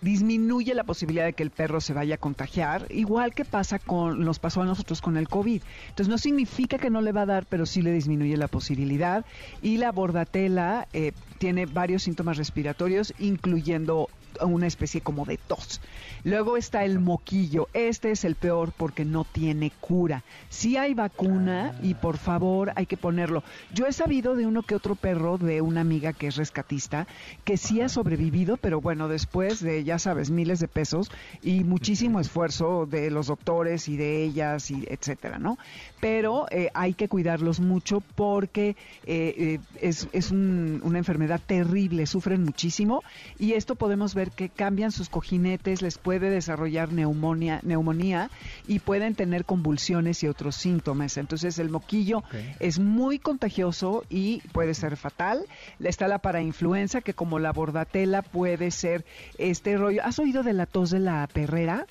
disminuye 0.02 0.74
la 0.74 0.84
posibilidad 0.84 1.26
de 1.26 1.34
que 1.34 1.44
el 1.44 1.52
perro 1.52 1.82
se 1.82 1.94
vaya 1.94 2.16
a 2.16 2.18
contagiar, 2.18 2.86
igual 2.90 3.34
que 3.34 3.46
pasa 3.46 3.80
con 3.80 4.24
nos 4.24 4.40
pasó 4.40 4.62
a 4.62 4.66
nosotros 4.66 5.02
con 5.02 5.18
el 5.18 5.28
COVID. 5.28 5.62
Entonces 5.90 6.08
no 6.08 6.18
significa 6.18 6.78
que 6.78 6.90
no 6.90 7.02
le 7.02 7.12
va 7.12 7.24
a 7.24 7.26
dar, 7.26 7.46
pero 7.46 7.66
sí 7.66 7.82
le 7.82 7.92
disminuye 7.92 8.38
la 8.38 8.48
posibilidad. 8.48 9.26
Y 9.62 9.78
la 9.78 9.92
bordatela 9.92 10.88
eh, 10.94 11.12
tiene 11.38 11.66
varios 11.66 12.04
síntomas 12.04 12.38
respiratorios, 12.38 13.14
incluyendo 13.20 14.10
una 14.42 14.68
especie 14.68 15.02
como 15.02 15.26
de 15.26 15.38
tos. 15.38 15.82
Luego 16.24 16.58
está 16.58 16.84
el 16.84 17.00
moquillo. 17.00 17.68
Este 17.74 18.12
es 18.12 18.26
el 18.26 18.36
peor 18.36 18.72
porque 18.76 19.06
no 19.06 19.24
tiene 19.24 19.72
cura. 19.80 20.24
Sí 20.50 20.78
hay 20.78 20.94
vacuna 20.94 21.74
y 21.82 21.94
por 21.94 22.18
favor 22.18 22.72
hay 22.76 22.86
que 22.86 22.98
ponerlo. 22.98 23.44
Yo 23.74 23.86
he 23.86 23.94
sabido 23.94 24.36
de 24.36 24.46
uno 24.46 24.64
que 24.64 24.76
otro 24.76 24.96
perro 24.96 25.38
de 25.38 25.62
una 25.62 25.82
amiga 25.82 26.14
que 26.14 26.28
es 26.28 26.36
rescatista 26.36 27.08
que 27.44 27.58
sí 27.58 27.82
ha 27.82 27.90
sobrevivido, 27.90 28.58
pero 28.58 28.82
bueno, 28.82 29.08
después 29.08 29.62
de, 29.62 29.84
ya 29.84 30.00
sabes, 30.00 30.30
miles 30.30 30.60
de 30.60 30.68
pesos 30.68 31.12
y 31.42 31.64
muchísimo 31.64 32.20
esfuerzo 32.20 32.86
de 32.86 33.10
los 33.12 33.28
doctores 33.28 33.88
y 33.88 33.98
de 33.98 34.24
ellas 34.24 34.72
y 34.72 34.86
etcétera, 34.90 35.40
¿no? 35.40 35.58
Pero 36.00 36.46
eh, 36.52 36.70
hay 36.74 36.94
que 36.94 37.08
cuidarlos 37.10 37.60
mucho 37.60 38.02
porque 38.16 38.70
eh, 39.06 39.34
eh, 39.38 39.60
es, 39.82 40.08
es 40.14 40.32
un- 40.32 40.82
una 40.84 40.98
enfermedad 40.98 41.42
terrible, 41.46 42.06
sufren 42.06 42.44
muchísimo 42.44 43.04
y 43.38 43.54
esto 43.54 43.76
podemos 43.76 44.16
ver 44.16 44.32
que 44.32 44.50
cambian 44.50 44.92
sus 44.92 45.10
cojinetes, 45.10 45.82
les 45.82 45.98
puede 45.98 46.30
desarrollar 46.30 46.94
neumonía, 46.94 47.60
neumonía 47.64 48.30
y 48.68 48.80
pueden 48.80 49.16
tener 49.16 49.46
convulsiones 49.46 50.24
y 50.24 50.28
otros 50.28 50.56
síntomas. 50.56 51.18
Entonces 51.18 51.60
el 51.60 51.70
moquillo 51.70 52.24
es 52.60 52.80
muy 52.80 53.20
contagioso 53.20 54.04
y 54.10 54.42
puede 54.54 54.74
ser 54.74 54.96
fatal. 54.96 55.46
Está 55.80 56.08
la 56.08 56.20
parainfluenza 56.20 57.02
que 57.02 57.14
como 57.14 57.40
la 57.40 57.52
bordatela 57.52 58.22
puede 58.22 58.72
ser 58.72 59.04
este 59.38 59.76
rollo. 59.78 60.02
¿Has 60.04 60.20
oído 60.20 60.44
de 60.44 60.54
la 60.54 60.66
tos 60.66 60.92
de 60.92 61.00
la 61.00 61.28
perrera? 61.32 61.86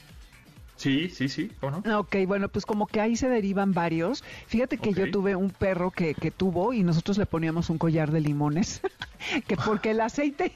Sí, 0.79 1.09
sí, 1.09 1.29
sí, 1.29 1.51
¿o 1.61 1.70
no? 1.72 1.83
Ok, 1.99 2.16
bueno, 2.26 2.49
pues 2.49 2.64
como 2.64 2.87
que 2.87 3.01
ahí 3.01 3.16
se 3.16 3.29
derivan 3.29 3.74
varios. 3.74 4.22
Fíjate 4.47 4.79
que 4.79 4.95
yo 4.95 5.11
tuve 5.11 5.35
un 5.35 5.51
perro 5.51 5.91
que, 5.91 6.14
que 6.14 6.31
tuvo 6.31 6.72
y 6.72 6.85
nosotros 6.85 7.18
le 7.18 7.26
poníamos 7.26 7.68
un 7.68 7.79
collar 7.79 8.12
de 8.12 8.20
limones, 8.20 8.81
que 9.49 9.57
porque 9.57 9.91
el 9.91 10.01
aceite 10.01 10.53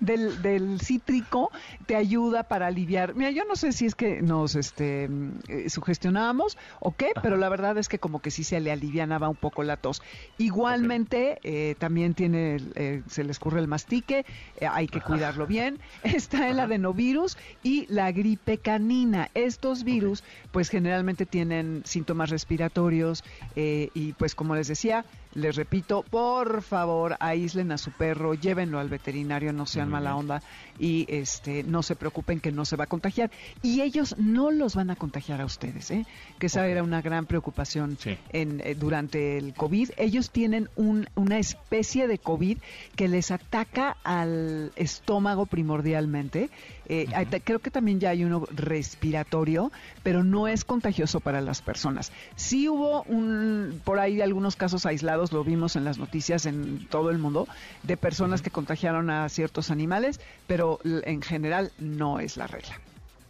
del, 0.00 0.42
del 0.42 0.80
cítrico 0.80 1.50
te 1.86 1.96
ayuda 1.96 2.44
para 2.44 2.66
aliviar. 2.66 3.14
Mira, 3.14 3.30
yo 3.30 3.44
no 3.44 3.56
sé 3.56 3.72
si 3.72 3.86
es 3.86 3.94
que 3.94 4.22
nos 4.22 4.54
este, 4.54 5.08
eh, 5.48 5.68
sugestionábamos 5.68 6.58
o 6.80 6.94
qué, 6.94 7.10
pero 7.22 7.36
la 7.36 7.48
verdad 7.48 7.78
es 7.78 7.88
que 7.88 7.98
como 7.98 8.20
que 8.20 8.30
sí 8.30 8.44
se 8.44 8.60
le 8.60 8.72
alivianaba 8.72 9.28
un 9.28 9.36
poco 9.36 9.62
la 9.62 9.76
tos. 9.76 10.02
Igualmente, 10.38 11.38
eh, 11.42 11.74
también 11.78 12.14
tiene, 12.14 12.56
eh, 12.74 13.02
se 13.08 13.24
le 13.24 13.32
escurre 13.32 13.60
el 13.60 13.68
mastique, 13.68 14.24
hay 14.60 14.86
que 14.86 15.00
cuidarlo 15.00 15.46
bien. 15.46 15.78
Está 16.02 16.48
el 16.48 16.60
adenovirus 16.60 17.36
y 17.62 17.86
la 17.92 18.12
gripe 18.12 18.58
canina. 18.58 19.30
Estos 19.34 19.84
virus, 19.84 20.22
pues 20.50 20.68
generalmente 20.68 21.26
tienen 21.26 21.82
síntomas 21.84 22.30
respiratorios 22.30 23.24
y 23.54 24.12
pues 24.14 24.34
como 24.34 24.54
les 24.54 24.68
decía, 24.68 25.04
les 25.34 25.56
repito, 25.56 26.02
por 26.02 26.62
favor, 26.62 27.16
aíslen 27.20 27.72
a 27.72 27.78
su 27.78 27.90
perro, 27.90 28.34
llévenlo 28.34 28.78
al 28.78 28.88
veterinario, 28.88 29.52
no 29.52 29.66
sean 29.66 29.88
mala 29.88 30.16
onda 30.16 30.42
y 30.78 31.06
este 31.08 31.62
no 31.62 31.82
se 31.82 31.96
preocupen 31.96 32.40
que 32.40 32.52
no 32.52 32.64
se 32.64 32.76
va 32.76 32.84
a 32.84 32.86
contagiar. 32.88 33.30
Y 33.62 33.80
ellos 33.80 34.16
no 34.18 34.50
los 34.50 34.74
van 34.74 34.90
a 34.90 34.96
contagiar 34.96 35.40
a 35.40 35.44
ustedes, 35.44 35.90
¿eh? 35.90 36.06
que 36.38 36.46
esa 36.46 36.66
era 36.66 36.82
una 36.82 37.00
gran 37.00 37.26
preocupación 37.26 37.98
en, 38.32 38.60
eh, 38.60 38.74
durante 38.74 39.38
el 39.38 39.54
COVID. 39.54 39.90
Ellos 39.96 40.30
tienen 40.30 40.68
un, 40.76 41.08
una 41.14 41.38
especie 41.38 42.06
de 42.08 42.18
COVID 42.18 42.58
que 42.96 43.08
les 43.08 43.30
ataca 43.30 43.96
al 44.04 44.72
estómago 44.76 45.46
primordialmente 45.46 46.50
eh, 46.94 47.40
creo 47.44 47.60
que 47.60 47.70
también 47.70 48.00
ya 48.00 48.10
hay 48.10 48.24
uno 48.24 48.44
respiratorio, 48.50 49.72
pero 50.02 50.24
no 50.24 50.48
es 50.48 50.64
contagioso 50.64 51.20
para 51.20 51.40
las 51.40 51.62
personas. 51.62 52.12
Sí 52.36 52.68
hubo 52.68 53.02
un, 53.04 53.80
por 53.84 53.98
ahí 53.98 54.20
algunos 54.20 54.56
casos 54.56 54.84
aislados, 54.84 55.21
lo 55.30 55.44
vimos 55.44 55.76
en 55.76 55.84
las 55.84 55.98
noticias 55.98 56.46
en 56.46 56.88
todo 56.88 57.10
el 57.10 57.18
mundo, 57.18 57.46
de 57.84 57.96
personas 57.96 58.42
que 58.42 58.50
contagiaron 58.50 59.10
a 59.10 59.28
ciertos 59.28 59.70
animales, 59.70 60.20
pero 60.48 60.80
en 60.84 61.22
general 61.22 61.70
no 61.78 62.18
es 62.18 62.36
la 62.36 62.48
regla. 62.48 62.80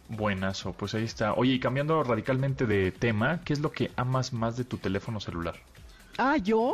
Buenazo, 0.09 0.73
pues 0.73 0.95
ahí 0.95 1.03
está. 1.03 1.33
Oye, 1.33 1.53
y 1.53 1.59
cambiando 1.59 2.03
radicalmente 2.03 2.65
de 2.65 2.91
tema, 2.91 3.41
¿qué 3.43 3.53
es 3.53 3.59
lo 3.59 3.71
que 3.71 3.91
amas 3.95 4.33
más 4.33 4.57
de 4.57 4.63
tu 4.63 4.77
teléfono 4.77 5.19
celular? 5.19 5.55
Ah, 6.17 6.37
yo. 6.37 6.73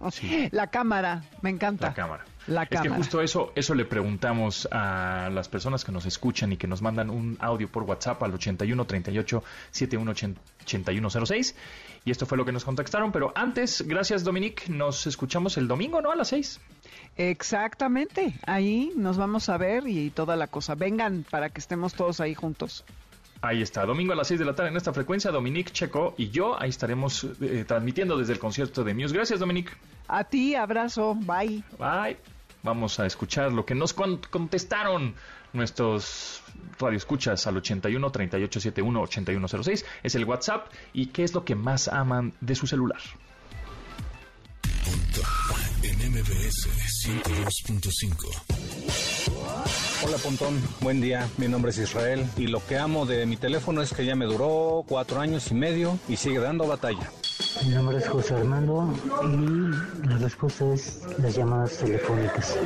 La 0.50 0.68
cámara, 0.68 1.22
me 1.42 1.50
encanta. 1.50 1.88
La 1.88 1.94
cámara. 1.94 2.24
La 2.46 2.62
es 2.62 2.80
que 2.80 2.88
justo 2.88 3.20
eso, 3.20 3.52
eso 3.54 3.74
le 3.74 3.84
preguntamos 3.84 4.66
a 4.72 5.28
las 5.30 5.50
personas 5.50 5.84
que 5.84 5.92
nos 5.92 6.06
escuchan 6.06 6.50
y 6.52 6.56
que 6.56 6.66
nos 6.66 6.80
mandan 6.80 7.10
un 7.10 7.36
audio 7.40 7.68
por 7.68 7.82
WhatsApp 7.82 8.22
al 8.22 8.32
81 8.32 8.86
38 8.86 9.44
71 9.70 10.10
8106 10.10 11.54
y 12.04 12.10
esto 12.10 12.26
fue 12.26 12.38
lo 12.38 12.44
que 12.44 12.52
nos 12.52 12.64
contactaron. 12.64 13.12
Pero 13.12 13.32
antes, 13.34 13.82
gracias 13.86 14.24
Dominique, 14.24 14.64
nos 14.68 15.06
escuchamos 15.06 15.56
el 15.56 15.68
domingo, 15.68 16.00
¿no? 16.00 16.10
A 16.10 16.16
las 16.16 16.28
6. 16.28 16.60
Exactamente, 17.16 18.34
ahí 18.46 18.92
nos 18.96 19.16
vamos 19.16 19.48
a 19.48 19.58
ver 19.58 19.86
y 19.86 20.10
toda 20.10 20.36
la 20.36 20.46
cosa. 20.46 20.74
Vengan 20.74 21.24
para 21.28 21.50
que 21.50 21.60
estemos 21.60 21.94
todos 21.94 22.20
ahí 22.20 22.34
juntos. 22.34 22.84
Ahí 23.40 23.62
está, 23.62 23.86
domingo 23.86 24.12
a 24.12 24.16
las 24.16 24.28
6 24.28 24.40
de 24.40 24.46
la 24.46 24.54
tarde 24.54 24.70
en 24.70 24.76
esta 24.76 24.92
frecuencia, 24.92 25.30
Dominique 25.30 25.72
Checo 25.72 26.14
y 26.16 26.30
yo 26.30 26.60
ahí 26.60 26.70
estaremos 26.70 27.24
eh, 27.40 27.64
transmitiendo 27.66 28.16
desde 28.16 28.32
el 28.32 28.38
concierto 28.38 28.82
de 28.82 28.94
Muse. 28.94 29.14
Gracias, 29.14 29.38
Dominique. 29.38 29.72
A 30.08 30.24
ti, 30.24 30.54
abrazo, 30.54 31.14
bye. 31.14 31.62
Bye. 31.78 32.16
Vamos 32.62 32.98
a 33.00 33.06
escuchar 33.06 33.52
lo 33.52 33.64
que 33.64 33.74
nos 33.74 33.92
contestaron 33.94 35.14
nuestros 35.52 36.42
radioescuchas 36.78 37.46
al 37.46 37.56
81 37.58 38.10
3871 38.10 39.00
8106. 39.00 39.84
Es 40.02 40.14
el 40.14 40.24
WhatsApp. 40.24 40.72
¿Y 40.92 41.06
qué 41.06 41.24
es 41.24 41.34
lo 41.34 41.44
que 41.44 41.54
más 41.54 41.88
aman 41.88 42.34
de 42.40 42.54
su 42.54 42.66
celular? 42.66 43.00
En 45.82 45.96
MBS 46.10 46.68
102.5 47.06 48.98
Hola 50.04 50.16
Pontón, 50.18 50.60
buen 50.80 51.00
día, 51.00 51.28
mi 51.38 51.48
nombre 51.48 51.70
es 51.70 51.78
Israel 51.78 52.24
y 52.36 52.46
lo 52.46 52.64
que 52.66 52.78
amo 52.78 53.04
de 53.06 53.26
mi 53.26 53.36
teléfono 53.36 53.82
es 53.82 53.92
que 53.92 54.04
ya 54.04 54.14
me 54.14 54.26
duró 54.26 54.84
cuatro 54.86 55.20
años 55.20 55.50
y 55.50 55.54
medio 55.54 55.98
y 56.08 56.16
sigue 56.16 56.38
dando 56.38 56.66
batalla. 56.66 57.10
Mi 57.64 57.74
nombre 57.74 57.98
es 57.98 58.08
José 58.08 58.34
Armando 58.34 58.94
y 59.24 60.06
la 60.06 60.18
respuesta 60.18 60.64
es 60.72 61.02
las 61.18 61.34
llamadas 61.34 61.78
telefónicas. 61.78 62.56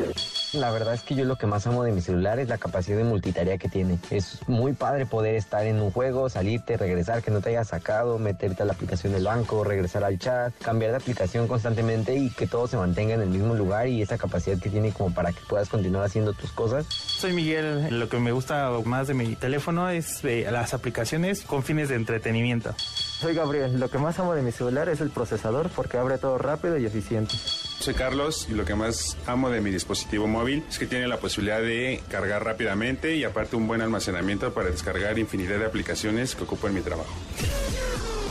La 0.52 0.70
verdad 0.70 0.94
es 0.94 1.02
que 1.02 1.14
yo 1.14 1.24
lo 1.24 1.36
que 1.36 1.46
más 1.46 1.66
amo 1.66 1.82
de 1.82 1.92
mi 1.92 2.00
celular 2.00 2.38
es 2.38 2.48
la 2.48 2.58
capacidad 2.58 2.98
de 2.98 3.04
multitarea 3.04 3.56
que 3.58 3.68
tiene. 3.68 3.98
Es 4.10 4.40
muy 4.48 4.72
padre 4.72 5.06
poder 5.06 5.36
estar 5.36 5.64
en 5.66 5.80
un 5.80 5.90
juego, 5.90 6.28
salirte, 6.28 6.76
regresar, 6.76 7.22
que 7.22 7.30
no 7.30 7.40
te 7.40 7.50
hayas 7.50 7.68
sacado, 7.68 8.18
meterte 8.18 8.62
a 8.62 8.66
la 8.66 8.74
aplicación 8.74 9.12
del 9.12 9.24
banco, 9.24 9.64
regresar 9.64 10.04
al 10.04 10.18
chat, 10.18 10.52
cambiar 10.60 10.90
de 10.90 10.98
aplicación 10.98 11.48
constantemente 11.48 12.14
y 12.16 12.28
que 12.30 12.46
todo 12.46 12.66
se 12.66 12.76
mantenga 12.76 13.14
en 13.14 13.22
el 13.22 13.30
mismo 13.30 13.54
lugar 13.54 13.88
y 13.88 14.02
esa 14.02 14.18
capacidad 14.18 14.58
que 14.58 14.68
tiene 14.68 14.92
como 14.92 15.14
para 15.14 15.32
que 15.32 15.40
puedas 15.48 15.68
continuar 15.68 16.04
haciendo 16.04 16.32
tus 16.34 16.50
cosas. 16.52 16.86
Soy 16.86 17.32
Miguel, 17.32 17.98
lo 17.98 18.08
que 18.08 18.18
me 18.18 18.32
gusta 18.32 18.70
más 18.84 19.08
de 19.08 19.14
mi 19.14 19.36
teléfono 19.36 19.88
es 19.88 20.22
eh, 20.24 20.46
las 20.50 20.74
aplicaciones 20.74 21.42
con 21.42 21.62
fines 21.62 21.88
de 21.88 21.94
entretenimiento. 21.94 22.74
Soy 23.22 23.34
Gabriel, 23.36 23.78
lo 23.78 23.88
que 23.88 23.98
más 23.98 24.18
amo 24.18 24.34
de 24.34 24.42
mi 24.42 24.50
celular 24.50 24.88
es 24.88 25.00
el 25.00 25.10
procesador 25.10 25.70
porque 25.70 25.96
abre 25.96 26.18
todo 26.18 26.38
rápido 26.38 26.76
y 26.76 26.86
eficiente. 26.86 27.36
Soy 27.78 27.94
Carlos 27.94 28.48
y 28.50 28.54
lo 28.54 28.64
que 28.64 28.74
más 28.74 29.16
amo 29.28 29.48
de 29.48 29.60
mi 29.60 29.70
dispositivo 29.70 30.26
móvil 30.26 30.64
es 30.68 30.76
que 30.76 30.88
tiene 30.88 31.06
la 31.06 31.20
posibilidad 31.20 31.60
de 31.60 32.02
cargar 32.10 32.44
rápidamente 32.44 33.14
y 33.14 33.22
aparte 33.22 33.54
un 33.54 33.68
buen 33.68 33.80
almacenamiento 33.80 34.52
para 34.52 34.70
descargar 34.70 35.20
infinidad 35.20 35.60
de 35.60 35.66
aplicaciones 35.66 36.34
que 36.34 36.42
ocupo 36.42 36.66
en 36.66 36.74
mi 36.74 36.80
trabajo. 36.80 37.14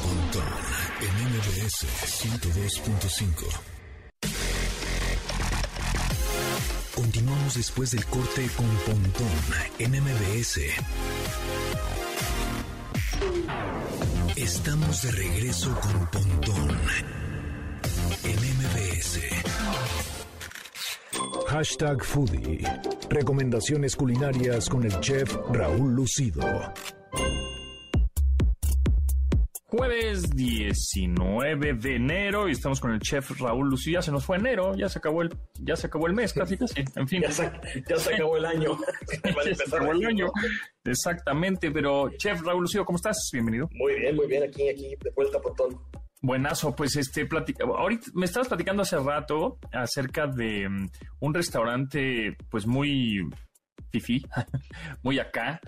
Pontón 0.03 0.43
en 0.99 1.13
MBS 1.29 1.85
102.5. 2.25 3.45
Continuamos 6.93 7.55
después 7.55 7.91
del 7.91 8.05
corte 8.07 8.45
con 8.57 8.67
Pontón 8.67 9.27
en 9.79 9.91
MBS. 9.91 10.59
Estamos 14.41 15.03
de 15.03 15.11
regreso 15.11 15.69
con 15.79 16.07
Pontón 16.07 16.75
en 18.23 18.39
MBS. 18.57 19.19
Hashtag 21.47 22.03
Foodie. 22.03 22.63
Recomendaciones 23.07 23.95
culinarias 23.95 24.67
con 24.67 24.83
el 24.83 24.99
chef 24.99 25.31
Raúl 25.51 25.93
Lucido. 25.93 26.41
Jueves 29.91 30.33
19 30.33 31.73
de 31.73 31.95
enero 31.97 32.47
y 32.47 32.53
estamos 32.53 32.79
con 32.79 32.93
el 32.93 33.01
chef 33.01 33.29
Raúl 33.41 33.67
Lucido. 33.67 33.95
Ya 33.95 34.01
se 34.01 34.11
nos 34.13 34.23
fue 34.23 34.37
enero, 34.37 34.73
ya 34.73 34.87
se 34.87 34.99
acabó 34.99 35.21
el, 35.21 35.35
ya 35.59 35.75
se 35.75 35.87
acabó 35.87 36.07
el 36.07 36.13
mes, 36.13 36.31
casi 36.31 36.55
casi. 36.57 36.85
En 36.95 37.09
fin. 37.09 37.21
Ya 37.21 37.29
se, 37.29 37.43
acabó 38.13 38.37
el 38.37 38.45
año. 38.45 38.77
ya 39.21 39.53
se 39.53 39.63
acabó 39.63 39.91
el 39.91 40.05
año. 40.05 40.27
Exactamente, 40.85 41.71
pero 41.71 42.09
chef 42.15 42.41
Raúl 42.41 42.61
Lucido, 42.61 42.85
¿cómo 42.85 42.95
estás? 42.95 43.17
Bienvenido. 43.33 43.67
Muy 43.73 43.95
bien, 43.95 44.15
muy 44.15 44.27
bien, 44.27 44.43
aquí, 44.43 44.69
aquí, 44.69 44.95
de 45.03 45.11
vuelta 45.13 45.41
por 45.41 45.55
todo. 45.55 45.89
Buenazo, 46.21 46.73
pues 46.73 46.95
este, 46.95 47.25
platica, 47.25 47.65
ahorita 47.65 48.11
me 48.13 48.27
estabas 48.27 48.47
platicando 48.47 48.83
hace 48.83 48.97
rato 48.97 49.59
acerca 49.73 50.25
de 50.25 50.69
mm, 50.69 50.89
un 51.19 51.33
restaurante, 51.33 52.37
pues 52.49 52.65
muy 52.65 53.27
fifi, 53.91 54.23
muy 55.03 55.19
acá, 55.19 55.59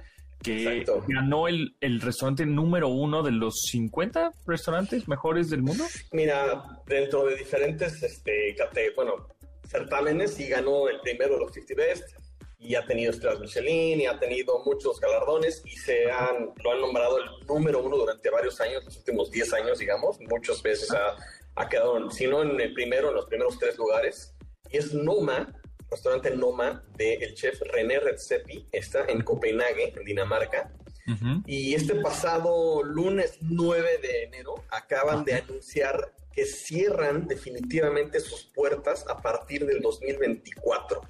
que 0.44 0.86
ganó 1.08 1.48
el, 1.48 1.76
el, 1.82 2.02
restaurante 2.02 2.46
número 2.46 2.90
uno 2.90 3.24
de 3.24 3.32
los 3.32 3.62
50 3.72 4.32
restaurantes 4.46 5.08
mejores 5.08 5.50
del 5.50 5.62
mundo. 5.62 5.86
Mira, 6.12 6.82
dentro 6.86 7.26
de 7.26 7.36
diferentes, 7.38 8.04
este, 8.04 8.56
bueno, 8.96 9.28
certámenes 9.68 10.40
y 10.40 10.48
ganó 10.48 10.90
el 10.90 11.00
primero 11.02 11.36
de 11.36 11.40
los 11.40 11.54
50 11.54 11.82
Best 11.82 12.24
y 12.60 12.76
ha 12.76 12.86
tenido 12.86 13.12
estrellas 13.12 13.40
Michelin 13.40 14.02
y 14.02 14.06
ha 14.06 14.18
tenido 14.20 14.64
muchos 14.66 15.00
galardones 15.00 15.62
y 15.66 15.76
se 15.76 16.10
han, 16.10 16.54
lo 16.64 16.72
han 16.72 16.82
nombrado 16.82 17.18
el 17.18 17.48
número 17.48 17.84
uno 17.84 17.98
durante 17.98 18.30
varios 18.30 18.60
años, 18.62 18.86
los 18.86 18.98
últimos 18.98 19.32
10 19.32 19.54
años, 19.54 19.80
digamos. 19.80 20.18
Muchas 20.30 20.62
veces 20.62 20.92
ha, 20.92 21.18
ha 21.56 21.68
quedado, 21.68 22.10
si 22.10 22.28
no 22.28 22.42
en 22.42 22.60
el 22.60 22.74
primero, 22.74 23.10
en 23.10 23.16
los 23.16 23.26
primeros 23.26 23.60
tres 23.60 23.78
lugares. 23.78 24.34
Y 24.72 24.78
es 24.78 24.94
Noma, 24.94 25.54
restaurante 25.94 26.36
Noma 26.36 26.84
del 26.98 27.34
chef 27.34 27.62
René 27.62 28.00
Redzepi, 28.00 28.68
está 28.72 29.06
en 29.08 29.22
Copenhague, 29.22 29.94
en 29.96 30.04
Dinamarca. 30.04 30.72
Y 31.46 31.74
este 31.74 31.96
pasado 31.96 32.82
lunes 32.82 33.38
9 33.42 34.00
de 34.02 34.24
enero 34.24 34.64
acaban 34.70 35.26
de 35.26 35.34
anunciar 35.36 36.14
que 36.32 36.46
cierran 36.46 37.28
definitivamente 37.28 38.20
sus 38.22 38.46
puertas 38.46 39.06
a 39.10 39.22
partir 39.22 39.66
del 39.66 39.82
2024. 39.82 41.02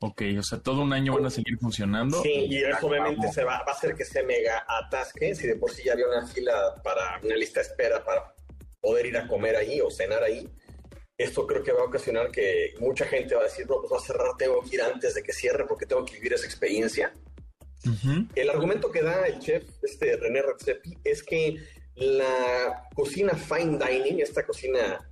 Ok, 0.00 0.22
o 0.38 0.42
sea, 0.42 0.58
todo 0.58 0.82
un 0.82 0.92
año 0.92 1.14
van 1.14 1.26
a 1.26 1.30
seguir 1.30 1.58
funcionando. 1.58 2.20
Sí, 2.22 2.46
y 2.50 2.58
eso 2.58 2.86
obviamente 2.86 3.32
se 3.32 3.44
va, 3.44 3.58
va, 3.58 3.72
a 3.72 3.74
hacer 3.74 3.94
que 3.94 4.04
se 4.04 4.22
mega 4.24 4.64
atasque. 4.68 5.34
Si 5.34 5.46
de 5.46 5.56
por 5.56 5.70
sí 5.70 5.84
ya 5.84 5.92
había 5.92 6.08
una 6.08 6.26
fila 6.26 6.74
para 6.82 7.20
una 7.22 7.36
lista 7.36 7.60
de 7.60 7.68
espera 7.68 8.04
para 8.04 8.34
poder 8.80 9.06
ir 9.06 9.16
a 9.16 9.26
comer 9.26 9.56
ahí 9.56 9.80
o 9.80 9.90
cenar 9.90 10.22
ahí, 10.22 10.48
esto 11.22 11.46
creo 11.46 11.62
que 11.62 11.72
va 11.72 11.82
a 11.82 11.86
ocasionar 11.86 12.30
que 12.30 12.74
mucha 12.80 13.06
gente 13.06 13.34
va 13.34 13.42
a 13.42 13.44
decir, 13.44 13.66
no, 13.68 13.80
pues 13.80 13.92
va 13.92 13.98
a 13.98 14.06
cerrar, 14.06 14.36
tengo 14.36 14.60
que 14.62 14.76
ir 14.76 14.82
antes 14.82 15.14
de 15.14 15.22
que 15.22 15.32
cierre 15.32 15.66
porque 15.66 15.86
tengo 15.86 16.04
que 16.04 16.14
vivir 16.14 16.32
esa 16.32 16.46
experiencia. 16.46 17.14
El 18.36 18.48
argumento 18.48 18.92
que 18.92 19.02
da 19.02 19.26
el 19.26 19.40
chef, 19.40 19.64
este 19.82 20.16
René 20.16 20.40
Redzepi, 20.42 20.98
es 21.02 21.22
que 21.22 21.56
la 21.96 22.88
cocina 22.94 23.34
fine 23.34 23.76
dining, 23.76 24.20
esta 24.20 24.46
cocina 24.46 25.10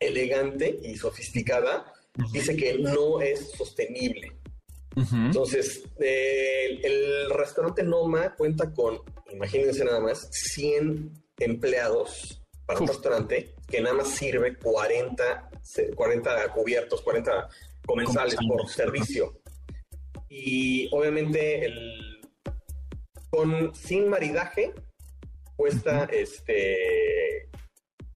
elegante 0.00 0.78
y 0.82 0.96
sofisticada, 0.96 1.92
dice 2.32 2.56
que 2.56 2.78
no 2.78 3.20
es 3.20 3.50
sostenible. 3.50 4.32
Entonces, 4.96 5.82
el, 5.98 7.28
restaurante 7.30 7.82
Noma 7.82 8.34
cuenta 8.34 8.72
con, 8.72 8.98
imagínense 9.30 9.84
nada 9.84 10.00
más, 10.00 10.28
100 10.30 11.12
empleados 11.38 12.42
para 12.66 12.80
un 12.80 12.88
restaurante 12.88 13.54
que 13.68 13.80
nada 13.80 13.94
más 13.94 14.08
sirve 14.08 14.56
40, 14.56 15.50
40 15.94 16.52
cubiertos, 16.52 17.00
40 17.02 17.48
comensales 17.86 18.36
por 18.48 18.68
servicio. 18.68 19.40
Y 20.28 20.88
obviamente 20.92 21.64
el, 21.64 22.20
con, 23.30 23.74
sin 23.74 24.08
maridaje 24.08 24.74
cuesta 25.56 26.04
este 26.10 27.48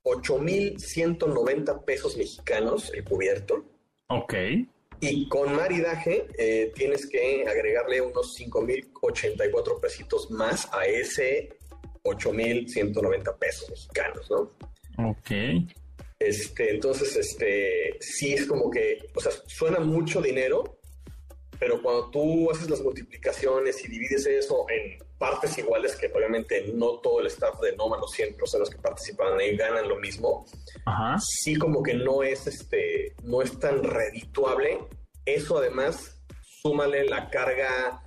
8.190 0.04 1.84
pesos 1.84 2.16
mexicanos 2.16 2.92
el 2.92 3.04
cubierto. 3.04 3.64
Ok. 4.08 4.34
Y 5.00 5.28
con 5.28 5.54
maridaje 5.54 6.26
eh, 6.36 6.72
tienes 6.74 7.08
que 7.08 7.46
agregarle 7.48 8.02
unos 8.02 8.36
5.084 8.38 9.80
pesitos 9.80 10.30
más 10.30 10.68
a 10.72 10.84
ese 10.84 11.59
8.190 12.04 13.38
pesos 13.38 13.70
mexicanos, 13.70 14.30
¿no? 14.30 15.10
Ok. 15.10 15.30
Este, 16.18 16.74
entonces, 16.74 17.16
este, 17.16 17.96
sí 18.00 18.34
es 18.34 18.46
como 18.46 18.70
que, 18.70 18.98
o 19.14 19.20
sea, 19.20 19.32
suena 19.46 19.80
mucho 19.80 20.20
dinero, 20.20 20.80
pero 21.58 21.82
cuando 21.82 22.10
tú 22.10 22.50
haces 22.50 22.68
las 22.68 22.80
multiplicaciones 22.82 23.84
y 23.84 23.88
divides 23.88 24.26
eso 24.26 24.66
en 24.68 24.98
partes 25.18 25.56
iguales, 25.58 25.96
que 25.96 26.10
obviamente 26.14 26.72
no 26.74 26.98
todo 27.00 27.20
el 27.20 27.26
staff 27.26 27.60
de 27.60 27.76
Noma, 27.76 27.98
los 27.98 28.10
100 28.12 28.34
personas 28.34 28.70
que 28.70 28.78
participan 28.78 29.38
ahí 29.38 29.56
ganan 29.56 29.88
lo 29.88 29.96
mismo, 29.96 30.46
sí 31.18 31.56
como 31.56 31.82
que 31.82 31.94
no 31.94 32.22
es, 32.22 32.46
este, 32.46 33.14
no 33.22 33.42
es 33.42 33.58
tan 33.58 33.82
redituable. 33.82 34.78
Eso 35.26 35.58
además, 35.58 36.18
súmale 36.62 37.04
la 37.04 37.28
carga, 37.28 38.02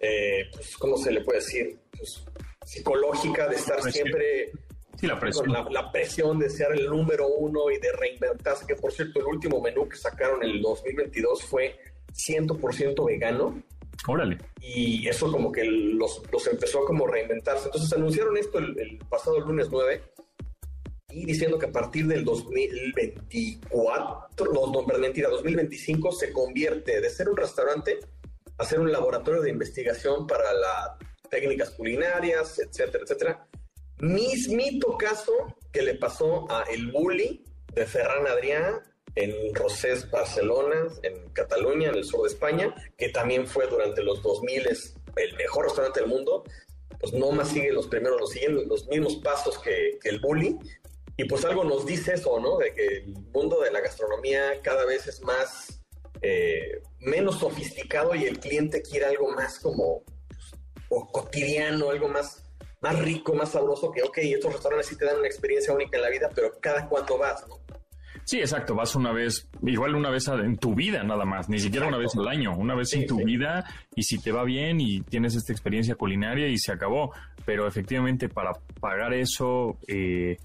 eh, 0.00 0.50
pues, 0.52 0.76
¿cómo 0.76 0.98
se 0.98 1.10
le 1.10 1.22
puede 1.22 1.40
decir? 1.40 1.80
Pues, 1.90 2.24
psicológica 2.68 3.48
de 3.48 3.56
estar 3.56 3.80
siempre... 3.90 4.52
Sí, 4.98 5.06
la 5.06 5.18
presión. 5.18 5.50
La, 5.50 5.66
la, 5.70 5.90
presión 5.92 6.38
de 6.40 6.50
ser 6.50 6.72
el 6.72 6.86
número 6.86 7.28
uno 7.28 7.70
y 7.70 7.78
de 7.78 7.92
reinventarse, 7.92 8.66
que 8.66 8.74
por 8.74 8.92
cierto 8.92 9.20
el 9.20 9.26
último 9.26 9.60
menú 9.60 9.88
que 9.88 9.96
sacaron 9.96 10.42
en 10.42 10.50
el 10.50 10.60
2022 10.60 11.44
fue 11.44 11.78
100% 12.12 13.06
vegano. 13.06 13.62
Órale. 14.06 14.38
Y 14.60 15.08
eso 15.08 15.30
como 15.30 15.52
que 15.52 15.64
los, 15.64 16.22
los 16.32 16.46
empezó 16.48 16.82
a 16.82 16.86
como 16.86 17.06
reinventarse. 17.06 17.66
Entonces 17.66 17.92
anunciaron 17.92 18.36
esto 18.36 18.58
el, 18.58 18.98
pasado 19.08 19.38
lunes 19.40 19.68
9 19.70 20.02
y 21.10 21.24
diciendo 21.24 21.58
que 21.58 21.66
a 21.66 21.72
partir 21.72 22.06
del 22.06 22.24
2024, 22.24 24.52
no, 24.52 24.72
no, 24.72 24.82
mentira, 24.98 25.30
2025 25.30 26.12
se 26.12 26.32
convierte 26.32 27.00
de 27.00 27.08
ser 27.08 27.28
un 27.28 27.36
restaurante 27.36 28.00
a 28.58 28.64
ser 28.64 28.80
un 28.80 28.90
laboratorio 28.90 29.40
de 29.40 29.50
investigación 29.50 30.26
para 30.26 30.52
las 30.52 30.90
técnicas 31.28 31.70
culinarias, 31.70 32.58
etcétera, 32.58 33.04
etcétera. 33.04 33.48
Mismito 34.00 34.96
caso 34.96 35.32
que 35.72 35.82
le 35.82 35.94
pasó 35.94 36.50
a 36.50 36.62
El 36.70 36.92
Bully 36.92 37.44
de 37.74 37.86
Ferran 37.86 38.26
Adrià 38.26 38.82
en 39.16 39.54
Rosés, 39.54 40.08
Barcelona, 40.10 40.86
en 41.02 41.30
Cataluña, 41.30 41.88
en 41.88 41.96
el 41.96 42.04
sur 42.04 42.22
de 42.22 42.28
España, 42.28 42.74
que 42.96 43.08
también 43.08 43.46
fue 43.46 43.66
durante 43.66 44.02
los 44.02 44.22
2000 44.22 44.68
el 45.16 45.36
mejor 45.36 45.64
restaurante 45.64 46.00
del 46.00 46.08
mundo. 46.08 46.44
Pues 47.00 47.12
no 47.12 47.32
más 47.32 47.48
sigue 47.48 47.72
los 47.72 47.88
primeros, 47.88 48.20
los 48.20 48.30
siguen 48.30 48.68
los 48.68 48.86
mismos 48.86 49.16
pasos 49.16 49.58
que, 49.58 49.98
el 50.04 50.20
bully. 50.20 50.56
Y 51.16 51.24
pues 51.24 51.44
algo 51.44 51.64
nos 51.64 51.84
dice 51.84 52.14
eso, 52.14 52.38
¿no? 52.38 52.58
De 52.58 52.72
que 52.74 52.86
el 52.86 53.14
mundo 53.32 53.60
de 53.60 53.72
la 53.72 53.80
gastronomía 53.80 54.60
cada 54.62 54.84
vez 54.84 55.08
es 55.08 55.20
más, 55.22 55.80
eh, 56.22 56.80
menos 57.00 57.40
sofisticado 57.40 58.14
y 58.14 58.24
el 58.24 58.38
cliente 58.38 58.82
quiere 58.82 59.06
algo 59.06 59.30
más 59.32 59.58
como 59.58 60.04
pues, 60.88 61.02
cotidiano, 61.12 61.90
algo 61.90 62.08
más, 62.08 62.44
más 62.80 62.98
rico, 62.98 63.34
más 63.34 63.52
sabroso, 63.52 63.90
que 63.90 64.02
ok, 64.02 64.18
estos 64.18 64.52
restaurantes 64.52 64.88
sí 64.88 64.96
te 64.96 65.04
dan 65.04 65.18
una 65.18 65.26
experiencia 65.26 65.74
única 65.74 65.96
en 65.96 66.02
la 66.02 66.10
vida, 66.10 66.28
pero 66.34 66.52
cada 66.60 66.88
cuánto 66.88 67.18
vas, 67.18 67.46
¿no? 67.48 67.56
Sí, 68.28 68.40
exacto. 68.40 68.74
Vas 68.74 68.94
una 68.94 69.10
vez, 69.10 69.48
igual 69.62 69.94
una 69.94 70.10
vez 70.10 70.28
en 70.28 70.58
tu 70.58 70.74
vida 70.74 71.02
nada 71.02 71.24
más, 71.24 71.48
ni 71.48 71.58
siquiera 71.58 71.86
una 71.86 71.96
vez 71.96 72.14
al 72.14 72.28
año, 72.28 72.54
una 72.58 72.74
vez 72.74 72.92
en 72.92 73.06
tu 73.06 73.24
vida 73.24 73.64
y 73.96 74.02
si 74.02 74.18
te 74.18 74.32
va 74.32 74.44
bien 74.44 74.82
y 74.82 75.00
tienes 75.00 75.34
esta 75.34 75.50
experiencia 75.50 75.94
culinaria 75.94 76.46
y 76.46 76.58
se 76.58 76.70
acabó. 76.70 77.10
Pero 77.46 77.66
efectivamente 77.66 78.28
para 78.28 78.52
pagar 78.80 79.14
eso, 79.14 79.78
eh, 79.86 80.36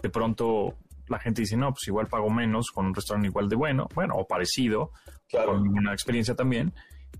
de 0.00 0.08
pronto 0.08 0.76
la 1.08 1.18
gente 1.18 1.40
dice, 1.42 1.56
no, 1.56 1.72
pues 1.72 1.88
igual 1.88 2.06
pago 2.06 2.30
menos 2.30 2.70
con 2.70 2.86
un 2.86 2.94
restaurante 2.94 3.26
igual 3.26 3.48
de 3.48 3.56
bueno, 3.56 3.88
bueno, 3.92 4.14
o 4.16 4.24
parecido, 4.24 4.92
con 5.28 5.66
una 5.66 5.92
experiencia 5.92 6.36
también. 6.36 6.72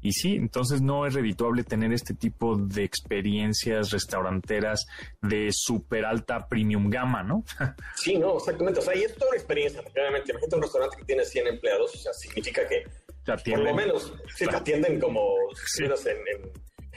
Y 0.03 0.13
sí, 0.13 0.35
entonces 0.35 0.83
no 0.83 1.07
es 1.07 1.15
redituable 1.15 1.63
tener 1.63 1.93
este 1.93 2.15
tipo 2.15 2.57
de 2.57 2.83
experiencias 2.83 3.91
restauranteras 3.91 4.85
de 5.21 5.49
súper 5.53 6.05
alta 6.05 6.49
premium 6.49 6.91
gama, 6.91 7.23
¿no? 7.23 7.45
sí, 7.95 8.19
no, 8.19 8.37
exactamente. 8.37 8.81
O 8.81 8.83
sea, 8.83 8.97
y 8.97 9.05
es 9.05 9.15
toda 9.15 9.31
una 9.31 9.37
experiencia, 9.37 9.83
realmente. 9.95 10.33
Imagínate 10.33 10.57
un 10.57 10.63
restaurante 10.63 10.97
que 10.97 11.05
tiene 11.05 11.25
100 11.25 11.47
empleados, 11.47 11.95
o 11.95 11.99
sea, 11.99 12.13
significa 12.13 12.67
que 12.69 12.85
por 13.25 13.59
lo 13.59 13.75
menos 13.75 14.13
te 14.37 14.45
atienden 14.51 14.99
como 14.99 15.35
si 15.67 15.85
en, 15.85 15.93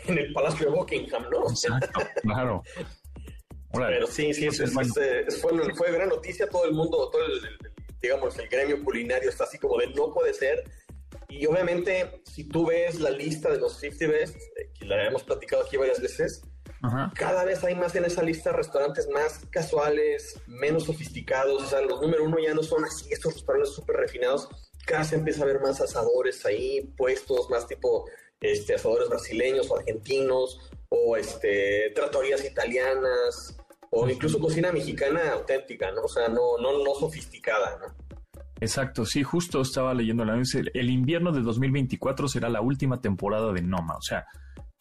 en, 0.08 0.18
el 0.18 0.34
Palacio 0.34 0.72
de 0.72 0.76
Buckingham, 0.76 1.30
¿no? 1.30 1.50
Exacto, 1.50 2.00
claro. 2.24 2.64
Pero 3.72 4.08
sí, 4.08 4.34
sí, 4.34 4.48
es, 4.48 4.58
fue, 4.74 4.86
fue, 5.76 5.92
gran 5.92 6.10
noticia. 6.10 6.48
Todo 6.48 6.66
el 6.66 6.74
mundo, 6.74 7.10
todo 7.12 7.26
el, 7.26 7.42
digamos, 8.02 8.38
el 8.40 8.48
gremio 8.48 8.84
culinario 8.84 9.30
está 9.30 9.44
así 9.44 9.58
como 9.58 9.78
de 9.78 9.88
no 9.88 10.14
puede 10.14 10.34
ser 10.34 10.64
y 11.40 11.46
obviamente, 11.48 12.22
si 12.24 12.46
tú 12.46 12.68
ves 12.68 13.00
la 13.00 13.10
lista 13.10 13.52
de 13.52 13.60
los 13.60 13.78
50 13.80 14.08
Best, 14.08 14.36
eh, 14.36 14.72
que 14.78 14.86
la 14.86 15.08
hemos 15.08 15.24
platicado 15.24 15.64
aquí 15.64 15.78
varias 15.78 16.02
veces, 16.02 16.42
cada 17.16 17.44
vez 17.46 17.64
hay 17.64 17.76
más 17.76 17.96
en 17.96 18.06
esa 18.06 18.22
lista 18.22 18.52
restaurantes 18.52 19.08
más 19.10 19.42
casuales, 19.50 20.40
menos 20.48 20.84
sofisticados. 20.84 21.64
O 21.64 21.66
sea, 21.66 21.82
los 21.82 22.02
número 22.02 22.24
uno 22.24 22.38
ya 22.40 22.54
no 22.54 22.64
son 22.64 22.86
así, 22.86 23.12
estos 23.12 23.34
restaurantes 23.34 23.74
súper 23.74 23.98
refinados. 23.98 24.48
Cada 24.86 25.02
vez 25.02 25.14
empieza 25.14 25.42
a 25.42 25.44
haber 25.46 25.62
más 25.62 25.82
asadores 25.82 26.46
ahí, 26.46 26.82
puestos 26.96 27.50
más 27.50 27.68
tipo 27.68 28.08
este, 28.40 28.76
asadores 28.76 29.10
brasileños 29.10 29.70
o 29.72 29.78
argentinos, 29.78 30.60
o 30.90 31.18
este, 31.18 31.92
tratorías 31.96 32.46
italianas, 32.46 33.58
o 33.90 34.08
incluso 34.08 34.40
cocina 34.40 34.72
mexicana 34.72 35.32
auténtica, 35.32 35.92
¿no? 35.92 36.04
O 36.04 36.10
sea, 36.10 36.28
no, 36.28 36.58
no, 36.60 36.84
no 36.84 36.96
sofisticada, 36.96 37.80
¿no? 37.80 38.05
Exacto, 38.60 39.06
sí, 39.06 39.24
justo 39.24 39.62
estaba 39.62 39.94
leyendo 39.94 40.24
la 40.24 40.42
El 40.74 40.90
invierno 40.90 41.32
de 41.32 41.42
2024 41.42 42.28
será 42.28 42.50
la 42.50 42.62
última 42.62 43.02
temporada 43.02 43.52
de 43.52 43.62
Noma, 43.62 43.96
o 43.98 44.02
sea, 44.02 44.26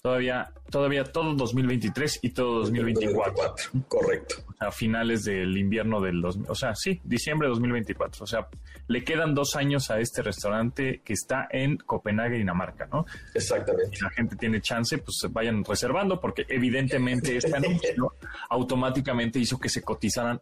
todavía, 0.05 0.53
todavía 0.71 1.03
todo 1.03 1.35
2023 1.35 2.21
y 2.23 2.31
todo 2.31 2.61
2024. 2.61 3.71
correcto. 3.89 4.37
a 4.61 4.71
finales 4.71 5.25
del 5.25 5.57
invierno 5.57 5.99
del, 6.03 6.21
dos, 6.21 6.39
o 6.47 6.55
sea, 6.55 6.75
sí, 6.75 7.01
diciembre 7.05 7.49
de 7.49 7.55
2024. 7.55 8.23
O 8.23 8.27
sea, 8.27 8.49
le 8.87 9.03
quedan 9.03 9.35
dos 9.35 9.57
años 9.57 9.91
a 9.91 10.01
este 10.01 10.21
restaurante 10.21 11.01
que 11.03 11.15
está 11.15 11.49
en 11.51 11.79
Copenhague, 11.79 12.37
Dinamarca, 12.37 12.87
¿no? 12.93 13.07
Exactamente. 13.35 13.97
Si 13.97 14.05
la 14.05 14.11
gente 14.11 14.37
tiene 14.37 14.61
chance, 14.61 14.99
pues 14.99 15.27
vayan 15.31 15.65
reservando, 15.65 16.21
porque 16.21 16.45
evidentemente 16.51 17.39
este 17.39 17.57
anuncio 17.57 18.13
automáticamente 18.51 19.39
hizo 19.39 19.59
que 19.59 19.71
se 19.71 19.81
cotizaran 19.81 20.39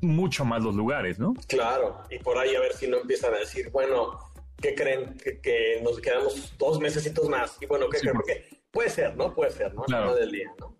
mucho 0.00 0.44
más 0.44 0.62
los 0.62 0.74
lugares, 0.74 1.18
¿no? 1.18 1.34
Claro, 1.46 2.02
y 2.10 2.18
por 2.18 2.38
ahí 2.38 2.54
a 2.54 2.60
ver 2.60 2.72
si 2.72 2.88
no 2.88 2.98
empiezan 2.98 3.34
a 3.34 3.38
decir, 3.38 3.70
bueno, 3.70 4.18
¿qué 4.60 4.74
creen? 4.74 5.16
Que, 5.42 5.80
nos 5.82 6.00
quedamos 6.00 6.54
dos 6.58 6.80
mesecitos 6.80 7.28
más. 7.28 7.56
Y 7.60 7.66
bueno, 7.66 7.88
¿qué 7.90 7.98
creen? 7.98 8.14
Porque 8.14 8.48
puede 8.70 8.90
ser, 8.90 9.16
¿no? 9.16 9.34
Puede 9.34 9.50
ser, 9.50 9.74
¿no? 9.74 9.82
Claro. 9.82 10.14
Del 10.14 10.30
día, 10.30 10.50
¿no? 10.58 10.76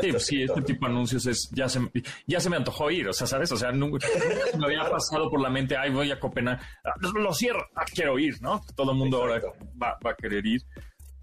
sí, 0.00 0.10
pues 0.10 0.26
sí, 0.26 0.42
este 0.42 0.62
tipo 0.62 0.86
de 0.86 0.92
anuncios 0.92 1.26
es, 1.26 1.48
ya 1.52 1.68
se, 1.68 1.80
ya 2.26 2.40
se 2.40 2.50
me 2.50 2.56
antojó 2.56 2.90
ir, 2.90 3.08
o 3.08 3.12
sea, 3.12 3.26
¿sabes? 3.26 3.52
O 3.52 3.56
sea, 3.56 3.70
nunca, 3.72 4.06
me 4.58 4.66
había 4.66 4.90
pasado 4.90 5.30
por 5.30 5.40
la 5.40 5.48
mente, 5.48 5.76
ay, 5.76 5.92
voy 5.92 6.10
a 6.10 6.18
Copenhague, 6.18 6.60
ah, 6.84 6.94
lo 7.14 7.32
cierro, 7.32 7.64
ah, 7.74 7.84
quiero 7.84 8.18
ir, 8.18 8.40
¿no? 8.42 8.60
Todo 8.74 8.92
el 8.92 8.98
mundo 8.98 9.18
ahora 9.18 9.40
va, 9.80 9.96
va, 10.04 10.10
a 10.10 10.16
querer 10.16 10.44
ir. 10.44 10.62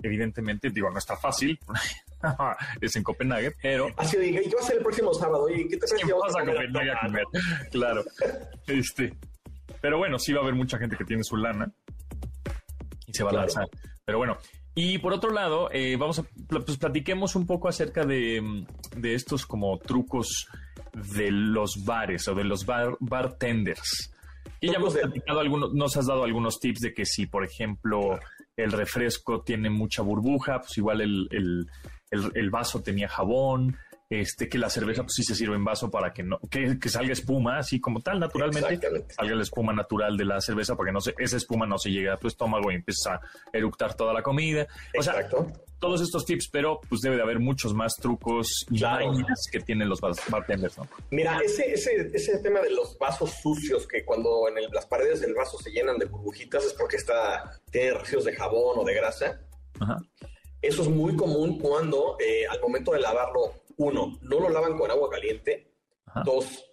Evidentemente, 0.01 0.69
digo, 0.69 0.89
no 0.89 0.97
está 0.97 1.15
fácil, 1.15 1.57
es 2.81 2.95
en 2.95 3.03
Copenhague, 3.03 3.51
pero... 3.61 3.87
Así 3.97 4.17
diga, 4.17 4.41
¿y 4.41 4.49
qué 4.49 4.55
va 4.55 4.61
a 4.61 4.65
ser 4.65 4.77
el 4.77 4.83
próximo 4.83 5.13
sábado? 5.13 5.49
¿Y 5.49 5.67
qué 5.67 5.77
te 5.77 5.85
que 5.85 6.13
vas 6.13 6.35
a 6.35 6.45
Copenhague 6.45 6.91
a 6.91 6.99
comer? 7.05 7.25
Claro. 7.71 8.03
Este, 8.65 9.13
pero 9.81 9.97
bueno, 9.97 10.17
sí 10.17 10.31
va 10.31 10.39
a 10.39 10.43
haber 10.43 10.55
mucha 10.55 10.77
gente 10.77 10.95
que 10.95 11.03
tiene 11.03 11.21
su 11.23 11.35
lana 11.35 11.69
y 13.05 13.13
se 13.13 13.25
va 13.25 13.31
a 13.31 13.33
lanzar. 13.33 13.67
Pero 14.05 14.17
bueno, 14.17 14.37
y 14.75 14.97
por 14.99 15.13
otro 15.13 15.31
lado, 15.31 15.69
eh, 15.71 15.97
vamos 15.97 16.19
a, 16.19 16.23
pues 16.47 16.77
platiquemos 16.77 17.35
un 17.35 17.45
poco 17.45 17.67
acerca 17.67 18.05
de, 18.05 18.65
de, 18.95 19.13
estos 19.13 19.45
como 19.45 19.77
trucos 19.77 20.47
de 21.15 21.29
los 21.29 21.83
bares 21.83 22.27
o 22.27 22.33
de 22.33 22.43
los 22.43 22.65
bar, 22.65 22.95
bartenders. 22.99 24.13
Y 24.61 24.71
ya 24.71 24.77
hemos 24.77 24.93
platicado 24.93 25.41
algunos, 25.41 25.73
nos 25.73 25.97
has 25.97 26.07
dado 26.07 26.23
algunos 26.23 26.59
tips 26.59 26.79
de 26.79 26.93
que 26.93 27.05
si, 27.05 27.27
por 27.27 27.43
ejemplo, 27.43 28.19
el 28.55 28.71
refresco 28.71 29.41
tiene 29.41 29.69
mucha 29.69 30.01
burbuja, 30.01 30.61
pues 30.61 30.77
igual 30.77 31.01
el, 31.01 31.27
el, 31.31 31.67
el 32.33 32.49
vaso 32.49 32.81
tenía 32.81 33.07
jabón, 33.07 33.77
este, 34.09 34.47
que 34.47 34.57
la 34.57 34.69
cerveza 34.69 35.03
pues 35.03 35.13
sí 35.15 35.23
se 35.23 35.33
sirve 35.33 35.55
en 35.55 35.65
vaso 35.65 35.89
para 35.89 36.13
que 36.13 36.23
no, 36.23 36.39
que, 36.49 36.77
salga 36.87 37.13
espuma, 37.13 37.57
así 37.57 37.79
como 37.79 38.01
tal, 38.01 38.19
naturalmente, 38.19 38.79
salga 39.09 39.35
la 39.35 39.41
espuma 39.41 39.73
natural 39.73 40.17
de 40.17 40.25
la 40.25 40.39
cerveza 40.39 40.75
para 40.75 40.89
que 40.89 40.93
no 40.93 41.01
se, 41.01 41.15
esa 41.17 41.37
espuma 41.37 41.65
no 41.65 41.77
se 41.77 41.89
llegue 41.89 42.09
a 42.11 42.17
tu 42.17 42.27
estómago 42.27 42.71
y 42.71 42.75
empieza 42.75 43.15
a 43.15 43.21
eructar 43.51 43.95
toda 43.95 44.13
la 44.13 44.21
comida. 44.21 44.67
O 44.97 45.01
sea, 45.01 45.27
todos 45.79 46.01
estos 46.01 46.25
tips, 46.25 46.49
pero 46.49 46.79
pues 46.87 47.01
debe 47.01 47.15
de 47.15 47.23
haber 47.23 47.39
muchos 47.39 47.73
más 47.73 47.95
trucos 47.95 48.65
y 48.69 48.81
que 49.51 49.59
tienen 49.61 49.89
los 49.89 49.99
bartenders, 50.01 50.77
¿no? 50.77 50.87
Mira, 51.09 51.39
ese, 51.43 51.73
ese, 51.73 52.09
ese 52.13 52.37
tema 52.39 52.61
de 52.61 52.69
los 52.69 52.97
vasos 52.99 53.31
sucios, 53.41 53.87
que 53.87 54.05
cuando 54.05 54.47
en 54.47 54.71
las 54.71 54.85
paredes 54.85 55.21
del 55.21 55.33
vaso 55.33 55.57
se 55.57 55.71
llenan 55.71 55.97
de 55.97 56.05
burbujitas 56.05 56.63
es 56.65 56.73
porque 56.73 56.97
está, 56.97 57.59
tiene 57.71 57.95
residuos 57.95 58.25
de 58.25 58.35
jabón 58.35 58.79
o 58.79 58.83
de 58.83 58.93
grasa. 58.93 59.41
Eso 60.63 60.81
es 60.81 60.87
muy 60.87 61.15
común 61.15 61.59
cuando 61.59 62.17
eh, 62.19 62.47
al 62.47 62.59
momento 62.61 62.93
de 62.93 63.01
lavarlo 63.01 63.63
uno, 63.77 64.17
no 64.21 64.39
lo 64.39 64.49
lavan 64.49 64.77
con 64.77 64.89
agua 64.89 65.09
caliente. 65.09 65.71
Dos, 66.23 66.63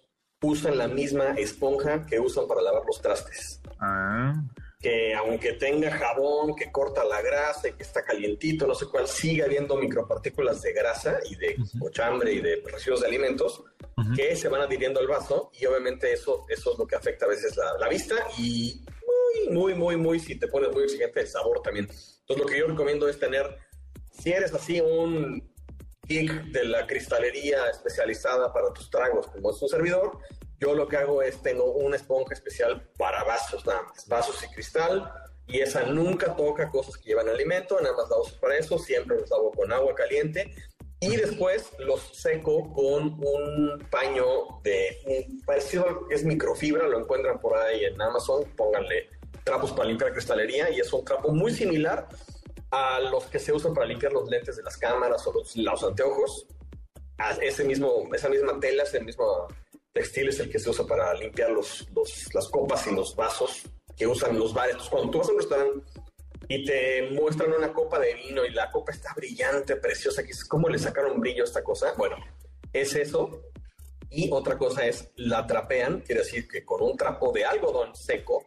usan 0.41 0.77
la 0.77 0.87
misma 0.87 1.33
esponja 1.37 2.05
que 2.05 2.19
usan 2.19 2.47
para 2.47 2.61
lavar 2.61 2.83
los 2.85 3.01
trastes. 3.01 3.61
Ah. 3.79 4.33
Que 4.79 5.13
aunque 5.13 5.53
tenga 5.53 5.91
jabón 5.91 6.55
que 6.55 6.71
corta 6.71 7.03
la 7.03 7.21
grasa 7.21 7.67
y 7.67 7.73
que 7.73 7.83
está 7.83 8.03
calientito, 8.03 8.65
no 8.65 8.73
sé 8.73 8.85
cuál, 8.85 9.07
sigue 9.07 9.43
habiendo 9.43 9.75
micropartículas 9.75 10.61
de 10.61 10.73
grasa 10.73 11.19
y 11.29 11.35
de 11.35 11.57
cochambre 11.79 12.33
y 12.33 12.41
de 12.41 12.63
residuos 12.65 13.01
de 13.01 13.07
alimentos 13.07 13.63
que 14.15 14.35
se 14.35 14.47
van 14.47 14.61
adhiriendo 14.61 14.99
al 14.99 15.07
vaso 15.07 15.51
y 15.59 15.65
obviamente 15.65 16.11
eso, 16.11 16.45
eso 16.49 16.71
es 16.71 16.79
lo 16.79 16.87
que 16.87 16.95
afecta 16.95 17.25
a 17.25 17.29
veces 17.29 17.55
la, 17.55 17.77
la 17.77 17.87
vista 17.87 18.15
y 18.39 18.83
muy, 19.49 19.53
muy, 19.53 19.75
muy, 19.75 19.97
muy, 19.97 20.19
si 20.19 20.35
te 20.35 20.47
pones 20.47 20.71
muy 20.71 20.83
exigente, 20.83 21.21
el 21.21 21.27
sabor 21.27 21.61
también. 21.61 21.85
Entonces 21.85 22.37
lo 22.37 22.45
que 22.45 22.59
yo 22.59 22.67
recomiendo 22.67 23.07
es 23.07 23.19
tener, 23.19 23.45
si 24.21 24.31
eres 24.31 24.53
así 24.53 24.79
un 24.79 25.49
de 26.07 26.65
la 26.65 26.85
cristalería 26.87 27.69
especializada 27.69 28.51
para 28.51 28.73
tus 28.73 28.89
tragos, 28.89 29.27
como 29.27 29.51
es 29.51 29.61
un 29.61 29.69
servidor, 29.69 30.17
yo 30.59 30.75
lo 30.75 30.87
que 30.87 30.97
hago 30.97 31.21
es 31.21 31.41
tengo 31.41 31.71
una 31.71 31.95
esponja 31.95 32.33
especial 32.33 32.85
para 32.97 33.23
vasos 33.23 33.65
nada 33.65 33.81
más, 33.83 34.07
vasos 34.09 34.43
y 34.43 34.53
cristal, 34.53 35.09
y 35.47 35.59
esa 35.59 35.83
nunca 35.83 36.35
toca 36.35 36.69
cosas 36.69 36.97
que 36.97 37.09
llevan 37.09 37.29
alimento, 37.29 37.79
nada 37.79 37.95
más 37.95 38.09
la 38.09 38.17
uso 38.17 38.37
para 38.41 38.57
eso, 38.57 38.77
siempre 38.77 39.17
los 39.17 39.29
lavo 39.29 39.51
con 39.51 39.71
agua 39.71 39.95
caliente 39.95 40.53
y 40.99 41.15
después 41.15 41.71
los 41.79 42.01
seco 42.13 42.73
con 42.73 43.17
un 43.25 43.87
paño 43.89 44.25
de 44.63 45.27
parecido 45.45 46.07
es 46.11 46.23
microfibra, 46.23 46.87
lo 46.87 46.99
encuentran 46.99 47.39
por 47.39 47.57
ahí 47.57 47.85
en 47.85 47.99
Amazon, 48.01 48.43
pónganle 48.55 49.09
trapos 49.43 49.71
para 49.71 49.87
limpiar 49.87 50.11
cristalería 50.11 50.69
y 50.69 50.79
es 50.79 50.91
un 50.93 51.03
trapo 51.03 51.31
muy 51.31 51.53
similar 51.53 52.07
a 52.71 52.99
los 53.01 53.25
que 53.25 53.39
se 53.39 53.51
usan 53.51 53.73
para 53.73 53.85
limpiar 53.85 54.13
los 54.13 54.29
lentes 54.29 54.55
de 54.55 54.63
las 54.63 54.77
cámaras 54.77 55.25
o 55.27 55.33
los, 55.33 55.83
anteojos. 55.83 56.47
ese 57.41 57.63
mismo, 57.65 58.09
esa 58.13 58.29
misma 58.29 58.59
tela, 58.59 58.83
ese 58.83 59.01
mismo 59.01 59.47
textil 59.93 60.29
es 60.29 60.39
el 60.39 60.49
que 60.49 60.57
se 60.57 60.69
usa 60.69 60.85
para 60.85 61.13
limpiar 61.13 61.51
los, 61.51 61.85
las 62.33 62.47
copas 62.47 62.87
y 62.87 62.95
los 62.95 63.15
vasos 63.15 63.63
que 63.97 64.07
usan 64.07 64.39
los 64.39 64.53
bares. 64.53 64.71
Entonces, 64.71 64.89
cuando 64.89 65.11
tú 65.11 65.17
vas 65.19 65.27
a 65.27 65.31
un 65.31 65.37
restaurante 65.37 65.91
y 66.47 66.65
te 66.65 67.09
muestran 67.11 67.53
una 67.53 67.73
copa 67.73 67.99
de 67.99 68.13
vino 68.15 68.45
y 68.45 68.51
la 68.51 68.71
copa 68.71 68.93
está 68.93 69.13
brillante, 69.13 69.75
preciosa, 69.75 70.23
¿cómo 70.47 70.69
le 70.69 70.79
sacaron 70.79 71.19
brillo 71.19 71.43
a 71.43 71.47
esta 71.47 71.63
cosa? 71.63 71.93
Bueno, 71.97 72.15
es 72.71 72.95
eso. 72.95 73.51
Y 74.09 74.29
otra 74.31 74.57
cosa 74.57 74.85
es, 74.85 75.09
la 75.15 75.45
trapean, 75.45 76.01
quiere 76.01 76.21
decir 76.21 76.47
que 76.47 76.65
con 76.65 76.81
un 76.81 76.97
trapo 76.97 77.31
de 77.31 77.45
algodón 77.45 77.95
seco, 77.95 78.43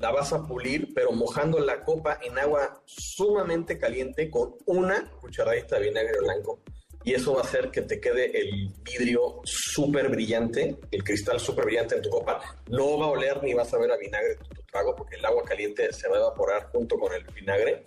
la 0.00 0.10
vas 0.12 0.32
a 0.32 0.46
pulir, 0.46 0.92
pero 0.94 1.12
mojando 1.12 1.58
la 1.58 1.82
copa 1.82 2.18
en 2.22 2.38
agua 2.38 2.82
sumamente 2.84 3.78
caliente 3.78 4.30
con 4.30 4.54
una 4.66 5.10
cucharadita 5.20 5.78
de 5.78 5.88
vinagre 5.88 6.18
blanco. 6.20 6.60
Y 7.02 7.14
eso 7.14 7.34
va 7.34 7.40
a 7.40 7.44
hacer 7.44 7.70
que 7.70 7.82
te 7.82 8.00
quede 8.00 8.36
el 8.36 8.68
vidrio 8.82 9.40
súper 9.44 10.08
brillante, 10.08 10.76
el 10.90 11.04
cristal 11.04 11.38
súper 11.38 11.64
brillante 11.66 11.94
en 11.94 12.02
tu 12.02 12.10
copa. 12.10 12.40
No 12.68 12.98
va 12.98 13.06
a 13.06 13.10
oler 13.10 13.42
ni 13.44 13.54
vas 13.54 13.72
a 13.72 13.78
ver 13.78 13.92
a 13.92 13.96
vinagre 13.96 14.34
tu, 14.36 14.48
tu 14.48 14.62
trago, 14.62 14.94
porque 14.96 15.14
el 15.14 15.24
agua 15.24 15.44
caliente 15.44 15.92
se 15.92 16.08
va 16.08 16.16
a 16.16 16.20
evaporar 16.20 16.68
junto 16.72 16.98
con 16.98 17.12
el 17.14 17.24
vinagre. 17.32 17.84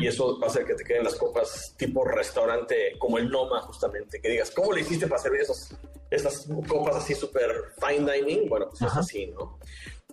Y 0.00 0.06
eso 0.06 0.38
va 0.40 0.46
a 0.46 0.50
hacer 0.50 0.64
que 0.64 0.74
te 0.74 0.84
queden 0.84 1.04
las 1.04 1.16
copas 1.16 1.74
tipo 1.76 2.02
restaurante, 2.02 2.94
como 2.98 3.18
el 3.18 3.28
Noma, 3.28 3.60
justamente. 3.60 4.22
Que 4.22 4.30
digas, 4.30 4.50
¿cómo 4.50 4.72
le 4.72 4.80
hiciste 4.80 5.06
para 5.06 5.20
servir 5.20 5.42
esos, 5.42 5.74
esas 6.10 6.48
copas 6.66 6.96
así 6.96 7.14
súper 7.14 7.50
fine 7.78 8.10
dining? 8.10 8.48
Bueno, 8.48 8.68
pues 8.70 8.80
es 8.80 8.96
así, 8.96 9.26
¿no? 9.26 9.58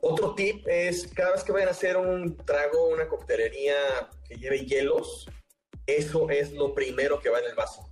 Otro 0.05 0.35
tip 0.35 0.67
es 0.67 1.07
cada 1.15 1.31
vez 1.31 1.45
que 1.45 1.53
vayan 1.53 1.69
a 1.69 1.71
hacer 1.71 1.95
un 1.95 2.35
trago, 2.35 2.89
una 2.89 3.07
coctelería 3.07 4.09
que 4.27 4.35
lleve 4.35 4.65
hielos, 4.65 5.29
eso 5.87 6.29
es 6.29 6.51
lo 6.51 6.73
primero 6.73 7.21
que 7.21 7.29
va 7.29 7.39
en 7.39 7.45
el 7.45 7.55
vaso. 7.55 7.89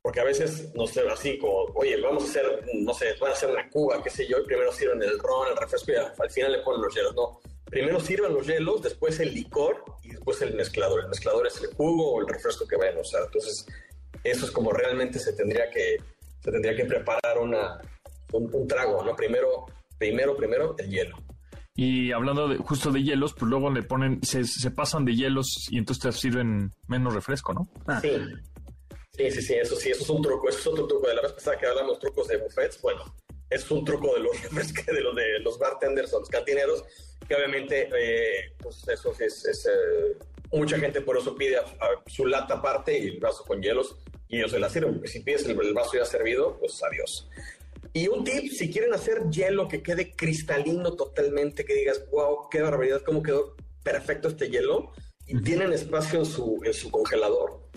Porque 0.00 0.20
a 0.20 0.24
veces, 0.24 0.74
no 0.74 0.86
sé, 0.86 1.06
así 1.06 1.36
como, 1.36 1.64
oye, 1.74 2.00
vamos 2.00 2.24
a 2.24 2.30
hacer, 2.30 2.64
no 2.76 2.94
sé, 2.94 3.16
van 3.20 3.32
a 3.32 3.34
hacer 3.34 3.50
una 3.50 3.68
cuba, 3.68 4.02
qué 4.02 4.08
sé 4.08 4.26
yo, 4.26 4.38
y 4.38 4.44
primero 4.44 4.72
sirven 4.72 5.02
el 5.02 5.18
ron, 5.18 5.48
el 5.48 5.58
refresco 5.58 5.92
y 5.92 5.96
al 5.96 6.30
final 6.30 6.52
le 6.52 6.60
ponen 6.60 6.80
los 6.80 6.94
hielos. 6.94 7.14
No, 7.14 7.38
primero 7.66 8.00
sirven 8.00 8.32
los 8.32 8.46
hielos, 8.46 8.80
después 8.80 9.20
el 9.20 9.34
licor 9.34 9.84
y 10.04 10.12
después 10.12 10.40
el 10.40 10.54
mezclador. 10.54 11.00
El 11.00 11.08
mezclador 11.08 11.46
es 11.48 11.60
el 11.60 11.66
jugo 11.74 12.14
o 12.14 12.20
el 12.22 12.28
refresco 12.28 12.66
que 12.66 12.76
vayan 12.76 12.96
a 12.96 13.02
usar. 13.02 13.24
Entonces, 13.26 13.66
eso 14.24 14.46
es 14.46 14.50
como 14.50 14.72
realmente 14.72 15.18
se 15.18 15.34
tendría 15.34 15.70
que, 15.70 15.98
se 16.42 16.50
tendría 16.50 16.74
que 16.74 16.86
preparar 16.86 17.36
una, 17.38 17.78
un, 18.32 18.48
un 18.54 18.66
trago, 18.66 19.04
¿no? 19.04 19.14
Primero, 19.14 19.66
primero, 19.98 20.34
primero 20.34 20.74
el 20.78 20.88
hielo. 20.88 21.25
Y 21.76 22.10
hablando 22.12 22.48
de, 22.48 22.56
justo 22.56 22.90
de 22.90 23.02
hielos, 23.02 23.34
pues 23.34 23.50
luego 23.50 23.70
le 23.70 23.82
ponen, 23.82 24.22
se, 24.22 24.44
se 24.44 24.70
pasan 24.70 25.04
de 25.04 25.14
hielos 25.14 25.68
y 25.70 25.78
entonces 25.78 26.02
te 26.02 26.12
sirven 26.12 26.72
menos 26.88 27.14
refresco, 27.14 27.52
¿no? 27.52 27.68
Ah. 27.86 28.00
Sí. 28.00 28.10
Sí, 29.16 29.30
sí, 29.30 29.42
sí, 29.42 29.54
eso 29.54 29.76
sí, 29.76 29.90
eso 29.90 30.02
es 30.02 30.10
un 30.10 30.20
truco, 30.20 30.48
eso 30.48 30.58
es 30.58 30.66
otro 30.66 30.86
truco. 30.86 31.08
De 31.08 31.14
la 31.14 31.22
vez 31.22 31.32
pasada 31.32 31.56
que 31.58 31.66
hablamos 31.66 31.98
trucos 31.98 32.28
de 32.28 32.36
buffets, 32.36 32.80
bueno, 32.82 33.02
es 33.48 33.70
un 33.70 33.84
truco 33.84 34.12
de 34.14 34.20
los 34.20 34.32
de 34.86 35.00
los, 35.00 35.16
de 35.16 35.38
los 35.40 35.58
bartenders 35.58 36.12
o 36.12 36.20
los 36.20 36.28
cantineros, 36.28 36.84
que 37.26 37.34
obviamente, 37.34 37.88
eh, 37.98 38.52
pues 38.58 38.86
eso 38.88 39.12
es, 39.18 39.44
es 39.46 39.66
eh, 39.66 40.18
mucha 40.52 40.78
gente 40.78 41.00
por 41.00 41.16
eso 41.16 41.34
pide 41.34 41.58
su 42.06 42.26
lata 42.26 42.54
aparte 42.54 42.98
y 42.98 43.08
el 43.08 43.20
vaso 43.20 43.44
con 43.44 43.62
hielos 43.62 43.96
y 44.28 44.38
ellos 44.38 44.50
se 44.50 44.58
la 44.58 44.68
sirven, 44.68 44.94
porque 44.94 45.08
si 45.08 45.20
pides 45.20 45.46
el, 45.46 45.58
el 45.60 45.74
vaso 45.74 45.92
ya 45.94 46.04
servido, 46.04 46.58
pues 46.58 46.82
adiós. 46.82 47.28
Y 47.96 48.08
un 48.08 48.24
tip, 48.24 48.52
si 48.52 48.70
quieren 48.70 48.92
hacer 48.92 49.30
hielo 49.30 49.68
que 49.68 49.82
quede 49.82 50.14
cristalino 50.14 50.96
totalmente, 50.96 51.64
que 51.64 51.72
digas, 51.72 52.04
wow, 52.10 52.46
qué 52.50 52.60
barbaridad, 52.60 53.00
cómo 53.00 53.22
quedó 53.22 53.56
perfecto 53.82 54.28
este 54.28 54.50
hielo, 54.50 54.92
y 55.26 55.40
tienen 55.40 55.72
espacio 55.72 56.18
en 56.18 56.26
su, 56.26 56.60
en 56.62 56.74
su 56.74 56.90
congelador, 56.90 57.70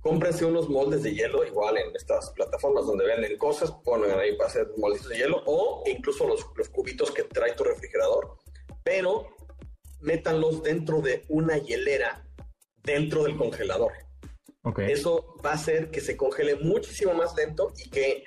cómprense 0.00 0.46
unos 0.46 0.70
moldes 0.70 1.02
de 1.02 1.14
hielo, 1.14 1.46
igual 1.46 1.76
en 1.76 1.94
estas 1.94 2.30
plataformas 2.30 2.86
donde 2.86 3.04
venden 3.04 3.36
cosas, 3.36 3.70
ponen 3.84 4.18
ahí 4.18 4.34
para 4.38 4.48
hacer 4.48 4.68
moldes 4.78 5.06
de 5.06 5.18
hielo, 5.18 5.42
o 5.44 5.84
incluso 5.84 6.26
los, 6.26 6.46
los 6.56 6.70
cubitos 6.70 7.10
que 7.10 7.24
trae 7.24 7.52
tu 7.52 7.62
refrigerador, 7.62 8.38
pero 8.82 9.26
métanlos 10.00 10.62
dentro 10.62 11.02
de 11.02 11.26
una 11.28 11.58
hielera, 11.58 12.26
dentro 12.84 13.24
del 13.24 13.36
congelador. 13.36 13.92
Okay. 14.62 14.92
Eso 14.92 15.36
va 15.44 15.50
a 15.50 15.54
hacer 15.54 15.90
que 15.90 16.00
se 16.00 16.16
congele 16.16 16.56
muchísimo 16.56 17.12
más 17.12 17.36
lento 17.36 17.74
y 17.76 17.90
que 17.90 18.24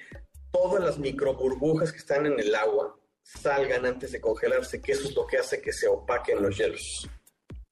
todas 0.52 0.84
las 0.84 0.98
micro 0.98 1.34
burbujas 1.36 1.92
que 1.92 2.00
están 2.00 2.26
en 2.26 2.40
el 2.40 2.54
agua 2.56 2.98
salgan 3.24 3.86
antes 3.86 4.12
de 4.12 4.22
congelarse, 4.22 4.82
que 4.82 4.92
eso 4.92 5.08
es 5.08 5.16
lo 5.16 5.26
que 5.26 5.38
hace 5.38 5.62
que 5.62 5.72
se 5.72 5.88
opaquen 5.88 6.42
los 6.42 6.58
hielos. 6.58 7.10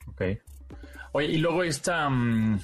Ok. 0.07 0.21
Oye, 1.13 1.27
y 1.27 1.37
luego 1.37 1.63
esta, 1.63 2.09
mm, 2.09 2.61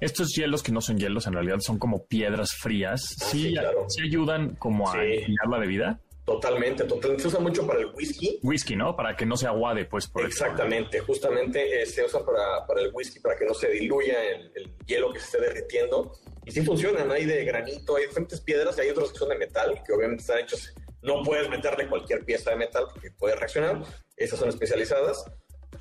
estos 0.00 0.34
hielos 0.34 0.62
que 0.62 0.72
no 0.72 0.80
son 0.80 0.98
hielos, 0.98 1.26
en 1.26 1.32
realidad 1.32 1.58
son 1.60 1.78
como 1.78 2.06
piedras 2.06 2.52
frías, 2.52 3.16
ah, 3.20 3.24
¿sí, 3.30 3.54
¿sí, 3.88 4.02
ayudan 4.02 4.54
como 4.56 4.90
a 4.90 4.94
sí. 4.94 5.24
la 5.48 5.58
bebida? 5.58 6.00
Totalmente, 6.26 6.82
totalmente. 6.84 7.22
Se 7.22 7.28
usa 7.28 7.38
mucho 7.38 7.64
para 7.64 7.78
el 7.78 7.86
whisky. 7.94 8.40
Whisky, 8.42 8.74
¿no? 8.74 8.96
Para 8.96 9.14
que 9.14 9.24
no 9.24 9.36
se 9.36 9.46
aguade, 9.46 9.84
pues. 9.84 10.08
Por 10.08 10.26
Exactamente, 10.26 10.98
justamente 10.98 11.82
eh, 11.82 11.86
se 11.86 12.04
usa 12.04 12.26
para, 12.26 12.66
para, 12.66 12.80
el 12.80 12.90
whisky, 12.92 13.20
para 13.20 13.36
que 13.36 13.46
no 13.46 13.54
se 13.54 13.70
diluya 13.70 14.24
el, 14.24 14.50
el, 14.56 14.72
hielo 14.86 15.12
que 15.12 15.20
se 15.20 15.26
esté 15.26 15.40
derritiendo. 15.40 16.12
Y 16.46 16.52
sí 16.52 16.62
funcionan, 16.62 17.10
hay 17.10 17.24
de 17.24 17.44
granito, 17.44 17.96
hay 17.96 18.06
diferentes 18.06 18.40
piedras, 18.40 18.78
y 18.78 18.82
hay 18.82 18.90
otros 18.90 19.12
que 19.12 19.18
son 19.18 19.28
de 19.28 19.36
metal, 19.36 19.82
que 19.84 19.92
obviamente 19.92 20.22
están 20.22 20.38
hechos, 20.38 20.72
no 21.02 21.22
puedes 21.24 21.50
meterle 21.50 21.88
cualquier 21.88 22.24
pieza 22.24 22.50
de 22.50 22.56
metal 22.56 22.86
porque 22.92 23.10
puede 23.10 23.34
reaccionar, 23.34 23.82
esas 24.16 24.38
son 24.38 24.48
especializadas. 24.48 25.24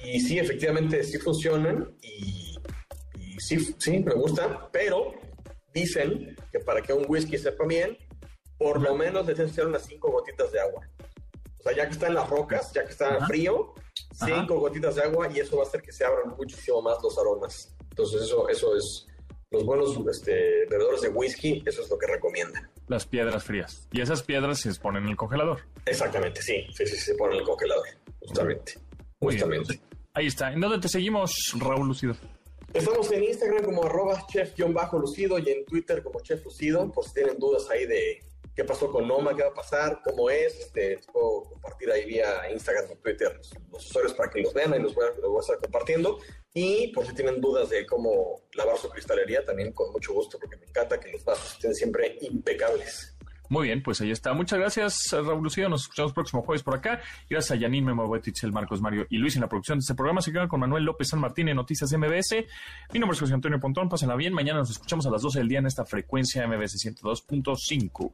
Y 0.04 0.20
sí, 0.20 0.40
efectivamente, 0.40 1.04
sí 1.04 1.20
funcionan 1.20 1.96
y, 2.02 2.58
y 3.20 3.40
sí, 3.40 3.76
sí, 3.78 4.00
me 4.00 4.14
gustan, 4.16 4.68
pero 4.72 5.14
dicen 5.72 6.36
que 6.52 6.60
para 6.60 6.82
que 6.82 6.94
un 6.94 7.06
whisky 7.08 7.38
sepa 7.38 7.66
bien, 7.66 7.96
por 8.58 8.82
lo 8.82 8.96
menos 8.96 9.28
le 9.28 9.36
que 9.36 9.62
unas 9.62 9.84
cinco 9.84 10.12
gotitas 10.12 10.52
de 10.52 10.62
agua. 10.62 10.90
O 11.60 11.64
sea, 11.64 11.76
ya 11.76 11.86
que 11.86 11.94
está 11.94 12.08
en 12.08 12.16
las 12.16 12.30
rocas, 12.30 12.74
ya 12.74 12.84
que 12.84 12.92
está 12.92 13.16
Ajá. 13.16 13.28
frío, 13.28 13.76
cinco 14.14 14.54
Ajá. 14.54 14.54
gotitas 14.54 14.96
de 14.96 15.04
agua 15.04 15.30
y 15.32 15.40
eso 15.40 15.58
va 15.58 15.64
a 15.64 15.68
hacer 15.68 15.82
que 15.82 15.92
se 15.92 16.06
abran 16.06 16.36
muchísimo 16.36 16.82
más 16.82 16.98
los 17.04 17.18
aromas. 17.20 17.76
Entonces 17.90 18.24
eso, 18.24 18.50
eso 18.50 18.76
es, 18.76 19.08
los 19.56 19.66
buenos 19.66 19.98
este, 20.12 20.66
bebedores 20.70 21.02
de 21.02 21.10
whisky, 21.10 21.64
eso 21.66 21.82
es 21.82 21.90
lo 21.90 21.98
que 21.98 22.08
recomiendan. 22.08 22.70
Las 22.88 23.06
piedras 23.06 23.44
frías. 23.44 23.88
Y 23.92 24.02
esas 24.02 24.22
piedras 24.24 24.60
se 24.60 24.74
ponen 24.76 25.04
en 25.04 25.10
el 25.10 25.16
congelador. 25.16 25.62
Exactamente, 25.86 26.42
sí, 26.42 26.66
sí, 26.74 26.86
sí, 26.86 26.98
se 26.98 27.16
ponen 27.16 27.36
en 27.36 27.40
el 27.40 27.46
congelador, 27.46 27.88
justamente. 28.20 28.74
Justamente. 29.20 29.80
Ahí 30.14 30.28
está. 30.28 30.52
¿En 30.54 30.62
dónde 30.62 30.80
te 30.80 30.88
seguimos, 30.88 31.54
Raúl 31.60 31.88
Lucido? 31.88 32.16
Estamos 32.74 33.10
en 33.12 33.24
Instagram 33.24 33.64
como 33.64 33.86
arroba 33.86 34.26
chef-lucido 34.28 35.40
y 35.40 35.50
en 35.50 35.66
Twitter 35.66 36.04
como 36.04 36.20
chef 36.20 36.44
lucido, 36.44 36.92
por 36.92 37.06
si 37.06 37.14
tienen 37.14 37.40
dudas 37.40 37.70
ahí 37.70 37.86
de 37.86 38.22
qué 38.56 38.64
pasó 38.64 38.90
con 38.90 39.08
Noma, 39.08 39.36
qué 39.36 39.44
va 39.44 39.50
a 39.50 39.54
pasar, 39.54 40.02
cómo 40.04 40.30
es, 40.30 40.60
este, 40.60 41.00
puedo 41.12 41.44
compartir 41.44 41.92
ahí 41.92 42.06
vía 42.06 42.50
Instagram 42.52 42.86
o 42.92 42.96
Twitter 42.96 43.36
los, 43.72 43.86
usuarios 43.86 44.14
para 44.14 44.32
que 44.32 44.42
los 44.42 44.54
vean, 44.54 44.74
ahí 44.74 44.82
los 44.82 44.96
voy, 44.96 45.06
a, 45.06 45.40
estar 45.40 45.60
compartiendo. 45.60 46.20
Y 46.54 46.88
por 46.94 47.06
si 47.06 47.14
tienen 47.14 47.42
dudas 47.42 47.70
de 47.70 47.86
cómo 47.86 48.42
lavar 48.54 48.78
su 48.78 48.90
cristalería, 48.90 49.44
también 49.44 49.74
con 49.74 49.92
mucho 49.92 50.14
gusto, 50.14 50.40
porque 50.40 50.56
me 50.56 50.66
encanta 50.66 51.00
que 51.00 51.12
los 51.12 51.26
vasos 51.26 51.54
estén 51.54 51.76
siempre 51.76 52.18
impecables. 52.22 53.16
Muy 53.50 53.68
bien, 53.68 53.84
pues 53.84 54.02
ahí 54.02 54.10
está. 54.10 54.34
Muchas 54.34 54.58
gracias, 54.58 55.10
Raúl 55.12 55.44
Lucía. 55.44 55.70
Nos 55.70 55.84
escuchamos 55.84 56.12
el 56.12 56.16
próximo 56.16 56.42
jueves 56.42 56.64
por 56.64 56.76
acá. 56.76 57.02
Gracias 57.30 57.52
a 57.52 57.56
Yanin, 57.56 57.86
Memo 57.86 58.12
el 58.16 58.52
Marcos 58.52 58.82
Mario 58.82 59.06
y 59.10 59.18
Luis 59.18 59.36
en 59.36 59.42
la 59.42 59.50
producción 59.50 59.78
de 59.78 59.82
este 59.82 59.94
programa. 59.94 60.22
Se 60.22 60.32
quedan 60.32 60.48
con 60.48 60.60
Manuel 60.62 60.84
López 60.84 61.10
San 61.10 61.20
Martín 61.20 61.48
en 61.50 61.58
Noticias 61.58 61.92
MBS. 61.92 62.46
Mi 62.94 63.00
nombre 63.00 63.16
es 63.16 63.20
José 63.20 63.34
Antonio 63.34 63.60
Pontón. 63.60 63.88
Pásenla 63.88 64.16
bien. 64.16 64.34
Mañana 64.34 64.60
nos 64.60 64.72
escuchamos 64.72 65.06
a 65.06 65.12
las 65.12 65.22
12 65.22 65.40
del 65.40 65.48
día 65.48 65.60
en 65.60 65.68
esta 65.68 65.86
frecuencia 65.86 66.48
MBS 66.48 66.84
102.5. 66.84 68.14